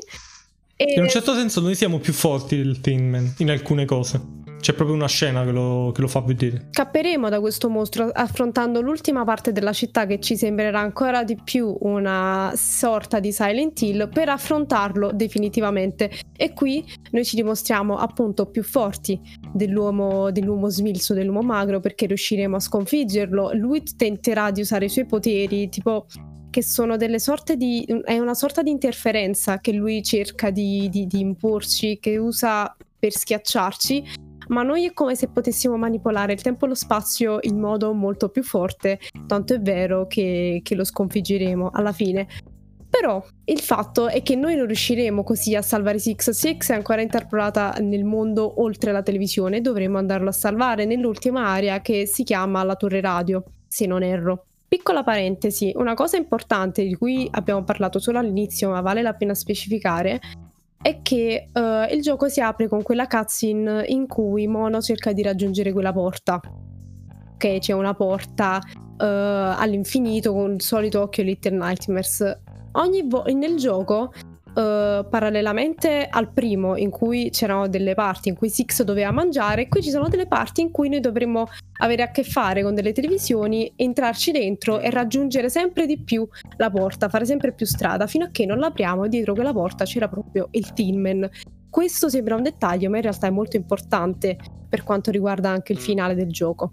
E... 0.75 0.93
In 0.95 1.03
un 1.03 1.09
certo 1.09 1.33
senso 1.33 1.61
noi 1.61 1.75
siamo 1.75 1.99
più 1.99 2.13
forti 2.13 2.55
del 2.55 2.81
Thin 2.81 3.09
Man 3.09 3.33
in 3.37 3.51
alcune 3.51 3.85
cose. 3.85 4.21
C'è 4.59 4.73
proprio 4.73 4.95
una 4.95 5.07
scena 5.07 5.43
che 5.45 5.51
lo, 5.51 5.91
che 5.93 6.01
lo, 6.01 6.07
fa 6.07 6.21
vedere. 6.21 6.67
Scapperemo 6.71 7.29
da 7.29 7.39
questo 7.39 7.69
mostro 7.69 8.09
affrontando 8.11 8.81
l'ultima 8.81 9.23
parte 9.23 9.51
della 9.51 9.71
città 9.71 10.05
che 10.05 10.19
ci 10.19 10.35
sembrerà 10.35 10.79
ancora 10.79 11.23
di 11.23 11.37
più 11.41 11.75
una 11.81 12.51
sorta 12.55 13.19
di 13.19 13.31
Silent 13.31 13.79
Hill 13.81 14.09
per 14.09 14.29
affrontarlo 14.29 15.11
definitivamente. 15.13 16.11
E 16.35 16.53
qui 16.53 16.83
noi 17.11 17.23
ci 17.23 17.35
dimostriamo 17.35 17.97
appunto 17.97 18.47
più 18.47 18.63
forti 18.63 19.19
dell'uomo, 19.53 20.31
dell'uomo 20.31 20.69
smilzo, 20.69 21.13
dell'uomo 21.13 21.41
magro 21.41 21.79
perché 21.79 22.07
riusciremo 22.07 22.55
a 22.55 22.59
sconfiggerlo. 22.59 23.51
Lui 23.53 23.83
tenterà 23.95 24.51
di 24.51 24.61
usare 24.61 24.85
i 24.85 24.89
suoi 24.89 25.05
poteri, 25.05 25.69
tipo 25.69 26.07
che 26.49 26.63
sono 26.63 26.97
delle 26.97 27.19
sorte 27.19 27.55
di 27.55 27.85
è 28.03 28.17
una 28.17 28.33
sorta 28.33 28.63
di 28.63 28.71
interferenza 28.71 29.59
che 29.59 29.73
lui 29.73 30.01
cerca 30.01 30.49
di, 30.49 30.89
di, 30.89 31.05
di 31.05 31.19
imporci, 31.19 31.99
che 31.99 32.17
usa 32.17 32.75
per 32.99 33.11
schiacciarci 33.11 34.25
ma 34.47 34.63
noi 34.63 34.85
è 34.85 34.93
come 34.93 35.15
se 35.15 35.27
potessimo 35.27 35.77
manipolare 35.77 36.33
il 36.33 36.41
tempo 36.41 36.65
e 36.65 36.69
lo 36.69 36.75
spazio 36.75 37.39
in 37.41 37.59
modo 37.59 37.93
molto 37.93 38.29
più 38.29 38.43
forte, 38.43 38.99
tanto 39.25 39.53
è 39.53 39.59
vero 39.59 40.07
che, 40.07 40.61
che 40.63 40.75
lo 40.75 40.83
sconfiggeremo 40.83 41.69
alla 41.73 41.91
fine. 41.91 42.27
Però 42.89 43.23
il 43.45 43.59
fatto 43.59 44.07
è 44.07 44.23
che 44.23 44.35
noi 44.35 44.55
non 44.55 44.65
riusciremo 44.65 45.23
così 45.23 45.55
a 45.55 45.61
salvare 45.61 45.99
Six. 45.99 46.29
Six 46.29 46.71
è 46.71 46.73
ancora 46.73 47.01
interpolata 47.01 47.75
nel 47.81 48.05
mondo 48.05 48.61
oltre 48.61 48.91
la 48.91 49.03
televisione, 49.03 49.61
dovremo 49.61 49.97
andarlo 49.97 50.29
a 50.29 50.33
salvare 50.33 50.85
nell'ultima 50.85 51.47
area 51.47 51.81
che 51.81 52.05
si 52.05 52.23
chiama 52.23 52.63
la 52.63 52.75
torre 52.75 53.01
radio, 53.01 53.43
se 53.67 53.85
non 53.85 54.03
erro. 54.03 54.45
Piccola 54.67 55.03
parentesi, 55.03 55.71
una 55.75 55.93
cosa 55.93 56.17
importante 56.17 56.83
di 56.83 56.95
cui 56.95 57.27
abbiamo 57.31 57.63
parlato 57.63 57.99
solo 57.99 58.19
all'inizio, 58.19 58.69
ma 58.69 58.81
vale 58.81 59.01
la 59.01 59.13
pena 59.13 59.33
specificare, 59.33 60.19
è 60.87 61.01
che 61.01 61.49
uh, 61.51 61.93
il 61.93 62.01
gioco 62.01 62.29
si 62.29 62.39
apre 62.39 62.69
con 62.69 62.81
quella 62.81 63.07
cutscene 63.07 63.83
in 63.87 64.07
cui 64.07 64.47
Mono 64.47 64.79
cerca 64.79 65.11
di 65.11 65.21
raggiungere 65.21 65.73
quella 65.73 65.91
porta. 65.91 66.39
Ok, 67.33 67.57
c'è 67.59 67.73
una 67.73 67.93
porta 67.93 68.61
uh, 68.63 68.95
all'infinito 68.97 70.31
con 70.31 70.53
il 70.53 70.61
solito 70.61 71.01
occhio 71.01 71.23
Little 71.23 71.57
Nightmares. 71.57 72.39
Ogni 72.71 73.03
vo- 73.05 73.25
nel 73.25 73.57
gioco 73.57 74.13
Uh, 74.57 75.07
parallelamente 75.07 76.07
al 76.09 76.33
primo 76.33 76.77
in 76.77 76.89
cui 76.89 77.29
c'erano 77.29 77.67
delle 77.67 77.93
parti 77.93 78.29
in 78.29 78.35
cui 78.35 78.49
Six 78.49 78.81
doveva 78.81 79.11
mangiare, 79.11 79.67
qui 79.67 79.83
ci 79.83 79.91
sono 79.91 80.07
delle 80.07 80.25
parti 80.25 80.61
in 80.61 80.71
cui 80.71 80.89
noi 80.89 80.99
dovremmo 80.99 81.47
avere 81.81 82.01
a 82.01 82.09
che 82.09 82.23
fare 82.23 82.63
con 82.63 82.73
delle 82.73 82.91
televisioni, 82.91 83.71
entrarci 83.75 84.31
dentro 84.31 84.79
e 84.79 84.89
raggiungere 84.89 85.49
sempre 85.49 85.85
di 85.85 86.01
più 86.01 86.27
la 86.55 86.71
porta, 86.71 87.07
fare 87.07 87.25
sempre 87.25 87.53
più 87.53 87.67
strada, 87.67 88.07
fino 88.07 88.25
a 88.25 88.29
che 88.31 88.47
non 88.47 88.57
l'apriamo 88.57 89.03
e 89.03 89.09
dietro 89.09 89.35
quella 89.35 89.53
porta 89.53 89.85
c'era 89.85 90.07
proprio 90.07 90.47
il 90.49 90.73
Tillman. 90.73 91.29
Questo 91.69 92.09
sembra 92.09 92.33
un 92.33 92.41
dettaglio, 92.41 92.89
ma 92.89 92.95
in 92.95 93.03
realtà 93.03 93.27
è 93.27 93.29
molto 93.29 93.57
importante 93.57 94.37
per 94.67 94.81
quanto 94.81 95.11
riguarda 95.11 95.49
anche 95.49 95.71
il 95.71 95.79
finale 95.79 96.15
del 96.15 96.31
gioco. 96.31 96.71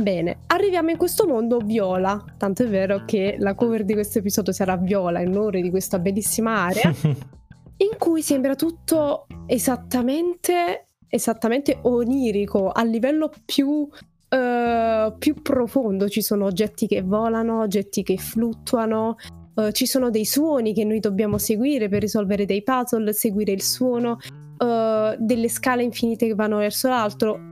Bene, 0.00 0.38
arriviamo 0.46 0.88
in 0.88 0.96
questo 0.96 1.26
mondo 1.26 1.58
viola, 1.58 2.24
tanto 2.38 2.62
è 2.62 2.68
vero 2.68 3.04
che 3.04 3.36
la 3.38 3.54
cover 3.54 3.84
di 3.84 3.92
questo 3.92 4.20
episodio 4.20 4.50
sarà 4.50 4.78
viola 4.78 5.20
in 5.20 5.28
onore 5.28 5.60
di 5.60 5.68
questa 5.68 5.98
bellissima 5.98 6.64
area, 6.64 6.90
in 7.04 7.98
cui 7.98 8.22
sembra 8.22 8.54
tutto 8.54 9.26
esattamente, 9.46 10.86
esattamente 11.06 11.80
onirico, 11.82 12.70
a 12.70 12.82
livello 12.82 13.30
più, 13.44 13.66
uh, 13.66 15.18
più 15.18 15.42
profondo. 15.42 16.08
Ci 16.08 16.22
sono 16.22 16.46
oggetti 16.46 16.86
che 16.86 17.02
volano, 17.02 17.60
oggetti 17.60 18.02
che 18.02 18.16
fluttuano, 18.16 19.16
uh, 19.54 19.70
ci 19.70 19.84
sono 19.84 20.08
dei 20.08 20.24
suoni 20.24 20.72
che 20.72 20.84
noi 20.84 21.00
dobbiamo 21.00 21.36
seguire 21.36 21.90
per 21.90 22.00
risolvere 22.00 22.46
dei 22.46 22.62
puzzle, 22.62 23.12
seguire 23.12 23.52
il 23.52 23.62
suono, 23.62 24.12
uh, 24.12 25.14
delle 25.18 25.48
scale 25.50 25.82
infinite 25.82 26.26
che 26.26 26.34
vanno 26.34 26.56
verso 26.56 26.88
l'altro 26.88 27.49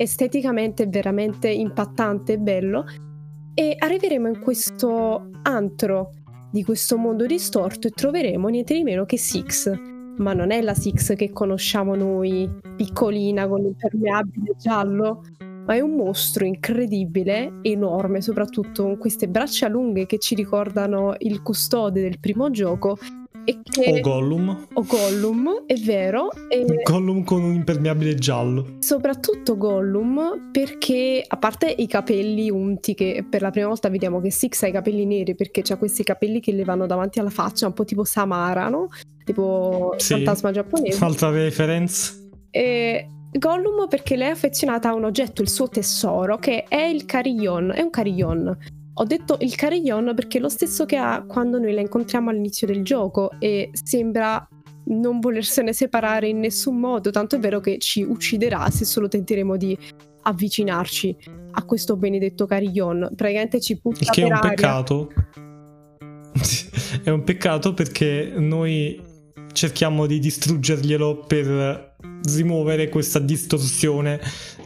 esteticamente 0.00 0.86
veramente 0.86 1.50
impattante 1.50 2.32
e 2.32 2.38
bello. 2.38 2.86
E 3.52 3.76
arriveremo 3.78 4.28
in 4.28 4.40
questo 4.40 5.28
antro 5.42 6.12
di 6.50 6.64
questo 6.64 6.96
mondo 6.96 7.26
distorto 7.26 7.86
e 7.86 7.90
troveremo 7.90 8.48
niente 8.48 8.72
di 8.72 8.82
meno 8.82 9.04
che 9.04 9.18
Six. 9.18 9.70
Ma 10.16 10.32
non 10.32 10.52
è 10.52 10.62
la 10.62 10.72
Six 10.72 11.14
che 11.16 11.30
conosciamo 11.32 11.94
noi, 11.94 12.48
piccolina 12.76 13.46
con 13.46 13.60
l'impermeabile 13.60 14.54
giallo, 14.56 15.22
ma 15.66 15.74
è 15.74 15.80
un 15.80 15.96
mostro 15.96 16.46
incredibile, 16.46 17.58
enorme, 17.60 18.22
soprattutto 18.22 18.84
con 18.84 18.96
queste 18.96 19.28
braccia 19.28 19.68
lunghe 19.68 20.06
che 20.06 20.18
ci 20.18 20.34
ricordano 20.34 21.14
il 21.18 21.42
custode 21.42 22.00
del 22.00 22.18
primo 22.18 22.50
gioco 22.50 22.96
che... 23.44 23.90
O 23.90 24.00
Gollum. 24.00 24.66
O 24.74 24.84
Gollum, 24.84 25.64
è 25.66 25.74
vero. 25.74 26.30
E... 26.48 26.64
Gollum 26.82 27.24
con 27.24 27.42
un 27.42 27.54
impermeabile 27.54 28.14
giallo. 28.14 28.76
Soprattutto 28.80 29.56
Gollum 29.56 30.50
perché, 30.50 31.24
a 31.26 31.36
parte 31.36 31.74
i 31.76 31.86
capelli 31.86 32.50
unti, 32.50 32.94
che 32.94 33.24
per 33.28 33.42
la 33.42 33.50
prima 33.50 33.68
volta 33.68 33.88
vediamo 33.88 34.20
che 34.20 34.30
Six 34.30 34.62
ha 34.62 34.66
i 34.66 34.72
capelli 34.72 35.04
neri 35.04 35.34
perché 35.34 35.62
ha 35.72 35.76
questi 35.76 36.02
capelli 36.02 36.40
che 36.40 36.52
le 36.52 36.64
vanno 36.64 36.86
davanti 36.86 37.18
alla 37.18 37.30
faccia, 37.30 37.66
un 37.66 37.72
po' 37.72 37.84
tipo 37.84 38.04
Samara, 38.04 38.68
no? 38.68 38.88
Tipo 39.24 39.94
sì, 39.96 40.14
fantasma 40.14 40.50
giapponese. 40.50 41.04
Altra 41.04 41.30
reference. 41.30 42.28
E... 42.50 43.06
Gollum 43.32 43.86
perché 43.86 44.16
lei 44.16 44.26
è 44.26 44.32
affezionata 44.32 44.88
a 44.88 44.94
un 44.94 45.04
oggetto, 45.04 45.40
il 45.40 45.48
suo 45.48 45.68
tesoro, 45.68 46.38
che 46.38 46.64
è 46.64 46.82
il 46.82 47.04
carillon, 47.04 47.70
è 47.72 47.80
un 47.80 47.90
carillon 47.90 48.58
ho 49.00 49.04
detto 49.04 49.38
il 49.40 49.54
carillon 49.54 50.12
perché 50.14 50.36
è 50.36 50.40
lo 50.42 50.50
stesso 50.50 50.84
che 50.84 50.96
ha 50.96 51.24
quando 51.26 51.58
noi 51.58 51.72
la 51.72 51.80
incontriamo 51.80 52.28
all'inizio 52.28 52.66
del 52.66 52.84
gioco 52.84 53.30
e 53.38 53.70
sembra 53.72 54.46
non 54.88 55.20
volersene 55.20 55.72
separare 55.72 56.28
in 56.28 56.38
nessun 56.38 56.76
modo, 56.78 57.10
tanto 57.10 57.36
è 57.36 57.38
vero 57.38 57.60
che 57.60 57.78
ci 57.78 58.02
ucciderà 58.02 58.68
se 58.68 58.84
solo 58.84 59.08
tenteremo 59.08 59.56
di 59.56 59.76
avvicinarci 60.22 61.16
a 61.52 61.64
questo 61.64 61.96
benedetto 61.96 62.44
carillon. 62.44 63.10
Praticamente 63.16 63.58
ci 63.60 63.80
puzza 63.80 64.02
Il 64.02 64.10
che 64.10 64.20
è 64.20 64.24
un 64.24 64.32
aria. 64.32 64.50
peccato. 64.50 65.10
è 67.02 67.08
un 67.08 67.24
peccato 67.24 67.72
perché 67.72 68.34
noi 68.36 69.00
cerchiamo 69.52 70.04
di 70.04 70.18
distruggerglielo 70.18 71.24
per 71.26 71.96
rimuovere 72.34 72.90
questa 72.90 73.18
distorsione 73.18 74.20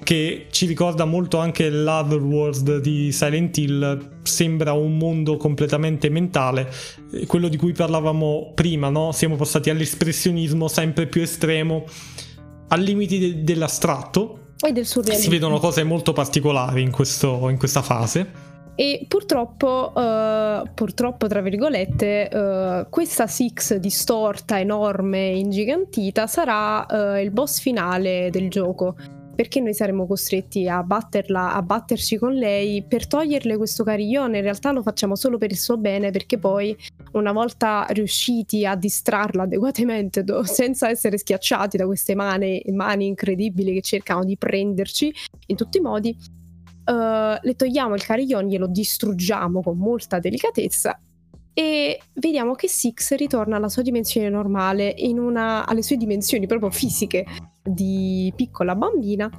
che 0.05 0.47
ci 0.51 0.67
ricorda 0.67 1.05
molto 1.05 1.39
anche 1.39 1.69
l'Otherworld 1.69 2.79
di 2.79 3.11
Silent 3.11 3.57
Hill, 3.57 4.21
sembra 4.23 4.73
un 4.73 4.97
mondo 4.97 5.37
completamente 5.37 6.09
mentale, 6.09 6.71
quello 7.27 7.49
di 7.49 7.57
cui 7.57 7.73
parlavamo 7.73 8.53
prima, 8.55 8.91
no? 8.91 9.11
Siamo 9.11 9.35
passati 9.35 9.71
all'espressionismo 9.71 10.69
sempre 10.69 11.09
più 11.09 11.23
estremo, 11.23 11.85
al 12.69 12.81
limite 12.81 13.19
de- 13.19 13.43
dell'astratto. 13.43 14.53
E 14.65 14.71
del 14.71 14.87
surrealismo. 14.87 15.25
Si 15.25 15.29
vedono 15.29 15.59
cose 15.59 15.83
molto 15.83 16.13
particolari 16.13 16.83
in, 16.83 16.93
questo, 16.93 17.49
in 17.49 17.59
questa 17.59 17.83
fase. 17.83 18.53
E 18.77 19.07
purtroppo, 19.09 19.93
uh, 19.95 20.69
purtroppo 20.75 21.29
tra 21.29 21.41
virgolette, 21.41 22.29
uh, 22.33 22.91
questa 22.91 23.27
Six 23.27 23.77
distorta, 23.77 24.59
enorme, 24.59 25.29
ingigantita 25.29 26.27
sarà 26.27 26.85
uh, 26.89 27.21
il 27.21 27.31
boss 27.31 27.61
finale 27.61 28.31
del 28.31 28.51
gioco. 28.51 28.97
Perché 29.35 29.61
noi 29.61 29.75
saremo 29.75 30.07
costretti 30.07 30.69
a 30.69 30.83
batterla, 30.83 31.55
a 31.55 31.63
batterci 31.63 32.17
con 32.19 32.35
lei 32.35 32.85
per 32.85 33.07
toglierle 33.07 33.57
questo 33.57 33.85
cariglione. 33.85 34.39
In 34.39 34.43
realtà 34.45 34.71
lo 34.71 34.83
facciamo 34.83 35.17
solo 35.17 35.39
per 35.39 35.51
il 35.51 35.59
suo 35.59 35.77
bene, 35.77 36.11
perché 36.11 36.39
poi, 36.39 36.77
una 37.13 37.33
volta 37.33 37.87
riusciti 37.89 38.65
a 38.65 38.77
distrarla 38.77 39.43
adeguatamente, 39.43 40.23
do, 40.23 40.45
senza 40.47 40.89
essere 40.89 41.19
schiacciati 41.19 41.77
da 41.77 41.87
queste 41.87 42.15
mani, 42.15 42.63
mani 42.73 43.07
incredibili 43.07 43.75
che 43.75 43.81
cercano 43.81 44.25
di 44.25 44.37
prenderci 44.37 45.13
in 45.47 45.57
tutti 45.57 45.79
i 45.79 45.81
modi, 45.81 46.17
uh, 46.87 47.39
le 47.41 47.55
togliamo 47.57 47.95
il 47.95 48.05
carillon, 48.05 48.47
glielo 48.47 48.67
distruggiamo 48.67 49.63
con 49.63 49.77
molta 49.79 50.19
delicatezza 50.19 50.99
e 51.55 52.01
vediamo 52.15 52.55
che 52.55 52.69
Six 52.69 53.15
ritorna 53.15 53.57
alla 53.57 53.69
sua 53.69 53.83
dimensione 53.83 54.29
normale, 54.29 54.95
una, 55.13 55.65
alle 55.67 55.83
sue 55.83 55.97
dimensioni 55.97 56.47
proprio 56.49 56.71
fisiche 56.71 57.25
di 57.63 58.33
piccola 58.35 58.75
bambina. 58.75 59.31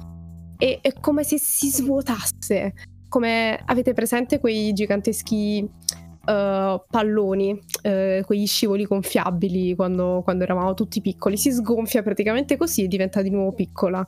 E 0.56 0.78
è 0.80 0.92
come 0.94 1.22
se 1.22 1.38
si 1.38 1.68
svuotasse, 1.68 2.72
come 3.08 3.60
avete 3.66 3.92
presente 3.92 4.40
quei 4.40 4.72
giganteschi 4.72 5.62
uh, 5.62 6.82
palloni, 6.90 7.52
uh, 7.52 8.24
quegli 8.24 8.46
scivoli 8.46 8.84
gonfiabili 8.84 9.74
quando, 9.74 10.22
quando 10.24 10.44
eravamo 10.44 10.72
tutti 10.72 11.02
piccoli, 11.02 11.36
si 11.36 11.52
sgonfia 11.52 12.02
praticamente 12.02 12.56
così 12.56 12.84
e 12.84 12.88
diventa 12.88 13.20
di 13.20 13.28
nuovo 13.28 13.52
piccola. 13.52 14.04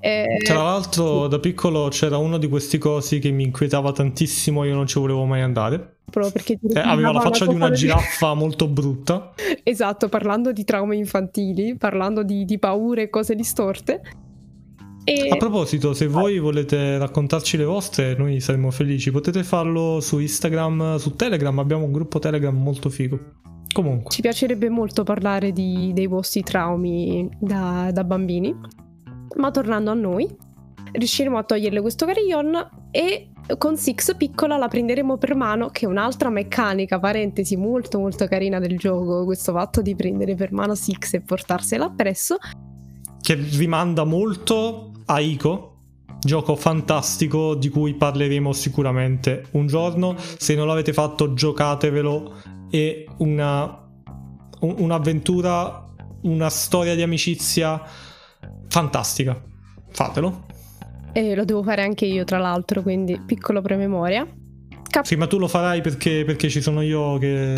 Eh, 0.00 0.38
Tra 0.44 0.62
l'altro, 0.62 1.28
da 1.28 1.38
piccolo 1.38 1.88
c'era 1.88 2.16
uno 2.16 2.38
di 2.38 2.48
questi 2.48 2.78
cosi 2.78 3.18
che 3.18 3.30
mi 3.30 3.44
inquietava 3.44 3.92
tantissimo, 3.92 4.64
io 4.64 4.74
non 4.74 4.86
ci 4.86 4.98
volevo 4.98 5.24
mai 5.26 5.42
andare. 5.42 5.96
Proprio 6.10 6.32
perché 6.32 6.58
eh, 6.74 6.78
aveva 6.80 7.12
la 7.12 7.20
faccia 7.20 7.46
di 7.46 7.54
una 7.54 7.70
giraffa 7.70 8.32
molto 8.34 8.66
brutta. 8.66 9.34
Esatto, 9.62 10.08
parlando 10.08 10.52
di 10.52 10.64
traumi 10.64 10.96
infantili, 10.96 11.76
parlando 11.76 12.22
di, 12.22 12.44
di 12.44 12.58
paure 12.58 13.02
e 13.02 13.10
cose 13.10 13.34
distorte. 13.34 14.00
E... 15.04 15.28
A 15.30 15.36
proposito, 15.36 15.92
se 15.92 16.06
voi 16.06 16.38
volete 16.38 16.98
raccontarci 16.98 17.56
le 17.56 17.64
vostre, 17.64 18.14
noi 18.16 18.40
saremo 18.40 18.70
felici. 18.70 19.10
Potete 19.10 19.44
farlo 19.44 20.00
su 20.00 20.18
Instagram, 20.18 20.96
su 20.96 21.14
Telegram. 21.14 21.58
Abbiamo 21.58 21.84
un 21.84 21.92
gruppo 21.92 22.18
Telegram 22.18 22.56
molto 22.56 22.90
figo. 22.90 23.18
Comunque. 23.72 24.10
Ci 24.10 24.20
piacerebbe 24.20 24.68
molto 24.68 25.04
parlare 25.04 25.52
di, 25.52 25.92
dei 25.94 26.06
vostri 26.06 26.42
traumi 26.42 27.28
da, 27.38 27.90
da 27.92 28.04
bambini. 28.04 28.54
Ma 29.36 29.50
tornando 29.50 29.90
a 29.90 29.94
noi, 29.94 30.28
riusciremo 30.92 31.38
a 31.38 31.42
toglierle 31.42 31.80
questo 31.80 32.06
carillon 32.06 32.68
e 32.90 33.30
con 33.58 33.76
Six 33.76 34.16
piccola 34.16 34.56
la 34.56 34.68
prenderemo 34.68 35.16
per 35.16 35.34
mano, 35.34 35.70
che 35.70 35.86
è 35.86 35.88
un'altra 35.88 36.30
meccanica, 36.30 36.98
parentesi, 36.98 37.56
molto 37.56 37.98
molto 37.98 38.26
carina 38.26 38.58
del 38.58 38.78
gioco, 38.78 39.24
questo 39.24 39.52
fatto 39.52 39.82
di 39.82 39.94
prendere 39.94 40.34
per 40.34 40.52
mano 40.52 40.74
Six 40.74 41.14
e 41.14 41.20
portarsela 41.20 41.86
appresso. 41.86 42.36
Che 43.20 43.34
rimanda 43.34 44.04
molto 44.04 44.92
a 45.06 45.20
Ico, 45.20 45.76
gioco 46.20 46.54
fantastico 46.54 47.54
di 47.54 47.68
cui 47.68 47.94
parleremo 47.94 48.52
sicuramente 48.52 49.46
un 49.52 49.66
giorno. 49.66 50.14
Se 50.18 50.54
non 50.54 50.66
l'avete 50.66 50.92
fatto, 50.92 51.34
giocatevelo. 51.34 52.58
È 52.70 53.04
una, 53.18 53.88
un'avventura, 54.60 55.86
una 56.22 56.48
storia 56.50 56.94
di 56.94 57.02
amicizia 57.02 57.82
fantastica. 58.68 59.40
Fatelo. 59.90 60.46
E 61.12 61.34
lo 61.34 61.44
devo 61.44 61.62
fare 61.62 61.82
anche 61.82 62.06
io, 62.06 62.24
tra 62.24 62.38
l'altro, 62.38 62.82
quindi 62.82 63.20
piccolo 63.20 63.60
prememoria. 63.60 64.26
Cap- 64.88 65.04
sì, 65.04 65.16
ma 65.16 65.26
tu 65.26 65.38
lo 65.38 65.48
farai 65.48 65.80
perché, 65.80 66.24
perché 66.24 66.48
ci 66.48 66.60
sono 66.60 66.82
io 66.82 67.18
che, 67.18 67.54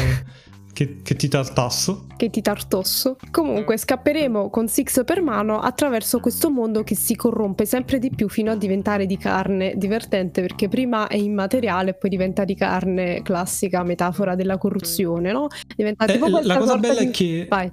che, 0.72 1.02
che, 1.02 1.14
ti 1.14 1.28
tartasso. 1.28 2.06
Che 2.16 2.30
ti 2.30 2.40
tartosso. 2.40 3.16
Comunque, 3.30 3.76
scapperemo 3.76 4.48
con 4.48 4.68
Six 4.68 5.04
per 5.04 5.20
mano 5.22 5.60
attraverso 5.60 6.20
questo 6.20 6.50
mondo 6.50 6.82
che 6.82 6.94
si 6.94 7.14
corrompe 7.14 7.66
sempre 7.66 7.98
di 7.98 8.10
più 8.10 8.28
fino 8.28 8.50
a 8.50 8.56
diventare 8.56 9.04
di 9.04 9.18
carne. 9.18 9.74
Divertente 9.76 10.40
perché 10.40 10.68
prima 10.68 11.08
è 11.08 11.16
immateriale 11.16 11.90
e 11.90 11.94
poi 11.94 12.08
diventa 12.08 12.44
di 12.44 12.54
carne, 12.54 13.20
classica 13.22 13.82
metafora 13.82 14.34
della 14.34 14.56
corruzione, 14.56 15.32
no? 15.32 15.48
Diventa 15.76 16.06
eh, 16.06 16.18
la 16.18 16.58
cosa 16.58 16.78
bella 16.78 17.00
di... 17.00 17.06
è 17.06 17.10
che 17.10 17.46
Vai. 17.48 17.70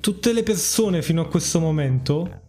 tutte 0.00 0.32
le 0.32 0.42
persone 0.42 1.00
fino 1.00 1.22
a 1.22 1.28
questo 1.28 1.60
momento 1.60 2.41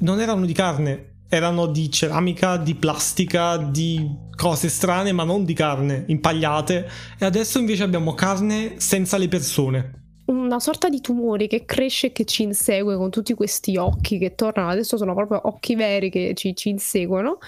non 0.00 0.20
erano 0.20 0.44
di 0.44 0.52
carne, 0.52 1.10
erano 1.28 1.66
di 1.66 1.90
ceramica, 1.90 2.56
di 2.56 2.74
plastica, 2.74 3.56
di 3.56 4.08
cose 4.34 4.68
strane, 4.68 5.12
ma 5.12 5.24
non 5.24 5.44
di 5.44 5.54
carne, 5.54 6.04
impagliate. 6.08 6.88
E 7.18 7.24
adesso 7.24 7.58
invece 7.58 7.82
abbiamo 7.82 8.14
carne 8.14 8.74
senza 8.78 9.16
le 9.16 9.28
persone. 9.28 9.94
Una 10.26 10.60
sorta 10.60 10.88
di 10.88 11.00
tumore 11.00 11.46
che 11.46 11.64
cresce 11.64 12.08
e 12.08 12.12
che 12.12 12.24
ci 12.24 12.42
insegue 12.42 12.96
con 12.96 13.10
tutti 13.10 13.34
questi 13.34 13.76
occhi 13.76 14.18
che 14.18 14.34
tornano. 14.34 14.70
Adesso 14.70 14.96
sono 14.96 15.14
proprio 15.14 15.40
occhi 15.44 15.74
veri 15.74 16.10
che 16.10 16.32
ci, 16.34 16.54
ci 16.54 16.68
inseguono. 16.68 17.38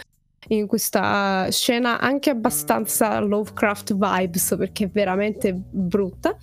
In 0.48 0.66
questa 0.66 1.46
scena 1.50 2.00
anche 2.00 2.30
abbastanza 2.30 3.20
Lovecraft 3.20 3.94
vibes 3.94 4.54
perché 4.58 4.84
è 4.84 4.88
veramente 4.88 5.52
brutta. 5.54 6.36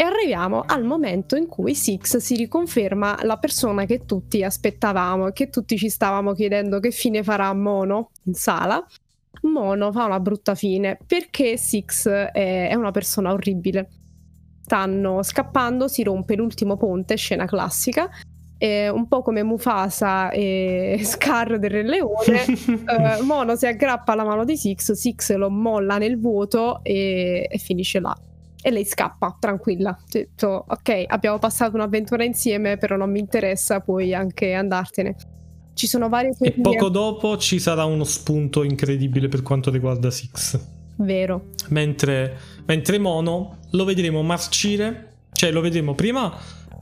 E 0.00 0.02
arriviamo 0.02 0.62
al 0.66 0.82
momento 0.82 1.36
in 1.36 1.46
cui 1.46 1.74
Six 1.74 2.16
si 2.16 2.34
riconferma 2.34 3.18
la 3.24 3.36
persona 3.36 3.84
che 3.84 4.06
tutti 4.06 4.42
aspettavamo 4.42 5.26
e 5.26 5.32
che 5.34 5.50
tutti 5.50 5.76
ci 5.76 5.90
stavamo 5.90 6.32
chiedendo 6.32 6.80
che 6.80 6.90
fine 6.90 7.22
farà 7.22 7.52
Mono 7.52 8.08
in 8.22 8.32
sala. 8.32 8.82
Mono 9.42 9.92
fa 9.92 10.06
una 10.06 10.18
brutta 10.18 10.54
fine 10.54 10.98
perché 11.06 11.58
Six 11.58 12.08
è, 12.08 12.74
una 12.74 12.92
persona 12.92 13.30
orribile. 13.30 13.90
Stanno 14.62 15.22
scappando, 15.22 15.86
si 15.86 16.02
rompe 16.02 16.34
l'ultimo 16.34 16.78
ponte, 16.78 17.16
scena 17.16 17.44
classica. 17.44 18.08
Un 18.58 19.06
po' 19.06 19.20
come 19.20 19.42
Mufasa 19.42 20.30
e 20.30 20.98
Scar 21.04 21.58
del 21.58 21.70
Re 21.70 21.82
Leone, 21.82 22.44
eh, 22.48 23.22
Mono 23.22 23.54
si 23.54 23.66
aggrappa 23.66 24.12
alla 24.12 24.24
mano 24.24 24.46
di 24.46 24.56
Six, 24.56 24.92
Six 24.92 25.34
lo 25.34 25.50
molla 25.50 25.98
nel 25.98 26.18
vuoto 26.18 26.80
e, 26.84 27.46
e 27.50 27.58
finisce 27.58 28.00
là 28.00 28.16
e 28.62 28.70
lei 28.70 28.84
scappa 28.84 29.36
tranquilla. 29.38 29.96
Detto, 30.08 30.64
ok, 30.68 31.04
abbiamo 31.06 31.38
passato 31.38 31.76
un'avventura 31.76 32.24
insieme, 32.24 32.76
però 32.76 32.96
non 32.96 33.10
mi 33.10 33.18
interessa, 33.20 33.80
puoi 33.80 34.14
anche 34.14 34.52
andartene. 34.54 35.16
Ci 35.74 35.86
sono 35.86 36.08
varie 36.08 36.32
teorie. 36.36 36.56
E 36.56 36.60
poco 36.60 36.88
dopo 36.88 37.36
ci 37.38 37.58
sarà 37.58 37.84
uno 37.84 38.04
spunto 38.04 38.62
incredibile 38.62 39.28
per 39.28 39.42
quanto 39.42 39.70
riguarda 39.70 40.10
Six. 40.10 40.60
Vero. 40.96 41.52
Mentre, 41.68 42.36
mentre 42.66 42.98
Mono 42.98 43.58
lo 43.70 43.84
vedremo 43.84 44.22
marcire, 44.22 45.14
cioè 45.32 45.50
lo 45.50 45.60
vedremo 45.60 45.94
prima 45.94 46.36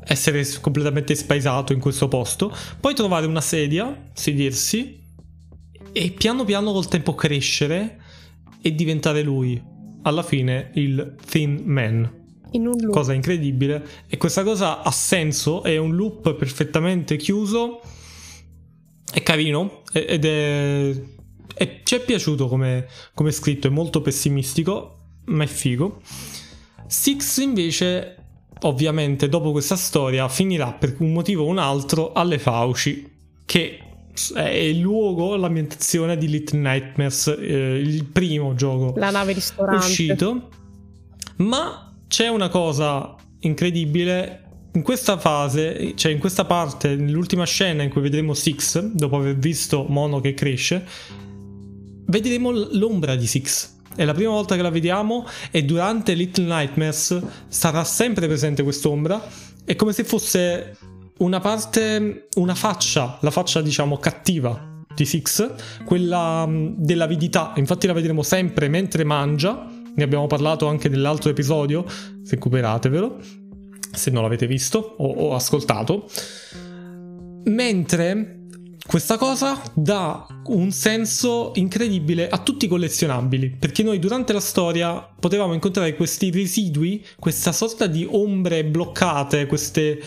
essere 0.04 0.44
completamente 0.60 1.14
spaesato 1.14 1.72
in 1.72 1.80
questo 1.80 2.08
posto, 2.08 2.52
poi 2.80 2.94
trovare 2.94 3.26
una 3.26 3.42
sedia, 3.42 4.08
sedersi 4.12 4.98
e 5.92 6.10
piano 6.10 6.44
piano 6.44 6.72
col 6.72 6.88
tempo 6.88 7.14
crescere 7.14 8.00
e 8.60 8.74
diventare 8.74 9.22
lui. 9.22 9.62
Alla 10.02 10.22
fine 10.22 10.70
il 10.74 11.16
Thin 11.28 11.62
Man. 11.64 12.16
In 12.52 12.66
un 12.66 12.76
loop. 12.80 12.92
Cosa 12.92 13.12
incredibile. 13.12 13.86
E 14.06 14.16
questa 14.16 14.42
cosa 14.42 14.82
ha 14.82 14.90
senso, 14.90 15.62
è 15.62 15.76
un 15.76 15.94
loop 15.94 16.34
perfettamente 16.34 17.16
chiuso. 17.16 17.80
È 19.10 19.22
carino 19.22 19.82
ed 19.92 20.24
è... 20.24 21.02
è 21.54 21.80
ci 21.82 21.94
è 21.94 22.00
piaciuto 22.00 22.48
come, 22.48 22.86
come 23.14 23.30
scritto, 23.30 23.66
è 23.66 23.70
molto 23.70 24.00
pessimistico, 24.00 24.98
ma 25.26 25.44
è 25.44 25.46
figo. 25.46 26.00
Six 26.86 27.38
invece, 27.38 28.16
ovviamente, 28.60 29.28
dopo 29.28 29.50
questa 29.50 29.76
storia, 29.76 30.28
finirà 30.28 30.72
per 30.72 30.96
un 31.00 31.12
motivo 31.12 31.44
o 31.44 31.48
un 31.48 31.58
altro 31.58 32.12
alle 32.12 32.38
Fauci, 32.38 33.10
che 33.44 33.80
è 34.34 34.48
il 34.48 34.80
luogo, 34.80 35.36
l'ambientazione 35.36 36.16
di 36.16 36.28
Little 36.28 36.58
Nightmares, 36.58 37.26
eh, 37.38 37.78
il 37.78 38.04
primo 38.04 38.54
gioco 38.54 38.94
La 38.96 39.10
nave 39.10 39.32
ristorante. 39.32 39.86
uscito. 39.86 40.48
Ma 41.36 41.94
c'è 42.08 42.28
una 42.28 42.48
cosa 42.48 43.14
incredibile. 43.40 44.42
In 44.72 44.82
questa 44.82 45.18
fase, 45.18 45.94
cioè 45.96 46.12
in 46.12 46.18
questa 46.18 46.44
parte, 46.44 46.94
nell'ultima 46.94 47.44
scena 47.44 47.82
in 47.82 47.90
cui 47.90 48.00
vedremo 48.02 48.34
Six, 48.34 48.78
dopo 48.80 49.16
aver 49.16 49.36
visto 49.36 49.84
Mono 49.88 50.20
che 50.20 50.34
cresce, 50.34 50.86
vedremo 52.06 52.50
l'ombra 52.50 53.16
di 53.16 53.26
Six. 53.26 53.76
È 53.96 54.04
la 54.04 54.14
prima 54.14 54.30
volta 54.30 54.54
che 54.54 54.62
la 54.62 54.70
vediamo 54.70 55.26
e 55.50 55.64
durante 55.64 56.14
Little 56.14 56.44
Nightmares 56.44 57.20
sarà 57.48 57.82
sempre 57.82 58.26
presente 58.26 58.62
quest'ombra. 58.62 59.20
È 59.64 59.74
come 59.74 59.92
se 59.92 60.04
fosse 60.04 60.76
una 61.18 61.40
parte, 61.40 62.28
una 62.36 62.54
faccia, 62.54 63.18
la 63.22 63.30
faccia 63.30 63.60
diciamo 63.60 63.98
cattiva 63.98 64.84
di 64.94 65.04
Six, 65.04 65.84
quella 65.84 66.46
mh, 66.46 66.76
dell'avidità. 66.78 67.52
Infatti 67.56 67.86
la 67.86 67.92
vedremo 67.92 68.22
sempre 68.22 68.68
mentre 68.68 69.04
mangia. 69.04 69.66
Ne 69.94 70.04
abbiamo 70.04 70.26
parlato 70.26 70.66
anche 70.66 70.88
nell'altro 70.88 71.30
episodio, 71.30 71.84
recuperatevelo 72.28 73.18
se 73.90 74.10
non 74.10 74.22
l'avete 74.22 74.46
visto 74.46 74.94
o, 74.98 75.06
o 75.06 75.34
ascoltato. 75.34 76.08
Mentre 77.44 78.34
questa 78.86 79.18
cosa 79.18 79.60
dà 79.74 80.26
un 80.46 80.70
senso 80.70 81.52
incredibile 81.56 82.28
a 82.28 82.38
tutti 82.38 82.66
i 82.66 82.68
collezionabili, 82.68 83.56
perché 83.58 83.82
noi 83.82 83.98
durante 83.98 84.32
la 84.32 84.40
storia 84.40 85.06
potevamo 85.18 85.52
incontrare 85.52 85.94
questi 85.94 86.30
residui, 86.30 87.04
questa 87.18 87.52
sorta 87.52 87.86
di 87.86 88.06
ombre 88.08 88.64
bloccate, 88.64 89.46
queste 89.46 90.00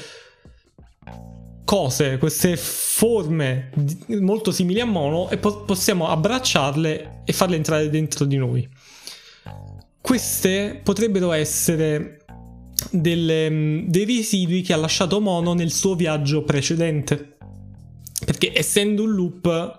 cose, 1.71 2.17
queste 2.17 2.57
forme 2.57 3.71
molto 4.19 4.51
simili 4.51 4.81
a 4.81 4.85
Mono 4.85 5.29
e 5.29 5.37
po- 5.37 5.63
possiamo 5.63 6.09
abbracciarle 6.09 7.21
e 7.23 7.31
farle 7.31 7.55
entrare 7.55 7.89
dentro 7.89 8.25
di 8.25 8.35
noi. 8.35 8.67
Queste 10.01 10.81
potrebbero 10.83 11.31
essere 11.31 12.25
delle, 12.89 13.49
mh, 13.49 13.87
dei 13.87 14.03
residui 14.05 14.61
che 14.63 14.73
ha 14.73 14.77
lasciato 14.77 15.21
Mono 15.21 15.53
nel 15.53 15.71
suo 15.71 15.95
viaggio 15.95 16.43
precedente. 16.43 17.37
Perché 18.25 18.51
essendo 18.53 19.03
un 19.03 19.11
loop 19.11 19.75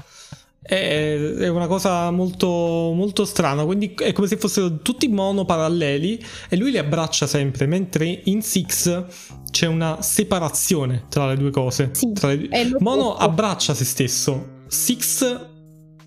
è, 0.62 1.48
una 1.48 1.66
cosa 1.66 2.10
molto, 2.10 2.46
molto 2.46 3.24
strana. 3.24 3.64
Quindi 3.64 3.94
è 3.94 4.12
come 4.12 4.28
se 4.28 4.36
fossero 4.36 4.78
tutti 4.78 5.08
mono 5.08 5.44
paralleli 5.44 6.24
e 6.48 6.56
lui 6.56 6.70
li 6.70 6.78
abbraccia 6.78 7.26
sempre. 7.26 7.66
Mentre 7.66 8.20
in 8.24 8.42
Six 8.42 9.04
c'è 9.50 9.66
una 9.66 10.00
separazione 10.00 11.06
tra 11.08 11.26
le 11.26 11.36
due 11.36 11.50
cose. 11.50 11.90
Sì, 11.92 12.12
le-. 12.20 12.76
Mono 12.78 13.16
abbraccia 13.16 13.74
se 13.74 13.84
stesso. 13.84 14.60
Six 14.68 15.48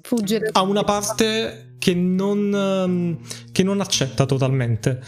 Fugge 0.01 0.49
ha 0.51 0.61
una 0.61 0.83
parte 0.83 1.75
che 1.77 1.93
non, 1.93 2.53
ehm, 2.53 3.19
che 3.51 3.63
non 3.63 3.81
accetta 3.81 4.25
totalmente 4.25 5.01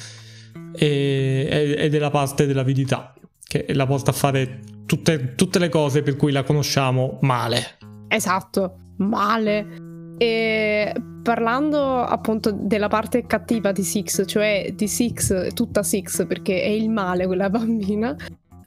e- 0.75 1.75
ed 1.77 1.95
è 1.95 1.97
la 1.99 2.09
parte 2.09 2.45
dell'avidità 2.45 3.13
che 3.47 3.65
la 3.73 3.85
porta 3.85 4.11
a 4.11 4.13
fare 4.13 4.59
tutte, 4.85 5.35
tutte 5.35 5.59
le 5.59 5.69
cose 5.69 6.01
per 6.01 6.15
cui 6.15 6.31
la 6.31 6.43
conosciamo 6.43 7.17
male. 7.21 7.77
Esatto, 8.09 8.86
male. 8.97 9.85
E 10.17 10.93
parlando 11.21 12.01
appunto 12.01 12.51
della 12.51 12.87
parte 12.87 13.25
cattiva 13.25 13.71
di 13.71 13.83
Six, 13.83 14.25
cioè 14.25 14.71
di 14.73 14.87
Six, 14.87 15.53
tutta 15.53 15.83
Six, 15.83 16.25
perché 16.25 16.61
è 16.61 16.69
il 16.69 16.89
male 16.89 17.25
quella 17.25 17.49
bambina, 17.51 18.15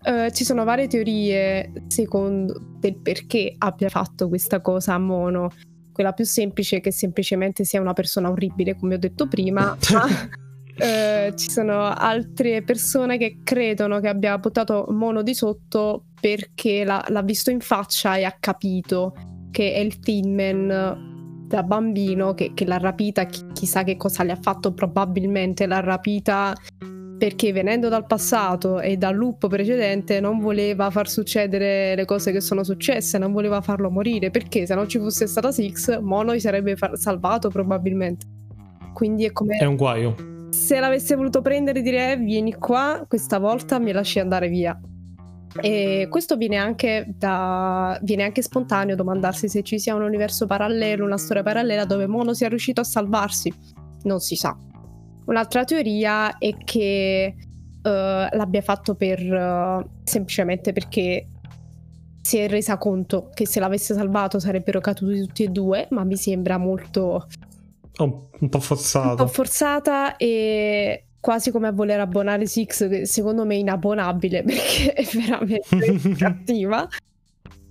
eh, 0.02 0.30
ci 0.32 0.44
sono 0.44 0.64
varie 0.64 0.86
teorie 0.86 1.72
secondo 1.88 2.58
del 2.78 2.96
perché 2.96 3.54
abbia 3.58 3.88
fatto 3.88 4.28
questa 4.28 4.60
cosa 4.60 4.94
a 4.94 4.98
Mono. 4.98 5.50
Quella 5.92 6.12
più 6.12 6.24
semplice 6.24 6.76
è 6.76 6.80
che 6.80 6.92
semplicemente 6.92 7.64
sia 7.64 7.80
una 7.80 7.92
persona 7.92 8.30
orribile, 8.30 8.76
come 8.76 8.94
ho 8.94 8.98
detto 8.98 9.26
prima, 9.26 9.76
ma 9.92 10.06
eh, 10.76 11.34
ci 11.36 11.50
sono 11.50 11.88
altre 11.88 12.62
persone 12.62 13.18
che 13.18 13.40
credono 13.44 14.00
che 14.00 14.08
abbia 14.08 14.38
buttato 14.38 14.86
Mono 14.90 15.22
di 15.22 15.34
sotto 15.34 16.04
perché 16.18 16.84
l'ha, 16.84 17.04
l'ha 17.08 17.22
visto 17.22 17.50
in 17.50 17.60
faccia 17.60 18.16
e 18.16 18.24
ha 18.24 18.34
capito 18.38 19.14
che 19.50 19.72
è 19.74 19.78
il 19.78 19.98
Thin 20.00 20.34
Man 20.34 21.08
da 21.48 21.62
bambino 21.64 22.32
che, 22.34 22.52
che 22.54 22.64
l'ha 22.64 22.78
rapita, 22.78 23.24
chi- 23.24 23.44
chissà 23.52 23.82
che 23.82 23.96
cosa 23.96 24.22
le 24.22 24.32
ha 24.32 24.38
fatto, 24.40 24.72
probabilmente 24.72 25.66
l'ha 25.66 25.80
rapita 25.80 26.54
perché 27.18 27.52
venendo 27.52 27.88
dal 27.90 28.06
passato 28.06 28.80
e 28.80 28.96
dal 28.96 29.14
loop 29.14 29.46
precedente 29.48 30.20
non 30.20 30.38
voleva 30.38 30.88
far 30.90 31.06
succedere 31.06 31.94
le 31.94 32.04
cose 32.06 32.32
che 32.32 32.40
sono 32.40 32.64
successe, 32.64 33.18
non 33.18 33.32
voleva 33.32 33.60
farlo 33.60 33.90
morire, 33.90 34.30
perché 34.30 34.64
se 34.64 34.74
non 34.74 34.88
ci 34.88 34.98
fosse 34.98 35.26
stata 35.26 35.52
Six, 35.52 35.98
Mono 36.00 36.34
gli 36.34 36.40
sarebbe 36.40 36.76
far- 36.76 36.96
salvato 36.96 37.50
probabilmente. 37.50 38.24
Quindi 38.94 39.26
è 39.26 39.32
come 39.32 39.56
È 39.58 39.64
un 39.66 39.76
guaio. 39.76 40.14
se 40.50 40.80
l'avesse 40.80 41.14
voluto 41.14 41.42
prendere 41.42 41.80
e 41.80 41.82
dire 41.82 42.12
"Eh, 42.12 42.16
vieni 42.16 42.54
qua, 42.54 43.04
questa 43.06 43.38
volta 43.38 43.78
mi 43.78 43.92
lasci 43.92 44.18
andare 44.18 44.48
via. 44.48 44.80
E 45.60 46.06
questo 46.08 46.36
viene 46.36 46.56
anche, 46.56 47.06
da, 47.16 47.98
viene 48.02 48.22
anche 48.22 48.42
spontaneo 48.42 48.94
domandarsi 48.94 49.48
se 49.48 49.62
ci 49.62 49.78
sia 49.78 49.94
un 49.94 50.02
universo 50.02 50.46
parallelo, 50.46 51.04
una 51.04 51.18
storia 51.18 51.42
parallela 51.42 51.84
dove 51.84 52.06
Mono 52.06 52.34
sia 52.34 52.48
riuscito 52.48 52.80
a 52.80 52.84
salvarsi. 52.84 53.52
Non 54.02 54.20
si 54.20 54.36
sa. 54.36 54.56
Un'altra 55.26 55.64
teoria 55.64 56.38
è 56.38 56.56
che 56.56 57.24
eh, 57.24 57.34
l'abbia 57.82 58.62
fatto 58.62 58.94
per 58.94 59.20
eh, 59.20 59.86
semplicemente 60.04 60.72
perché 60.72 61.28
si 62.22 62.38
è 62.38 62.48
resa 62.48 62.76
conto 62.78 63.30
che 63.32 63.46
se 63.46 63.60
l'avesse 63.60 63.94
salvato 63.94 64.38
sarebbero 64.38 64.80
caduti 64.80 65.20
tutti 65.20 65.42
e 65.44 65.48
due, 65.48 65.86
ma 65.90 66.04
mi 66.04 66.16
sembra 66.16 66.58
molto 66.58 67.26
Un, 67.98 68.20
un 68.40 68.48
po' 68.48 68.56
un 68.58 68.62
forzato. 68.62 69.24
po' 69.24 69.26
forzata 69.26 70.16
e 70.16 71.06
quasi 71.20 71.50
come 71.50 71.68
a 71.68 71.72
voler 71.72 72.00
abbonare 72.00 72.46
Six, 72.46 72.88
che 72.88 73.06
secondo 73.06 73.44
me 73.44 73.54
è 73.54 73.58
inabbonabile 73.58 74.42
perché 74.44 74.92
è 74.92 75.04
veramente 75.12 76.14
cattiva. 76.16 76.88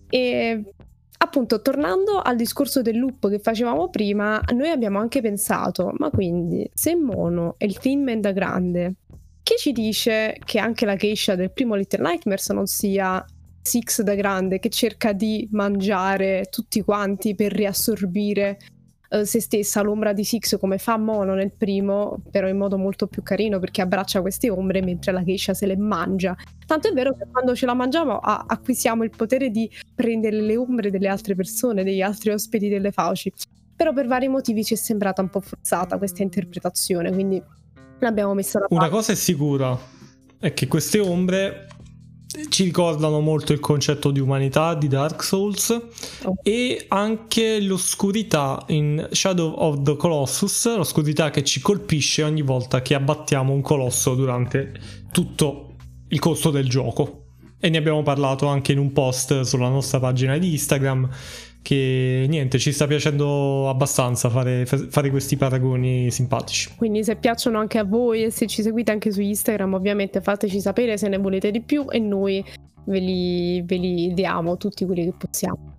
E 0.07 0.63
appunto, 1.17 1.61
tornando 1.61 2.19
al 2.19 2.35
discorso 2.35 2.81
del 2.81 2.97
loop 2.97 3.29
che 3.29 3.39
facevamo 3.39 3.89
prima, 3.89 4.41
noi 4.53 4.69
abbiamo 4.69 4.99
anche 4.99 5.21
pensato, 5.21 5.93
ma 5.97 6.09
quindi 6.09 6.69
se 6.73 6.95
Mono 6.95 7.55
è 7.57 7.65
il 7.65 7.77
Thin 7.77 8.03
Man 8.03 8.21
da 8.21 8.31
grande, 8.31 8.93
che 9.43 9.55
ci 9.57 9.71
dice 9.71 10.37
che 10.45 10.59
anche 10.59 10.85
la 10.85 10.95
geisha 10.95 11.35
del 11.35 11.51
primo 11.51 11.75
Little 11.75 12.07
Nightmares 12.07 12.49
non 12.49 12.67
sia 12.67 13.23
Six 13.61 14.01
da 14.01 14.15
grande 14.15 14.57
che 14.57 14.69
cerca 14.69 15.11
di 15.11 15.47
mangiare 15.51 16.47
tutti 16.49 16.81
quanti 16.81 17.35
per 17.35 17.51
riassorbire 17.51 18.57
eh, 19.09 19.25
se 19.25 19.41
stessa 19.41 19.81
l'ombra 19.81 20.13
di 20.13 20.23
Six 20.23 20.57
come 20.59 20.77
fa 20.77 20.97
Mono 20.97 21.33
nel 21.33 21.51
primo, 21.51 22.21
però 22.29 22.47
in 22.47 22.57
modo 22.57 22.77
molto 22.77 23.07
più 23.07 23.23
carino 23.23 23.59
perché 23.59 23.81
abbraccia 23.81 24.21
queste 24.21 24.49
ombre 24.49 24.81
mentre 24.81 25.11
la 25.11 25.23
geisha 25.23 25.53
se 25.53 25.65
le 25.65 25.77
mangia. 25.77 26.35
Tanto 26.65 26.89
è 26.89 26.93
vero 26.93 27.15
che 27.15 27.25
quando 27.31 27.55
ce 27.55 27.65
la 27.65 27.73
mangiamo 27.73 28.19
a- 28.19 28.45
acquisiamo 28.47 29.03
il 29.03 29.09
potere 29.09 29.49
di 29.49 29.69
prendere 29.95 30.39
le 30.41 30.55
ombre 30.55 30.91
delle 30.91 31.07
altre 31.07 31.33
persone, 31.33 31.83
degli 31.83 32.01
altri 32.01 32.31
ospiti 32.31 32.69
delle 32.69 32.91
fauci. 32.91 33.33
Però 33.75 33.93
per 33.93 34.07
vari 34.07 34.27
motivi 34.27 34.63
ci 34.63 34.73
è 34.73 34.77
sembrata 34.77 35.21
un 35.21 35.29
po' 35.29 35.39
forzata 35.39 35.97
questa 35.97 36.21
interpretazione, 36.21 37.11
quindi 37.11 37.41
l'abbiamo 37.99 38.33
messa 38.33 38.59
da 38.59 38.67
Una 38.69 38.81
parte. 38.81 38.93
cosa 38.95 39.11
è 39.13 39.15
sicura, 39.15 39.77
è 40.37 40.53
che 40.53 40.67
queste 40.67 40.99
ombre 40.99 41.67
ci 42.49 42.63
ricordano 42.63 43.19
molto 43.19 43.53
il 43.53 43.59
concetto 43.59 44.11
di 44.11 44.19
umanità 44.19 44.73
di 44.75 44.87
Dark 44.87 45.23
Souls 45.23 45.77
Oh. 46.23 46.35
e 46.43 46.85
anche 46.89 47.59
l'oscurità 47.61 48.63
in 48.67 49.07
Shadow 49.11 49.53
of 49.57 49.83
the 49.83 49.95
Colossus, 49.95 50.75
l'oscurità 50.75 51.29
che 51.29 51.43
ci 51.43 51.59
colpisce 51.61 52.23
ogni 52.23 52.41
volta 52.41 52.81
che 52.81 52.93
abbattiamo 52.93 53.53
un 53.53 53.61
colosso 53.61 54.15
durante 54.15 54.73
tutto 55.11 55.75
il 56.09 56.19
corso 56.19 56.49
del 56.49 56.67
gioco. 56.67 57.23
E 57.59 57.69
ne 57.69 57.77
abbiamo 57.77 58.03
parlato 58.03 58.47
anche 58.47 58.71
in 58.71 58.79
un 58.79 58.93
post 58.93 59.41
sulla 59.41 59.67
nostra 59.67 59.99
pagina 59.99 60.37
di 60.37 60.51
Instagram 60.51 61.09
che 61.69 62.25
niente, 62.27 62.57
ci 62.57 62.71
sta 62.71 62.87
piacendo 62.87 63.69
abbastanza 63.69 64.27
fare, 64.27 64.65
fare, 64.65 65.11
questi 65.11 65.37
paragoni 65.37 66.09
simpatici. 66.09 66.71
Quindi 66.75 67.03
se 67.03 67.15
piacciono 67.15 67.59
anche 67.59 67.77
a 67.77 67.83
voi 67.83 68.23
e 68.23 68.31
se 68.31 68.47
ci 68.47 68.63
seguite 68.63 68.91
anche 68.91 69.11
su 69.11 69.21
Instagram, 69.21 69.75
ovviamente 69.75 70.19
fateci 70.19 70.61
sapere 70.61 70.97
se 70.97 71.07
ne 71.09 71.19
volete 71.19 71.51
di 71.51 71.61
più 71.61 71.85
e 71.87 71.99
noi 71.99 72.43
ve 72.85 72.97
li, 72.97 73.61
ve 73.61 73.75
li 73.75 74.13
diamo 74.15 74.57
tutti 74.57 74.83
quelli 74.83 75.03
che 75.05 75.13
possiamo. 75.15 75.75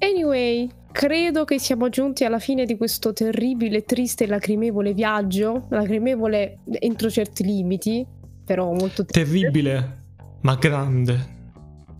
Anyway, 0.00 0.68
credo 0.96 1.44
che 1.44 1.58
siamo 1.58 1.90
giunti 1.90 2.24
alla 2.24 2.38
fine 2.38 2.64
di 2.64 2.78
questo 2.78 3.12
terribile, 3.12 3.84
triste 3.84 4.24
e 4.24 4.28
lacrimevole 4.28 4.94
viaggio, 4.94 5.66
lacrimevole 5.68 6.60
entro 6.78 7.10
certi 7.10 7.44
limiti, 7.44 8.04
però 8.42 8.72
molto 8.72 9.04
triste. 9.04 9.22
terribile, 9.30 10.04
ma 10.40 10.54
grande. 10.54 11.34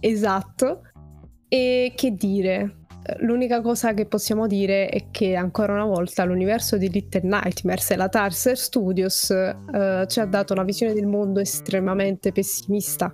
Esatto. 0.01 0.81
E 1.47 1.93
che 1.95 2.13
dire? 2.13 2.87
L'unica 3.19 3.61
cosa 3.61 3.93
che 3.93 4.07
possiamo 4.07 4.47
dire 4.47 4.89
è 4.89 5.11
che 5.11 5.37
ancora 5.37 5.75
una 5.75 5.85
volta 5.85 6.25
l'universo 6.25 6.79
di 6.79 6.89
Little 6.89 7.21
Nightmares 7.23 7.91
e 7.91 7.97
la 7.97 8.09
Tarser 8.09 8.57
Studios 8.57 9.29
uh, 9.29 10.07
ci 10.07 10.21
ha 10.21 10.25
dato 10.25 10.55
una 10.55 10.65
visione 10.65 10.95
del 10.95 11.07
mondo 11.07 11.39
estremamente 11.39 12.33
pessimista. 12.33 13.13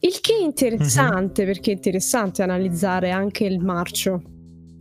Il 0.00 0.20
che 0.20 0.34
è 0.34 0.42
interessante 0.42 1.44
mm-hmm. 1.44 1.52
perché 1.52 1.70
è 1.70 1.74
interessante 1.74 2.42
analizzare 2.42 3.12
anche 3.12 3.44
il 3.44 3.60
marcio 3.60 4.22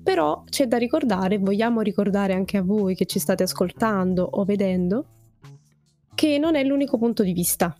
però 0.08 0.45
c'è 0.49 0.68
da 0.68 0.78
ricordare, 0.78 1.38
vogliamo 1.38 1.82
ricordare 1.82 2.32
anche 2.32 2.55
a 2.55 2.62
voi 2.62 2.95
che 2.95 3.05
ci 3.05 3.20
state 3.20 3.43
ascoltando 3.43 4.24
o 4.24 4.45
vedendo, 4.45 5.05
che 6.16 6.38
non 6.38 6.55
è 6.55 6.64
l'unico 6.64 6.97
punto 6.97 7.24
di 7.24 7.34
vista. 7.34 7.76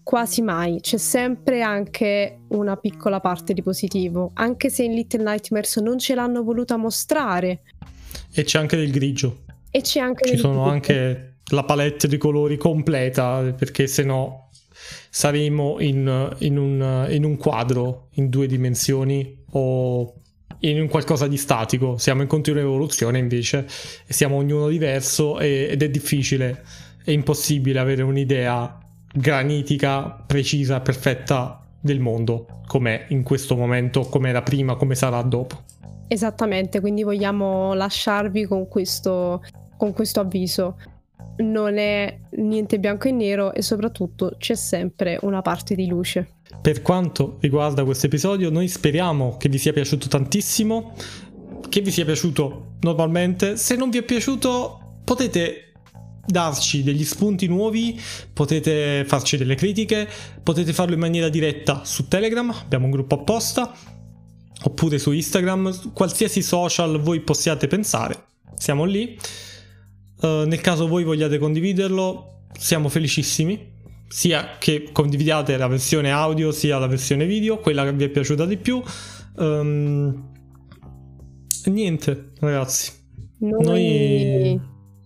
Quasi 0.00 0.42
mai, 0.42 0.78
c'è 0.78 0.96
sempre 0.96 1.60
anche 1.60 2.42
una 2.50 2.76
piccola 2.76 3.18
parte 3.18 3.52
di 3.52 3.64
positivo, 3.64 4.30
anche 4.34 4.70
se 4.70 4.84
in 4.84 4.94
Little 4.94 5.24
Nightmares 5.24 5.78
non 5.78 5.98
ce 5.98 6.14
l'hanno 6.14 6.44
voluta 6.44 6.76
mostrare. 6.76 7.62
E 8.32 8.44
c'è 8.44 8.60
anche 8.60 8.76
del 8.76 8.92
grigio. 8.92 9.38
E 9.68 9.80
c'è 9.80 9.98
anche 9.98 10.28
Ci 10.28 10.36
sono 10.36 10.60
grigio. 10.60 10.70
anche 10.70 11.34
la 11.46 11.64
palette 11.64 12.06
di 12.06 12.16
colori 12.16 12.58
completa, 12.58 13.52
perché 13.58 13.88
se 13.88 14.04
no 14.04 14.50
saremo 15.10 15.80
in, 15.80 16.36
in, 16.38 16.58
un, 16.58 17.08
in 17.10 17.24
un 17.24 17.36
quadro 17.36 18.06
in 18.12 18.28
due 18.28 18.46
dimensioni 18.46 19.36
o 19.50 20.21
in 20.70 20.80
un 20.80 20.88
qualcosa 20.88 21.26
di 21.26 21.36
statico, 21.36 21.96
siamo 21.96 22.22
in 22.22 22.28
continua 22.28 22.60
evoluzione 22.60 23.18
invece, 23.18 23.66
siamo 24.08 24.36
ognuno 24.36 24.68
diverso 24.68 25.38
e, 25.38 25.68
ed 25.70 25.82
è 25.82 25.88
difficile, 25.88 26.62
è 27.04 27.10
impossibile 27.10 27.78
avere 27.78 28.02
un'idea 28.02 28.78
granitica, 29.12 30.10
precisa, 30.26 30.80
perfetta 30.80 31.64
del 31.80 32.00
mondo, 32.00 32.62
com'è 32.66 33.06
in 33.08 33.22
questo 33.22 33.56
momento, 33.56 34.02
come 34.02 34.28
era 34.28 34.42
prima, 34.42 34.76
come 34.76 34.94
sarà 34.94 35.20
dopo. 35.22 35.64
Esattamente, 36.06 36.80
quindi 36.80 37.02
vogliamo 37.02 37.74
lasciarvi 37.74 38.44
con 38.44 38.68
questo, 38.68 39.42
con 39.76 39.92
questo 39.92 40.20
avviso. 40.20 40.78
Non 41.38 41.76
è 41.78 42.18
niente 42.36 42.78
bianco 42.78 43.08
e 43.08 43.12
nero 43.12 43.52
e 43.52 43.62
soprattutto 43.62 44.36
c'è 44.38 44.54
sempre 44.54 45.18
una 45.22 45.42
parte 45.42 45.74
di 45.74 45.86
luce. 45.86 46.34
Per 46.60 46.82
quanto 46.82 47.38
riguarda 47.40 47.84
questo 47.84 48.06
episodio, 48.06 48.50
noi 48.50 48.68
speriamo 48.68 49.36
che 49.36 49.48
vi 49.48 49.58
sia 49.58 49.72
piaciuto 49.72 50.06
tantissimo, 50.08 50.94
che 51.68 51.80
vi 51.80 51.90
sia 51.90 52.04
piaciuto 52.04 52.74
normalmente. 52.80 53.56
Se 53.56 53.74
non 53.74 53.90
vi 53.90 53.98
è 53.98 54.02
piaciuto, 54.02 55.00
potete 55.04 55.72
darci 56.24 56.82
degli 56.82 57.04
spunti 57.04 57.46
nuovi, 57.46 58.00
potete 58.32 59.04
farci 59.06 59.36
delle 59.36 59.54
critiche, 59.54 60.08
potete 60.42 60.72
farlo 60.72 60.94
in 60.94 61.00
maniera 61.00 61.28
diretta 61.28 61.84
su 61.84 62.06
Telegram, 62.06 62.50
abbiamo 62.50 62.84
un 62.84 62.92
gruppo 62.92 63.16
apposta, 63.16 63.74
oppure 64.62 64.98
su 64.98 65.10
Instagram, 65.10 65.92
qualsiasi 65.92 66.42
social 66.42 67.00
voi 67.00 67.20
possiate 67.20 67.66
pensare, 67.66 68.24
siamo 68.54 68.84
lì. 68.84 69.18
Uh, 70.20 70.46
nel 70.46 70.60
caso 70.60 70.86
voi 70.86 71.02
vogliate 71.02 71.38
condividerlo, 71.38 72.44
siamo 72.56 72.88
felicissimi 72.88 73.71
sia 74.12 74.56
che 74.58 74.90
condividiate 74.92 75.56
la 75.56 75.66
versione 75.68 76.10
audio 76.10 76.52
sia 76.52 76.76
la 76.78 76.86
versione 76.86 77.24
video, 77.24 77.58
quella 77.60 77.82
che 77.84 77.94
vi 77.94 78.04
è 78.04 78.08
piaciuta 78.10 78.44
di 78.44 78.58
più. 78.58 78.82
Um, 79.36 80.30
niente, 81.64 82.32
ragazzi. 82.38 82.92
Noi, 83.38 83.62
Noi 83.62 84.60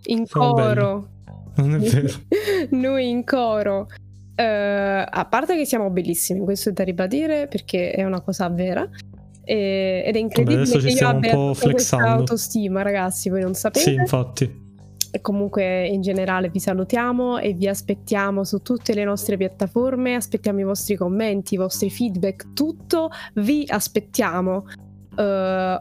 in 0.07 0.27
coro. 0.29 1.09
Non 1.55 1.75
è 1.77 1.79
vero. 1.79 2.09
Noi 2.71 3.09
in 3.09 3.23
coro. 3.23 3.87
Uh, 4.35 5.07
a 5.09 5.27
parte 5.31 5.57
che 5.57 5.65
siamo 5.65 5.89
bellissimi, 5.91 6.41
questo 6.41 6.71
è 6.71 6.73
da 6.73 6.83
ribadire 6.83 7.47
perché 7.47 7.93
è 7.93 8.03
una 8.03 8.21
cosa 8.21 8.49
vera. 8.49 8.89
E, 9.45 10.03
ed 10.05 10.17
è 10.17 10.19
incredibile 10.19 10.65
Vabbè, 10.65 10.85
che 10.85 10.89
io 10.89 11.09
abbia 11.09 11.37
questa 11.57 11.99
autostima, 11.99 12.83
ragazzi, 12.83 13.31
voi 13.31 13.43
non 13.43 13.55
sapete. 13.55 13.85
Sì, 13.89 13.95
infatti. 13.95 14.66
E 15.17 15.23
comunque 15.23 15.87
in 15.87 16.03
generale 16.03 16.51
vi 16.51 16.61
salutiamo 16.61 17.39
e 17.39 17.55
vi 17.55 17.67
aspettiamo 17.67 18.45
su 18.45 18.61
tutte 18.61 18.93
le 18.93 19.03
nostre 19.03 19.39
piattaforme, 19.39 20.15
aspettiamo 20.15 20.61
i 20.61 20.65
vostri 20.65 20.95
commenti, 20.95 21.55
i 21.55 21.57
vostri 21.57 21.89
feedback, 21.89 22.53
tutto 22.53 23.09
vi 23.37 23.65
aspettiamo 23.67 24.67
uh, 25.17 25.23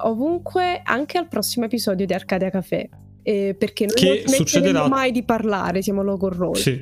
ovunque, 0.08 0.80
anche 0.82 1.18
al 1.18 1.28
prossimo 1.28 1.66
episodio 1.66 2.06
di 2.06 2.14
Arcadia 2.14 2.50
Café. 2.50 2.90
Eh, 3.24 3.58
perché 3.60 3.88
non 3.88 3.96
che 3.96 4.24
succederà 4.26 4.88
mai 4.88 5.12
di 5.12 5.24
parlare, 5.24 5.82
siamo 5.82 6.02
logorrosi. 6.02 6.62
Sì, 6.62 6.82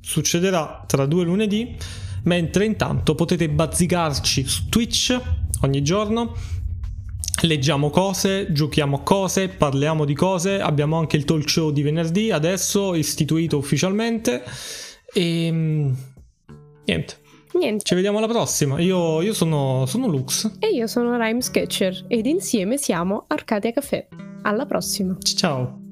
succederà 0.00 0.82
tra 0.88 1.06
due 1.06 1.22
lunedì, 1.22 1.76
mentre 2.24 2.64
intanto 2.64 3.14
potete 3.14 3.48
bazzicarci 3.48 4.44
su 4.44 4.68
Twitch 4.68 5.20
ogni 5.60 5.82
giorno 5.82 6.34
leggiamo 7.42 7.90
cose, 7.90 8.52
giochiamo 8.52 8.96
a 8.96 9.00
cose, 9.00 9.48
parliamo 9.48 10.04
di 10.04 10.14
cose, 10.14 10.60
abbiamo 10.60 10.98
anche 10.98 11.16
il 11.16 11.24
talk 11.24 11.48
show 11.48 11.70
di 11.70 11.82
venerdì 11.82 12.30
adesso 12.30 12.94
istituito 12.94 13.58
ufficialmente 13.58 14.42
e 15.12 15.50
mm, 15.50 15.92
niente. 16.84 17.24
Niente. 17.52 17.84
Ci 17.84 17.94
vediamo 17.94 18.18
alla 18.18 18.26
prossima. 18.26 18.78
Io, 18.80 19.22
io 19.22 19.32
sono, 19.32 19.86
sono 19.86 20.06
Lux. 20.06 20.58
E 20.58 20.68
io 20.68 20.86
sono 20.86 21.16
Rhyme 21.16 21.40
Sketcher 21.40 22.04
ed 22.08 22.26
insieme 22.26 22.76
siamo 22.76 23.24
Arcadia 23.28 23.72
Café. 23.72 24.08
Alla 24.42 24.66
prossima. 24.66 25.16
Ciao. 25.20 25.85